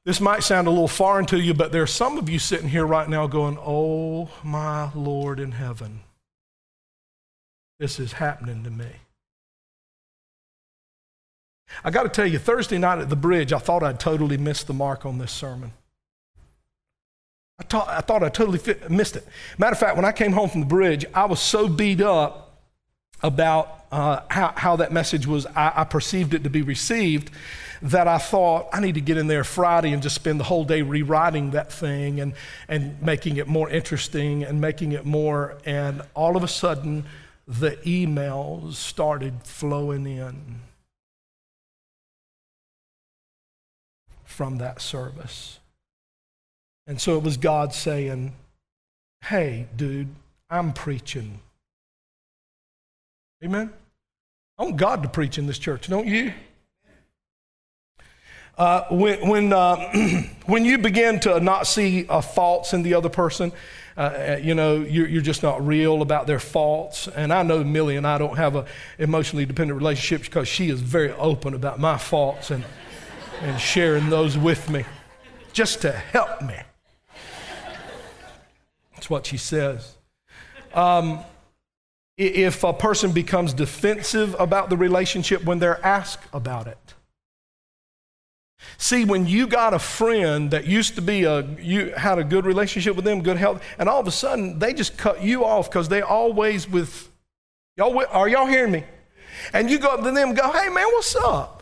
This 0.05 0.21
might 0.21 0.43
sound 0.43 0.67
a 0.67 0.71
little 0.71 0.87
foreign 0.87 1.25
to 1.27 1.39
you, 1.39 1.53
but 1.53 1.73
there 1.73 1.83
are 1.83 1.87
some 1.87 2.17
of 2.17 2.29
you 2.29 2.39
sitting 2.39 2.69
here 2.69 2.85
right 2.85 3.07
now 3.07 3.27
going, 3.27 3.57
Oh, 3.59 4.29
my 4.43 4.91
Lord 4.95 5.39
in 5.39 5.51
heaven, 5.51 5.99
this 7.79 7.99
is 7.99 8.13
happening 8.13 8.63
to 8.63 8.69
me. 8.69 8.87
I 11.83 11.91
got 11.91 12.03
to 12.03 12.09
tell 12.09 12.25
you, 12.25 12.39
Thursday 12.39 12.77
night 12.77 12.99
at 12.99 13.09
the 13.09 13.15
bridge, 13.15 13.53
I 13.53 13.59
thought 13.59 13.83
I'd 13.83 13.99
totally 13.99 14.37
missed 14.37 14.67
the 14.67 14.73
mark 14.73 15.05
on 15.05 15.17
this 15.17 15.31
sermon. 15.31 15.71
I, 17.59 17.63
ta- 17.63 17.87
I 17.87 18.01
thought 18.01 18.23
I 18.23 18.29
totally 18.29 18.57
fit, 18.57 18.89
missed 18.89 19.15
it. 19.15 19.27
Matter 19.57 19.73
of 19.73 19.79
fact, 19.79 19.95
when 19.95 20.05
I 20.05 20.11
came 20.11 20.31
home 20.31 20.49
from 20.49 20.61
the 20.61 20.67
bridge, 20.67 21.05
I 21.13 21.25
was 21.25 21.39
so 21.41 21.67
beat 21.67 22.01
up 22.01 22.61
about 23.21 23.85
uh, 23.91 24.21
how, 24.29 24.53
how 24.55 24.75
that 24.77 24.91
message 24.91 25.27
was, 25.27 25.45
I, 25.47 25.73
I 25.75 25.83
perceived 25.83 26.33
it 26.33 26.43
to 26.43 26.49
be 26.49 26.61
received, 26.61 27.31
that 27.81 28.07
I 28.07 28.17
thought 28.17 28.67
I 28.73 28.79
need 28.79 28.95
to 28.95 29.01
get 29.01 29.17
in 29.17 29.27
there 29.27 29.43
Friday 29.43 29.91
and 29.93 30.01
just 30.01 30.15
spend 30.15 30.39
the 30.39 30.43
whole 30.45 30.63
day 30.63 30.81
rewriting 30.81 31.51
that 31.51 31.71
thing 31.71 32.19
and, 32.19 32.33
and 32.67 33.01
making 33.01 33.37
it 33.37 33.47
more 33.47 33.69
interesting 33.69 34.43
and 34.43 34.61
making 34.61 34.91
it 34.91 35.05
more. 35.05 35.57
And 35.65 36.01
all 36.13 36.37
of 36.37 36.43
a 36.43 36.47
sudden, 36.47 37.05
the 37.47 37.71
emails 37.77 38.75
started 38.75 39.43
flowing 39.43 40.05
in. 40.05 40.61
From 44.39 44.59
that 44.59 44.79
service. 44.79 45.59
And 46.87 47.01
so 47.01 47.17
it 47.17 47.23
was 47.23 47.35
God 47.35 47.73
saying, 47.73 48.33
Hey, 49.25 49.67
dude, 49.75 50.07
I'm 50.49 50.71
preaching. 50.71 51.41
Amen? 53.43 53.69
I 54.57 54.63
want 54.63 54.77
God 54.77 55.03
to 55.03 55.09
preach 55.09 55.37
in 55.37 55.45
this 55.45 55.59
church, 55.59 55.89
don't 55.89 56.07
you? 56.07 56.31
Uh, 58.57 58.85
when 58.89 59.27
when, 59.27 59.51
uh, 59.51 59.75
when 60.45 60.63
you 60.63 60.77
begin 60.77 61.19
to 61.19 61.41
not 61.41 61.67
see 61.67 62.07
uh, 62.07 62.21
faults 62.21 62.71
in 62.73 62.81
the 62.81 62.93
other 62.93 63.09
person, 63.09 63.51
uh, 63.97 63.99
uh, 63.99 64.39
you 64.41 64.55
know, 64.55 64.77
you're, 64.77 65.09
you're, 65.09 65.21
just 65.21 65.43
not 65.43 65.67
real 65.67 66.01
about 66.01 66.27
their 66.27 66.39
faults. 66.39 67.09
And 67.09 67.33
I 67.33 67.43
know 67.43 67.61
Millie 67.61 67.97
and 67.97 68.07
I 68.07 68.17
don't 68.17 68.37
have 68.37 68.55
an 68.55 68.65
emotionally 68.99 69.45
dependent 69.45 69.77
relationship 69.77 70.21
because 70.21 70.47
she 70.47 70.69
is 70.69 70.79
very 70.79 71.11
open 71.11 71.53
about 71.53 71.77
my 71.77 71.97
faults 71.97 72.51
and, 72.51 72.63
and 73.41 73.59
sharing 73.59 74.09
those 74.09 74.37
with 74.37 74.69
me 74.69 74.85
just 75.53 75.81
to 75.81 75.91
help 75.91 76.41
me. 76.41 76.55
That's 78.93 79.09
what 79.09 79.25
she 79.25 79.37
says. 79.37 79.95
Um, 80.73 81.19
if 82.17 82.63
a 82.63 82.73
person 82.73 83.13
becomes 83.13 83.53
defensive 83.53 84.35
about 84.39 84.69
the 84.69 84.75
relationship 84.75 85.43
when 85.45 85.59
they're 85.59 85.83
asked 85.85 86.25
about 86.33 86.67
it. 86.67 86.77
See, 88.77 89.05
when 89.05 89.25
you 89.25 89.47
got 89.47 89.73
a 89.73 89.79
friend 89.79 90.51
that 90.51 90.65
used 90.65 90.95
to 90.95 91.01
be 91.01 91.23
a, 91.23 91.43
you 91.61 91.93
had 91.95 92.19
a 92.19 92.25
good 92.25 92.45
relationship 92.45 92.97
with 92.97 93.05
them, 93.05 93.21
good 93.21 93.37
health, 93.37 93.63
and 93.77 93.87
all 93.87 94.01
of 94.01 94.07
a 94.07 94.11
sudden 94.11 94.59
they 94.59 94.73
just 94.73 94.97
cut 94.97 95.23
you 95.23 95.45
off 95.45 95.69
because 95.69 95.87
they 95.87 96.01
always 96.01 96.69
with, 96.69 97.09
y'all, 97.77 98.05
are 98.09 98.27
y'all 98.27 98.47
hearing 98.47 98.73
me? 98.73 98.83
And 99.53 99.69
you 99.69 99.79
go 99.79 99.87
up 99.87 100.03
to 100.03 100.11
them 100.11 100.33
go, 100.33 100.51
hey 100.51 100.67
man, 100.67 100.87
what's 100.87 101.15
up? 101.15 101.58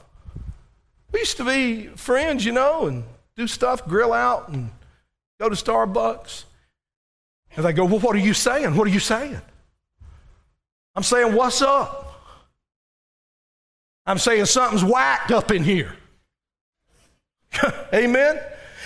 We 1.12 1.20
used 1.20 1.38
to 1.38 1.46
be 1.46 1.88
friends, 1.96 2.46
you 2.46 2.52
know, 2.52 2.88
and 2.88 3.04
do 3.36 3.48
stuff, 3.48 3.88
grill 3.88 4.14
out 4.14 4.50
and 4.50 4.72
go 5.40 5.50
to 5.50 5.56
Starbucks. 5.56 6.44
And 7.56 7.66
they 7.66 7.74
go, 7.74 7.86
well, 7.86 8.00
what 8.00 8.16
are 8.16 8.20
you 8.20 8.34
saying? 8.34 8.76
What 8.76 8.88
are 8.88 8.92
you 8.92 9.00
saying? 9.00 9.40
I'm 10.96 11.04
saying, 11.04 11.34
what's 11.34 11.62
up? 11.62 12.04
I'm 14.06 14.18
saying 14.18 14.46
something's 14.46 14.84
whacked 14.84 15.32
up 15.32 15.52
in 15.52 15.64
here. 15.64 15.96
Amen? 17.94 18.40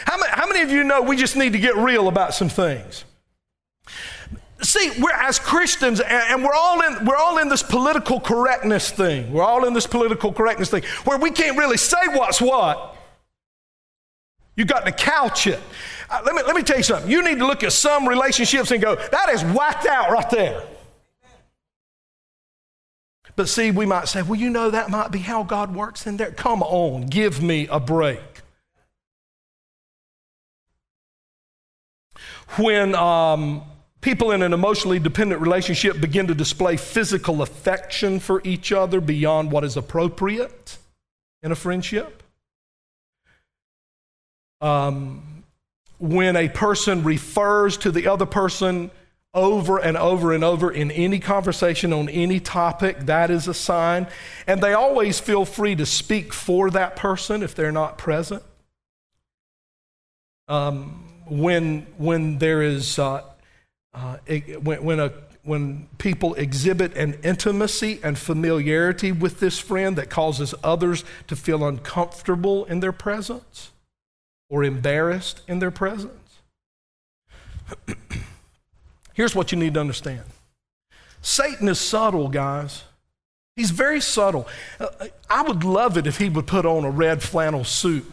How 0.05 0.17
many, 0.17 0.31
how 0.31 0.47
many 0.47 0.61
of 0.61 0.71
you 0.71 0.83
know 0.83 1.01
we 1.01 1.15
just 1.15 1.35
need 1.35 1.53
to 1.53 1.59
get 1.59 1.75
real 1.75 2.07
about 2.07 2.33
some 2.33 2.49
things? 2.49 3.05
See, 4.63 4.91
we're 4.99 5.11
as 5.11 5.39
Christians, 5.39 5.99
and, 5.99 6.43
we're 6.43 6.53
all 6.53 6.81
in 6.81 7.05
we're 7.05 7.15
all 7.15 7.39
in 7.39 7.49
this 7.49 7.63
political 7.63 8.19
correctness 8.19 8.91
thing. 8.91 9.31
We're 9.33 9.43
all 9.43 9.65
in 9.65 9.73
this 9.73 9.87
political 9.87 10.31
correctness 10.31 10.69
thing 10.69 10.83
where 11.03 11.17
we 11.17 11.31
can't 11.31 11.57
really 11.57 11.77
say 11.77 11.97
what's 12.09 12.39
what. 12.39 12.95
You 14.55 14.65
got 14.65 14.85
to 14.85 14.91
couch 14.91 15.47
it. 15.47 15.59
Uh, 16.09 16.21
let 16.25 16.35
me 16.35 16.43
let 16.43 16.55
me 16.55 16.61
tell 16.61 16.77
you 16.77 16.83
something. 16.83 17.09
You 17.09 17.23
need 17.23 17.39
to 17.39 17.47
look 17.47 17.63
at 17.63 17.73
some 17.73 18.07
relationships 18.07 18.69
and 18.69 18.81
go, 18.81 18.95
that 18.95 19.29
is 19.29 19.43
whacked 19.43 19.87
out 19.87 20.11
right 20.11 20.29
there. 20.29 20.63
But 23.35 23.49
see, 23.49 23.71
we 23.71 23.85
might 23.85 24.07
say, 24.07 24.21
well, 24.21 24.39
you 24.39 24.49
know, 24.49 24.69
that 24.69 24.89
might 24.89 25.09
be 25.09 25.19
how 25.19 25.43
God 25.43 25.73
works 25.73 26.05
in 26.05 26.17
there. 26.17 26.31
Come 26.31 26.61
on, 26.61 27.07
give 27.07 27.41
me 27.41 27.67
a 27.71 27.79
break. 27.79 28.19
When 32.57 32.93
um, 32.93 33.63
people 34.01 34.31
in 34.31 34.41
an 34.41 34.51
emotionally 34.53 34.99
dependent 34.99 35.41
relationship 35.41 36.01
begin 36.01 36.27
to 36.27 36.35
display 36.35 36.75
physical 36.75 37.41
affection 37.41 38.19
for 38.19 38.41
each 38.43 38.71
other 38.71 38.99
beyond 38.99 39.51
what 39.51 39.63
is 39.63 39.77
appropriate 39.77 40.77
in 41.43 41.51
a 41.51 41.55
friendship, 41.55 42.23
um, 44.59 45.43
when 45.99 46.35
a 46.35 46.49
person 46.49 47.03
refers 47.03 47.77
to 47.77 47.91
the 47.91 48.07
other 48.07 48.25
person 48.25 48.91
over 49.33 49.77
and 49.77 49.95
over 49.95 50.33
and 50.33 50.43
over 50.43 50.71
in 50.71 50.91
any 50.91 51.19
conversation 51.19 51.93
on 51.93 52.09
any 52.09 52.39
topic, 52.39 52.99
that 53.05 53.31
is 53.31 53.47
a 53.47 53.53
sign. 53.53 54.07
And 54.45 54.61
they 54.61 54.73
always 54.73 55.19
feel 55.19 55.45
free 55.45 55.75
to 55.75 55.85
speak 55.85 56.33
for 56.33 56.69
that 56.71 56.95
person 56.95 57.41
if 57.41 57.55
they're 57.55 57.71
not 57.71 57.97
present. 57.97 58.43
Um, 60.47 61.07
when, 61.27 61.87
when 61.97 62.39
there 62.39 62.61
is, 62.61 62.99
uh, 62.99 63.23
uh, 63.93 64.17
when, 64.61 64.83
when, 64.83 64.99
a, 64.99 65.11
when 65.43 65.87
people 65.97 66.33
exhibit 66.35 66.95
an 66.95 67.17
intimacy 67.23 67.99
and 68.03 68.17
familiarity 68.17 69.11
with 69.11 69.39
this 69.39 69.59
friend 69.59 69.97
that 69.97 70.09
causes 70.09 70.53
others 70.63 71.03
to 71.27 71.35
feel 71.35 71.65
uncomfortable 71.65 72.65
in 72.65 72.79
their 72.79 72.91
presence 72.91 73.71
or 74.49 74.63
embarrassed 74.63 75.41
in 75.47 75.59
their 75.59 75.71
presence. 75.71 76.13
Here's 79.13 79.35
what 79.35 79.51
you 79.51 79.57
need 79.57 79.73
to 79.75 79.79
understand 79.79 80.23
Satan 81.21 81.67
is 81.67 81.79
subtle, 81.79 82.27
guys. 82.27 82.83
He's 83.55 83.71
very 83.71 84.01
subtle. 84.01 84.47
Uh, 84.79 85.07
I 85.29 85.43
would 85.43 85.63
love 85.63 85.97
it 85.97 86.07
if 86.07 86.17
he 86.17 86.29
would 86.29 86.47
put 86.47 86.65
on 86.65 86.83
a 86.83 86.89
red 86.89 87.21
flannel 87.21 87.63
suit 87.63 88.09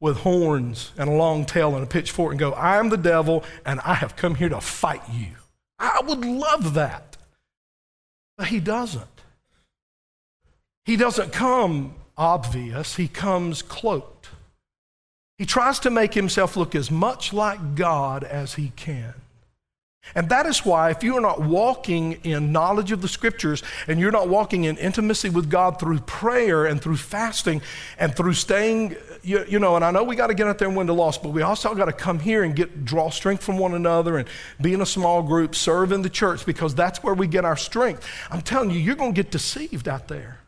with 0.00 0.18
horns 0.18 0.92
and 0.96 1.08
a 1.08 1.12
long 1.12 1.44
tail 1.44 1.74
and 1.74 1.84
a 1.84 1.86
pitchfork 1.86 2.32
and 2.32 2.38
go, 2.38 2.52
I 2.52 2.78
am 2.78 2.88
the 2.88 2.96
devil 2.96 3.44
and 3.64 3.80
I 3.80 3.94
have 3.94 4.16
come 4.16 4.36
here 4.36 4.48
to 4.48 4.60
fight 4.60 5.02
you. 5.12 5.32
I 5.78 6.00
would 6.04 6.24
love 6.24 6.74
that. 6.74 7.16
But 8.36 8.48
he 8.48 8.60
doesn't. 8.60 9.04
He 10.84 10.96
doesn't 10.96 11.32
come 11.32 11.94
obvious, 12.16 12.96
he 12.96 13.08
comes 13.08 13.62
cloaked. 13.62 14.28
He 15.36 15.46
tries 15.46 15.78
to 15.80 15.90
make 15.90 16.14
himself 16.14 16.56
look 16.56 16.74
as 16.74 16.90
much 16.90 17.32
like 17.32 17.76
God 17.76 18.24
as 18.24 18.54
he 18.54 18.72
can. 18.74 19.14
And 20.14 20.28
that 20.30 20.46
is 20.46 20.64
why, 20.64 20.90
if 20.90 21.02
you 21.02 21.16
are 21.16 21.20
not 21.20 21.40
walking 21.40 22.12
in 22.24 22.50
knowledge 22.50 22.92
of 22.92 23.02
the 23.02 23.08
scriptures 23.08 23.62
and 23.86 24.00
you're 24.00 24.10
not 24.10 24.28
walking 24.28 24.64
in 24.64 24.76
intimacy 24.78 25.28
with 25.28 25.50
God 25.50 25.78
through 25.78 26.00
prayer 26.00 26.66
and 26.66 26.80
through 26.80 26.96
fasting 26.96 27.60
and 27.98 28.14
through 28.14 28.32
staying, 28.32 28.96
you, 29.22 29.44
you 29.46 29.58
know, 29.58 29.76
and 29.76 29.84
I 29.84 29.90
know 29.90 30.04
we 30.04 30.16
got 30.16 30.28
to 30.28 30.34
get 30.34 30.46
out 30.46 30.58
there 30.58 30.68
and 30.68 30.76
win 30.76 30.86
the 30.86 30.94
loss, 30.94 31.18
but 31.18 31.30
we 31.30 31.42
also 31.42 31.74
got 31.74 31.86
to 31.86 31.92
come 31.92 32.18
here 32.18 32.42
and 32.42 32.56
get 32.56 32.84
draw 32.84 33.10
strength 33.10 33.44
from 33.44 33.58
one 33.58 33.74
another 33.74 34.16
and 34.16 34.28
be 34.60 34.72
in 34.72 34.80
a 34.80 34.86
small 34.86 35.22
group, 35.22 35.54
serve 35.54 35.92
in 35.92 36.02
the 36.02 36.10
church 36.10 36.46
because 36.46 36.74
that's 36.74 37.02
where 37.02 37.14
we 37.14 37.26
get 37.26 37.44
our 37.44 37.56
strength. 37.56 38.08
I'm 38.30 38.40
telling 38.40 38.70
you, 38.70 38.78
you're 38.78 38.96
going 38.96 39.14
to 39.14 39.22
get 39.22 39.30
deceived 39.30 39.88
out 39.88 40.08
there. 40.08 40.40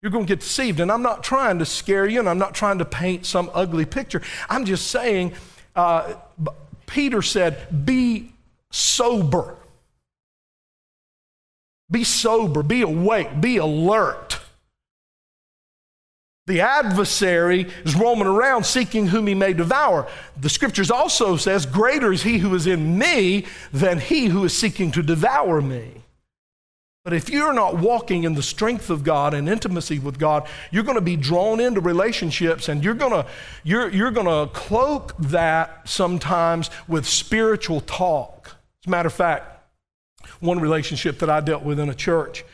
You're 0.00 0.12
going 0.12 0.26
to 0.26 0.28
get 0.28 0.40
deceived. 0.40 0.78
And 0.78 0.92
I'm 0.92 1.02
not 1.02 1.24
trying 1.24 1.58
to 1.58 1.64
scare 1.64 2.06
you 2.06 2.20
and 2.20 2.28
I'm 2.28 2.38
not 2.38 2.54
trying 2.54 2.78
to 2.78 2.84
paint 2.84 3.26
some 3.26 3.50
ugly 3.52 3.84
picture. 3.84 4.22
I'm 4.48 4.64
just 4.64 4.88
saying, 4.88 5.32
uh, 5.74 6.14
Peter 6.88 7.22
said, 7.22 7.86
Be 7.86 8.32
sober. 8.72 9.54
Be 11.90 12.02
sober, 12.02 12.62
be 12.62 12.82
awake, 12.82 13.40
be 13.40 13.58
alert. 13.58 14.40
The 16.46 16.62
adversary 16.62 17.66
is 17.84 17.94
roaming 17.94 18.26
around 18.26 18.64
seeking 18.64 19.06
whom 19.06 19.26
he 19.26 19.34
may 19.34 19.52
devour. 19.52 20.08
The 20.40 20.48
scriptures 20.48 20.90
also 20.90 21.36
says, 21.36 21.66
Greater 21.66 22.10
is 22.10 22.22
he 22.22 22.38
who 22.38 22.54
is 22.54 22.66
in 22.66 22.98
me 22.98 23.44
than 23.70 24.00
he 24.00 24.26
who 24.26 24.44
is 24.44 24.56
seeking 24.56 24.90
to 24.92 25.02
devour 25.02 25.60
me. 25.60 26.02
But 27.04 27.12
if 27.12 27.30
you're 27.30 27.54
not 27.54 27.78
walking 27.78 28.24
in 28.24 28.34
the 28.34 28.42
strength 28.42 28.90
of 28.90 29.02
God 29.02 29.32
and 29.32 29.48
intimacy 29.48 29.98
with 29.98 30.18
God, 30.18 30.46
you're 30.70 30.82
going 30.82 30.96
to 30.96 31.00
be 31.00 31.16
drawn 31.16 31.60
into 31.60 31.80
relationships 31.80 32.68
and 32.68 32.84
you're 32.84 32.94
going 32.94 33.12
to, 33.12 33.26
you're, 33.64 33.88
you're 33.88 34.10
going 34.10 34.26
to 34.26 34.52
cloak 34.52 35.16
that 35.18 35.88
sometimes 35.88 36.70
with 36.86 37.06
spiritual 37.06 37.80
talk. 37.80 38.56
As 38.82 38.88
a 38.88 38.90
matter 38.90 39.06
of 39.06 39.14
fact, 39.14 39.58
one 40.40 40.60
relationship 40.60 41.18
that 41.20 41.30
I 41.30 41.40
dealt 41.40 41.62
with 41.62 41.78
in 41.78 41.88
a 41.88 41.94
church 41.94 42.44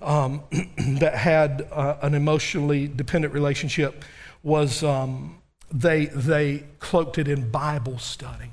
um, 0.00 0.42
that 0.78 1.14
had 1.14 1.68
uh, 1.70 1.96
an 2.02 2.14
emotionally 2.14 2.88
dependent 2.88 3.34
relationship 3.34 4.04
was 4.42 4.82
um, 4.82 5.42
they, 5.72 6.06
they 6.06 6.64
cloaked 6.78 7.18
it 7.18 7.28
in 7.28 7.50
Bible 7.50 7.98
study. 7.98 8.50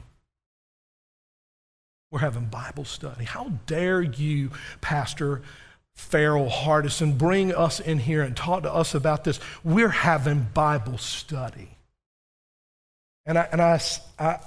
We're 2.12 2.20
having 2.20 2.46
Bible 2.46 2.86
study. 2.86 3.26
How 3.26 3.52
dare 3.66 4.02
you, 4.02 4.52
Pastor 4.80 5.42
Farrell 5.94 6.50
Hardison, 6.50 7.18
bring 7.18 7.54
us 7.54 7.80
in 7.80 8.00
here 8.00 8.22
and 8.22 8.36
talk 8.36 8.64
to 8.64 8.74
us 8.74 8.96
about 8.96 9.24
this? 9.24 9.40
We're 9.64 9.90
having 9.90 10.48
Bible 10.54 10.98
study. 10.98 11.70
And 13.26 13.38
I, 13.38 13.50
and 13.52 13.62
I, 13.62 13.82
I, 14.18 14.40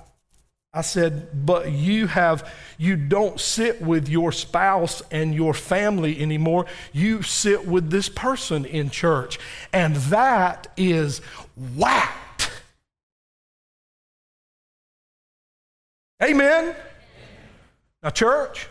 I 0.72 0.80
said, 0.80 1.44
but 1.44 1.70
you 1.70 2.06
have, 2.06 2.50
you 2.78 2.96
don't 2.96 3.38
sit 3.38 3.82
with 3.82 4.08
your 4.08 4.32
spouse 4.32 5.02
and 5.10 5.34
your 5.34 5.52
family 5.52 6.18
anymore. 6.18 6.64
You 6.92 7.20
sit 7.22 7.66
with 7.66 7.90
this 7.90 8.08
person 8.08 8.64
in 8.64 8.88
church. 8.88 9.38
And 9.72 9.96
that 9.96 10.72
is 10.78 11.18
whacked. 11.76 12.50
Amen. 16.22 16.74
Now, 18.02 18.10
church, 18.10 18.68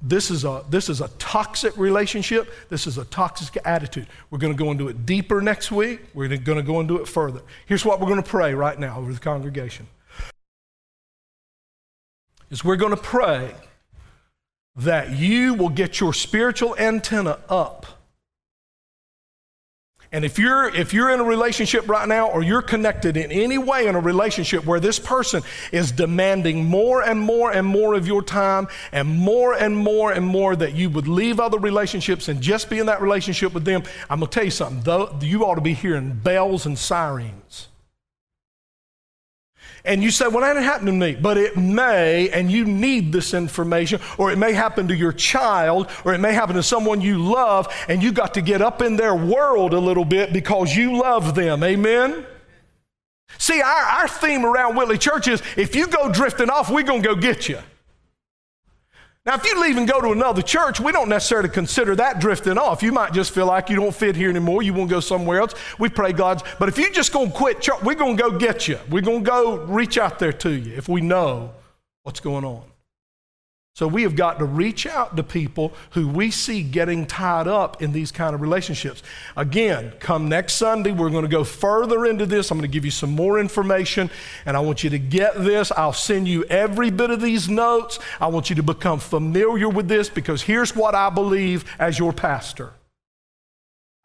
this 0.00 0.30
is 0.30 0.44
a 0.44 0.64
this 0.70 0.88
is 0.88 1.00
a 1.00 1.08
toxic 1.18 1.76
relationship. 1.76 2.50
This 2.68 2.86
is 2.86 2.98
a 2.98 3.04
toxic 3.06 3.58
attitude. 3.64 4.06
We're 4.30 4.38
going 4.38 4.52
to 4.52 4.58
go 4.62 4.70
into 4.70 4.88
it 4.88 5.06
deeper 5.06 5.40
next 5.40 5.72
week. 5.72 6.00
We're 6.14 6.28
going 6.28 6.58
to 6.58 6.62
go 6.62 6.80
into 6.80 6.98
it 6.98 7.08
further. 7.08 7.42
Here's 7.66 7.84
what 7.84 8.00
we're 8.00 8.08
going 8.08 8.22
to 8.22 8.28
pray 8.28 8.54
right 8.54 8.78
now 8.78 8.98
over 8.98 9.12
the 9.12 9.18
congregation. 9.18 9.86
Is 12.50 12.64
we're 12.64 12.76
going 12.76 12.94
to 12.94 13.02
pray 13.02 13.54
that 14.76 15.16
you 15.16 15.54
will 15.54 15.70
get 15.70 16.00
your 16.00 16.12
spiritual 16.12 16.76
antenna 16.78 17.38
up 17.48 17.95
and 20.12 20.24
if 20.24 20.38
you're 20.38 20.68
if 20.74 20.92
you're 20.92 21.10
in 21.10 21.20
a 21.20 21.24
relationship 21.24 21.88
right 21.88 22.06
now 22.08 22.30
or 22.30 22.42
you're 22.42 22.62
connected 22.62 23.16
in 23.16 23.30
any 23.32 23.58
way 23.58 23.86
in 23.86 23.94
a 23.94 24.00
relationship 24.00 24.64
where 24.64 24.80
this 24.80 24.98
person 24.98 25.42
is 25.72 25.92
demanding 25.92 26.64
more 26.64 27.02
and 27.02 27.20
more 27.20 27.52
and 27.52 27.66
more 27.66 27.94
of 27.94 28.06
your 28.06 28.22
time 28.22 28.68
and 28.92 29.08
more 29.08 29.54
and 29.54 29.76
more 29.76 30.12
and 30.12 30.26
more 30.26 30.54
that 30.56 30.74
you 30.74 30.90
would 30.90 31.08
leave 31.08 31.40
other 31.40 31.58
relationships 31.58 32.28
and 32.28 32.40
just 32.40 32.70
be 32.70 32.78
in 32.78 32.86
that 32.86 33.02
relationship 33.02 33.52
with 33.52 33.64
them, 33.64 33.82
I'm 34.08 34.20
going 34.20 34.30
to 34.30 34.34
tell 34.34 34.44
you 34.44 34.50
something. 34.50 34.82
Though 34.82 35.16
you 35.20 35.44
ought 35.44 35.56
to 35.56 35.60
be 35.60 35.74
hearing 35.74 36.12
bells 36.12 36.66
and 36.66 36.78
sirens. 36.78 37.68
And 39.86 40.02
you 40.02 40.10
say, 40.10 40.26
well, 40.26 40.40
that 40.40 40.54
didn't 40.54 40.64
happen 40.64 40.86
to 40.86 40.92
me. 40.92 41.14
But 41.14 41.38
it 41.38 41.56
may, 41.56 42.28
and 42.30 42.50
you 42.50 42.64
need 42.64 43.12
this 43.12 43.32
information, 43.32 44.00
or 44.18 44.32
it 44.32 44.36
may 44.36 44.52
happen 44.52 44.88
to 44.88 44.96
your 44.96 45.12
child, 45.12 45.88
or 46.04 46.12
it 46.12 46.18
may 46.18 46.32
happen 46.32 46.56
to 46.56 46.62
someone 46.62 47.00
you 47.00 47.22
love, 47.22 47.72
and 47.88 48.02
you 48.02 48.12
got 48.12 48.34
to 48.34 48.42
get 48.42 48.60
up 48.60 48.82
in 48.82 48.96
their 48.96 49.14
world 49.14 49.72
a 49.72 49.78
little 49.78 50.04
bit 50.04 50.32
because 50.32 50.74
you 50.74 51.00
love 51.00 51.34
them. 51.34 51.62
Amen? 51.62 52.26
See, 53.38 53.60
our, 53.60 53.82
our 53.82 54.08
theme 54.08 54.44
around 54.44 54.76
Whitley 54.76 54.98
Church 54.98 55.28
is 55.28 55.42
if 55.56 55.76
you 55.76 55.86
go 55.86 56.10
drifting 56.10 56.50
off, 56.50 56.70
we're 56.70 56.82
going 56.82 57.02
to 57.02 57.08
go 57.08 57.14
get 57.14 57.48
you. 57.48 57.60
Now, 59.26 59.34
if 59.34 59.44
you 59.44 59.60
leave 59.60 59.76
and 59.76 59.88
go 59.88 60.00
to 60.00 60.12
another 60.12 60.40
church, 60.40 60.78
we 60.78 60.92
don't 60.92 61.08
necessarily 61.08 61.48
consider 61.48 61.96
that 61.96 62.20
drifting 62.20 62.58
off. 62.58 62.80
You 62.80 62.92
might 62.92 63.12
just 63.12 63.34
feel 63.34 63.46
like 63.46 63.68
you 63.68 63.74
don't 63.74 63.92
fit 63.94 64.14
here 64.14 64.30
anymore. 64.30 64.62
You 64.62 64.72
want 64.72 64.88
to 64.88 64.94
go 64.94 65.00
somewhere 65.00 65.40
else. 65.40 65.54
We 65.80 65.88
pray 65.88 66.12
God's. 66.12 66.44
But 66.60 66.68
if 66.68 66.78
you 66.78 66.92
just 66.92 67.12
going 67.12 67.32
to 67.32 67.36
quit 67.36 67.60
church, 67.60 67.82
we're 67.82 67.96
going 67.96 68.16
to 68.16 68.22
go 68.22 68.38
get 68.38 68.68
you. 68.68 68.78
We're 68.88 69.02
going 69.02 69.24
to 69.24 69.28
go 69.28 69.56
reach 69.64 69.98
out 69.98 70.20
there 70.20 70.32
to 70.32 70.50
you 70.50 70.76
if 70.76 70.88
we 70.88 71.00
know 71.00 71.50
what's 72.04 72.20
going 72.20 72.44
on. 72.44 72.62
So 73.76 73.86
we 73.86 74.04
have 74.04 74.16
got 74.16 74.38
to 74.38 74.46
reach 74.46 74.86
out 74.86 75.16
to 75.18 75.22
people 75.22 75.74
who 75.90 76.08
we 76.08 76.30
see 76.30 76.62
getting 76.62 77.04
tied 77.04 77.46
up 77.46 77.82
in 77.82 77.92
these 77.92 78.10
kind 78.10 78.34
of 78.34 78.40
relationships. 78.40 79.02
Again, 79.36 79.92
come 80.00 80.30
next 80.30 80.54
Sunday, 80.54 80.92
we're 80.92 81.10
going 81.10 81.24
to 81.24 81.30
go 81.30 81.44
further 81.44 82.06
into 82.06 82.24
this. 82.24 82.50
I'm 82.50 82.56
going 82.56 82.66
to 82.70 82.72
give 82.72 82.86
you 82.86 82.90
some 82.90 83.10
more 83.10 83.38
information, 83.38 84.08
and 84.46 84.56
I 84.56 84.60
want 84.60 84.82
you 84.82 84.88
to 84.88 84.98
get 84.98 85.34
this. 85.44 85.70
I'll 85.72 85.92
send 85.92 86.26
you 86.26 86.44
every 86.44 86.88
bit 86.88 87.10
of 87.10 87.20
these 87.20 87.50
notes. 87.50 87.98
I 88.18 88.28
want 88.28 88.48
you 88.48 88.56
to 88.56 88.62
become 88.62 88.98
familiar 88.98 89.68
with 89.68 89.88
this 89.88 90.08
because 90.08 90.40
here's 90.40 90.74
what 90.74 90.94
I 90.94 91.10
believe 91.10 91.66
as 91.78 91.98
your 91.98 92.14
pastor. 92.14 92.72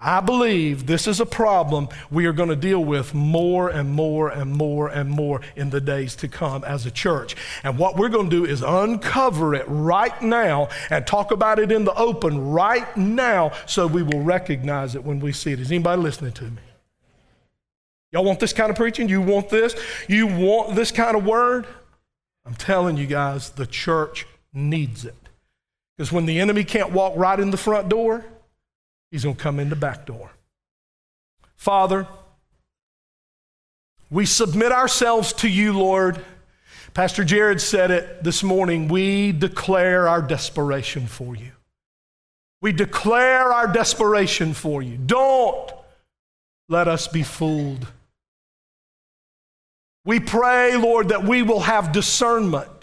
I 0.03 0.19
believe 0.19 0.87
this 0.87 1.05
is 1.05 1.19
a 1.19 1.27
problem 1.27 1.87
we 2.09 2.25
are 2.25 2.33
going 2.33 2.49
to 2.49 2.55
deal 2.55 2.83
with 2.83 3.13
more 3.13 3.69
and 3.69 3.91
more 3.91 4.29
and 4.29 4.51
more 4.51 4.87
and 4.87 5.11
more 5.11 5.41
in 5.55 5.69
the 5.69 5.79
days 5.79 6.15
to 6.17 6.27
come 6.27 6.63
as 6.63 6.87
a 6.87 6.91
church. 6.91 7.35
And 7.63 7.77
what 7.77 7.97
we're 7.97 8.09
going 8.09 8.27
to 8.31 8.35
do 8.35 8.45
is 8.45 8.63
uncover 8.63 9.53
it 9.53 9.65
right 9.67 10.19
now 10.23 10.69
and 10.89 11.05
talk 11.05 11.29
about 11.29 11.59
it 11.59 11.71
in 11.71 11.85
the 11.85 11.93
open 11.93 12.49
right 12.49 12.97
now 12.97 13.51
so 13.67 13.85
we 13.85 14.01
will 14.01 14.23
recognize 14.23 14.95
it 14.95 15.03
when 15.03 15.19
we 15.19 15.31
see 15.31 15.51
it. 15.51 15.59
Is 15.59 15.71
anybody 15.71 16.01
listening 16.01 16.33
to 16.33 16.45
me? 16.45 16.61
Y'all 18.11 18.25
want 18.25 18.39
this 18.39 18.53
kind 18.53 18.71
of 18.71 18.75
preaching? 18.75 19.07
You 19.07 19.21
want 19.21 19.49
this? 19.49 19.75
You 20.09 20.25
want 20.25 20.75
this 20.75 20.91
kind 20.91 21.15
of 21.15 21.25
word? 21.25 21.67
I'm 22.43 22.55
telling 22.55 22.97
you 22.97 23.05
guys, 23.05 23.51
the 23.51 23.67
church 23.67 24.25
needs 24.51 25.05
it. 25.05 25.15
Because 25.95 26.11
when 26.11 26.25
the 26.25 26.39
enemy 26.39 26.63
can't 26.63 26.91
walk 26.91 27.13
right 27.15 27.39
in 27.39 27.51
the 27.51 27.57
front 27.57 27.87
door, 27.87 28.25
He's 29.11 29.23
going 29.23 29.35
to 29.35 29.41
come 29.41 29.59
in 29.59 29.69
the 29.69 29.75
back 29.75 30.05
door. 30.05 30.31
Father, 31.57 32.07
we 34.09 34.25
submit 34.25 34.71
ourselves 34.71 35.33
to 35.33 35.49
you, 35.49 35.73
Lord. 35.73 36.23
Pastor 36.93 37.23
Jared 37.23 37.61
said 37.61 37.91
it 37.91 38.23
this 38.23 38.41
morning. 38.43 38.87
We 38.87 39.31
declare 39.31 40.07
our 40.07 40.21
desperation 40.21 41.07
for 41.07 41.35
you. 41.35 41.51
We 42.61 42.71
declare 42.71 43.51
our 43.53 43.67
desperation 43.67 44.53
for 44.53 44.81
you. 44.81 44.97
Don't 44.97 45.71
let 46.69 46.87
us 46.87 47.07
be 47.07 47.23
fooled. 47.23 47.87
We 50.05 50.19
pray, 50.19 50.77
Lord, 50.77 51.09
that 51.09 51.23
we 51.23 51.41
will 51.43 51.61
have 51.61 51.91
discernment. 51.91 52.80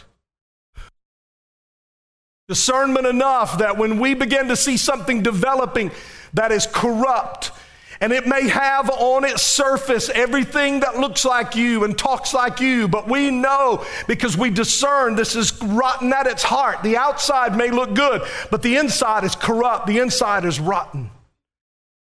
Discernment 2.48 3.06
enough 3.06 3.58
that 3.58 3.76
when 3.76 3.98
we 3.98 4.14
begin 4.14 4.48
to 4.48 4.56
see 4.56 4.78
something 4.78 5.22
developing 5.22 5.90
that 6.32 6.50
is 6.50 6.66
corrupt. 6.66 7.52
And 8.00 8.10
it 8.10 8.26
may 8.26 8.48
have 8.48 8.88
on 8.88 9.26
its 9.26 9.42
surface 9.42 10.08
everything 10.08 10.80
that 10.80 10.98
looks 10.98 11.26
like 11.26 11.56
you 11.56 11.84
and 11.84 11.98
talks 11.98 12.32
like 12.32 12.58
you, 12.58 12.88
but 12.88 13.06
we 13.06 13.30
know 13.30 13.84
because 14.06 14.38
we 14.38 14.48
discern 14.48 15.14
this 15.14 15.36
is 15.36 15.62
rotten 15.62 16.10
at 16.14 16.26
its 16.26 16.42
heart. 16.42 16.82
The 16.82 16.96
outside 16.96 17.54
may 17.54 17.70
look 17.70 17.92
good, 17.94 18.22
but 18.50 18.62
the 18.62 18.76
inside 18.76 19.24
is 19.24 19.34
corrupt, 19.34 19.86
the 19.86 19.98
inside 19.98 20.46
is 20.46 20.58
rotten. 20.58 21.10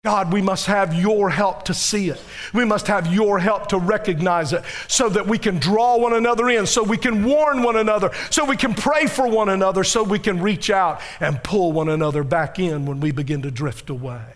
God, 0.05 0.31
we 0.31 0.43
must 0.43 0.67
have 0.67 0.93
your 0.93 1.31
help 1.31 1.65
to 1.65 1.73
see 1.73 2.09
it. 2.09 2.21
We 2.53 2.63
must 2.63 2.85
have 2.85 3.11
your 3.11 3.39
help 3.39 3.69
to 3.69 3.79
recognize 3.79 4.53
it 4.53 4.61
so 4.87 5.09
that 5.09 5.25
we 5.25 5.39
can 5.39 5.57
draw 5.57 5.97
one 5.97 6.13
another 6.13 6.47
in, 6.47 6.67
so 6.67 6.83
we 6.83 6.95
can 6.95 7.25
warn 7.25 7.63
one 7.63 7.75
another, 7.75 8.11
so 8.29 8.45
we 8.45 8.55
can 8.55 8.75
pray 8.75 9.07
for 9.07 9.27
one 9.27 9.49
another, 9.49 9.83
so 9.83 10.03
we 10.03 10.19
can 10.19 10.43
reach 10.43 10.69
out 10.69 11.01
and 11.19 11.43
pull 11.43 11.71
one 11.71 11.89
another 11.89 12.23
back 12.23 12.59
in 12.59 12.85
when 12.85 12.99
we 12.99 13.09
begin 13.09 13.41
to 13.41 13.49
drift 13.49 13.89
away. 13.89 14.35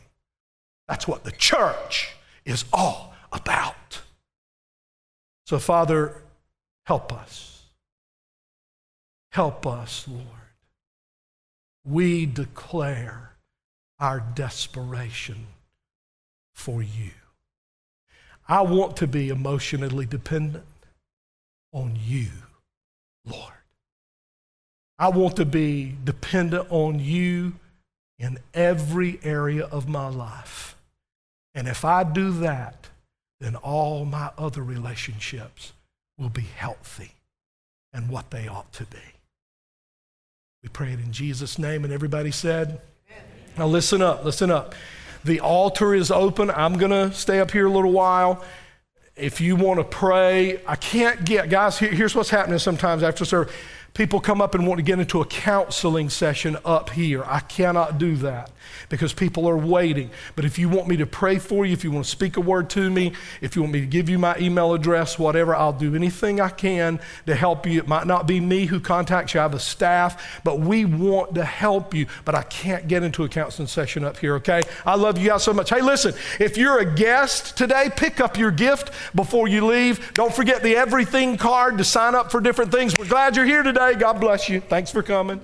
That's 0.87 1.07
what 1.07 1.23
the 1.23 1.31
church 1.31 2.15
is 2.45 2.65
all 2.73 3.13
about. 3.31 4.01
So, 5.45 5.59
Father, 5.59 6.23
help 6.87 7.13
us. 7.13 7.61
Help 9.31 9.67
us, 9.67 10.07
Lord. 10.07 10.25
We 11.85 12.25
declare 12.25 13.35
our 13.99 14.19
desperation 14.19 15.45
for 16.59 16.83
you. 16.83 17.11
I 18.47 18.61
want 18.61 18.97
to 18.97 19.07
be 19.07 19.29
emotionally 19.29 20.05
dependent 20.05 20.65
on 21.71 21.97
you, 22.05 22.27
Lord. 23.25 23.53
I 24.97 25.09
want 25.09 25.37
to 25.37 25.45
be 25.45 25.95
dependent 26.03 26.67
on 26.69 26.99
you 26.99 27.53
in 28.17 28.39
every 28.53 29.19
area 29.23 29.65
of 29.65 29.87
my 29.87 30.09
life. 30.09 30.75
And 31.55 31.67
if 31.67 31.85
I 31.85 32.03
do 32.03 32.31
that, 32.39 32.89
then 33.39 33.55
all 33.55 34.03
my 34.03 34.31
other 34.37 34.61
relationships 34.61 35.71
will 36.17 36.29
be 36.29 36.41
healthy 36.41 37.13
and 37.93 38.09
what 38.09 38.31
they 38.31 38.47
ought 38.47 38.73
to 38.73 38.83
be. 38.85 38.97
We 40.61 40.67
pray 40.67 40.91
it 40.91 40.99
in 40.99 41.13
Jesus' 41.13 41.57
name, 41.57 41.85
and 41.85 41.93
everybody 41.93 42.31
said, 42.31 42.81
Amen. 43.09 43.23
Now 43.57 43.67
listen 43.67 44.01
up, 44.01 44.25
listen 44.25 44.51
up. 44.51 44.75
The 45.23 45.39
altar 45.41 45.93
is 45.93 46.11
open. 46.11 46.49
I'm 46.49 46.77
going 46.77 46.91
to 46.91 47.13
stay 47.13 47.39
up 47.39 47.51
here 47.51 47.67
a 47.67 47.71
little 47.71 47.91
while. 47.91 48.43
If 49.15 49.41
you 49.41 49.57
want 49.57 49.79
to 49.79 49.83
pray, 49.83 50.61
I 50.65 50.75
can't 50.75 51.25
get, 51.25 51.49
guys, 51.49 51.77
here, 51.77 51.91
here's 51.91 52.15
what's 52.15 52.29
happening 52.29 52.59
sometimes 52.59 53.03
after 53.03 53.25
service. 53.25 53.53
People 53.99 54.21
come 54.21 54.39
up 54.41 54.55
and 54.55 54.65
want 54.65 54.77
to 54.77 54.81
get 54.81 54.97
into 54.97 55.19
a 55.19 55.25
counseling 55.25 56.07
session 56.07 56.55
up 56.63 56.89
here. 56.91 57.21
I 57.25 57.41
cannot 57.41 57.97
do 57.97 58.15
that 58.15 58.49
because 58.87 59.11
people 59.11 59.45
are 59.49 59.57
waiting. 59.57 60.09
But 60.37 60.45
if 60.45 60.57
you 60.57 60.69
want 60.69 60.87
me 60.87 60.95
to 60.97 61.05
pray 61.05 61.37
for 61.37 61.65
you, 61.65 61.73
if 61.73 61.83
you 61.83 61.91
want 61.91 62.05
to 62.05 62.09
speak 62.09 62.37
a 62.37 62.39
word 62.39 62.69
to 62.69 62.89
me, 62.89 63.11
if 63.41 63.57
you 63.57 63.61
want 63.61 63.73
me 63.73 63.81
to 63.81 63.85
give 63.85 64.07
you 64.07 64.17
my 64.17 64.37
email 64.37 64.73
address, 64.73 65.19
whatever, 65.19 65.53
I'll 65.53 65.73
do 65.73 65.95
anything 65.95 66.39
I 66.39 66.47
can 66.47 67.01
to 67.25 67.35
help 67.35 67.65
you. 67.65 67.77
It 67.77 67.89
might 67.89 68.07
not 68.07 68.25
be 68.25 68.39
me 68.39 68.67
who 68.67 68.79
contacts 68.79 69.33
you, 69.33 69.41
I 69.41 69.43
have 69.43 69.53
a 69.53 69.59
staff, 69.59 70.39
but 70.45 70.61
we 70.61 70.85
want 70.85 71.35
to 71.35 71.43
help 71.43 71.93
you. 71.93 72.07
But 72.23 72.35
I 72.35 72.43
can't 72.43 72.87
get 72.87 73.03
into 73.03 73.25
a 73.25 73.29
counseling 73.29 73.67
session 73.67 74.05
up 74.05 74.17
here, 74.17 74.35
okay? 74.35 74.61
I 74.85 74.95
love 74.95 75.17
you 75.17 75.27
guys 75.27 75.43
so 75.43 75.51
much. 75.51 75.71
Hey, 75.71 75.81
listen, 75.81 76.13
if 76.39 76.55
you're 76.55 76.79
a 76.79 76.85
guest 76.85 77.57
today, 77.57 77.89
pick 77.93 78.21
up 78.21 78.37
your 78.37 78.51
gift 78.51 78.91
before 79.13 79.49
you 79.49 79.65
leave. 79.65 80.13
Don't 80.13 80.33
forget 80.33 80.63
the 80.63 80.77
everything 80.77 81.35
card 81.35 81.77
to 81.79 81.83
sign 81.83 82.15
up 82.15 82.31
for 82.31 82.39
different 82.39 82.71
things. 82.71 82.97
We're 82.97 83.05
glad 83.05 83.35
you're 83.35 83.43
here 83.43 83.61
today. 83.61 83.88
God 83.95 84.19
bless 84.19 84.49
you. 84.49 84.59
Thanks 84.61 84.91
for 84.91 85.03
coming. 85.03 85.41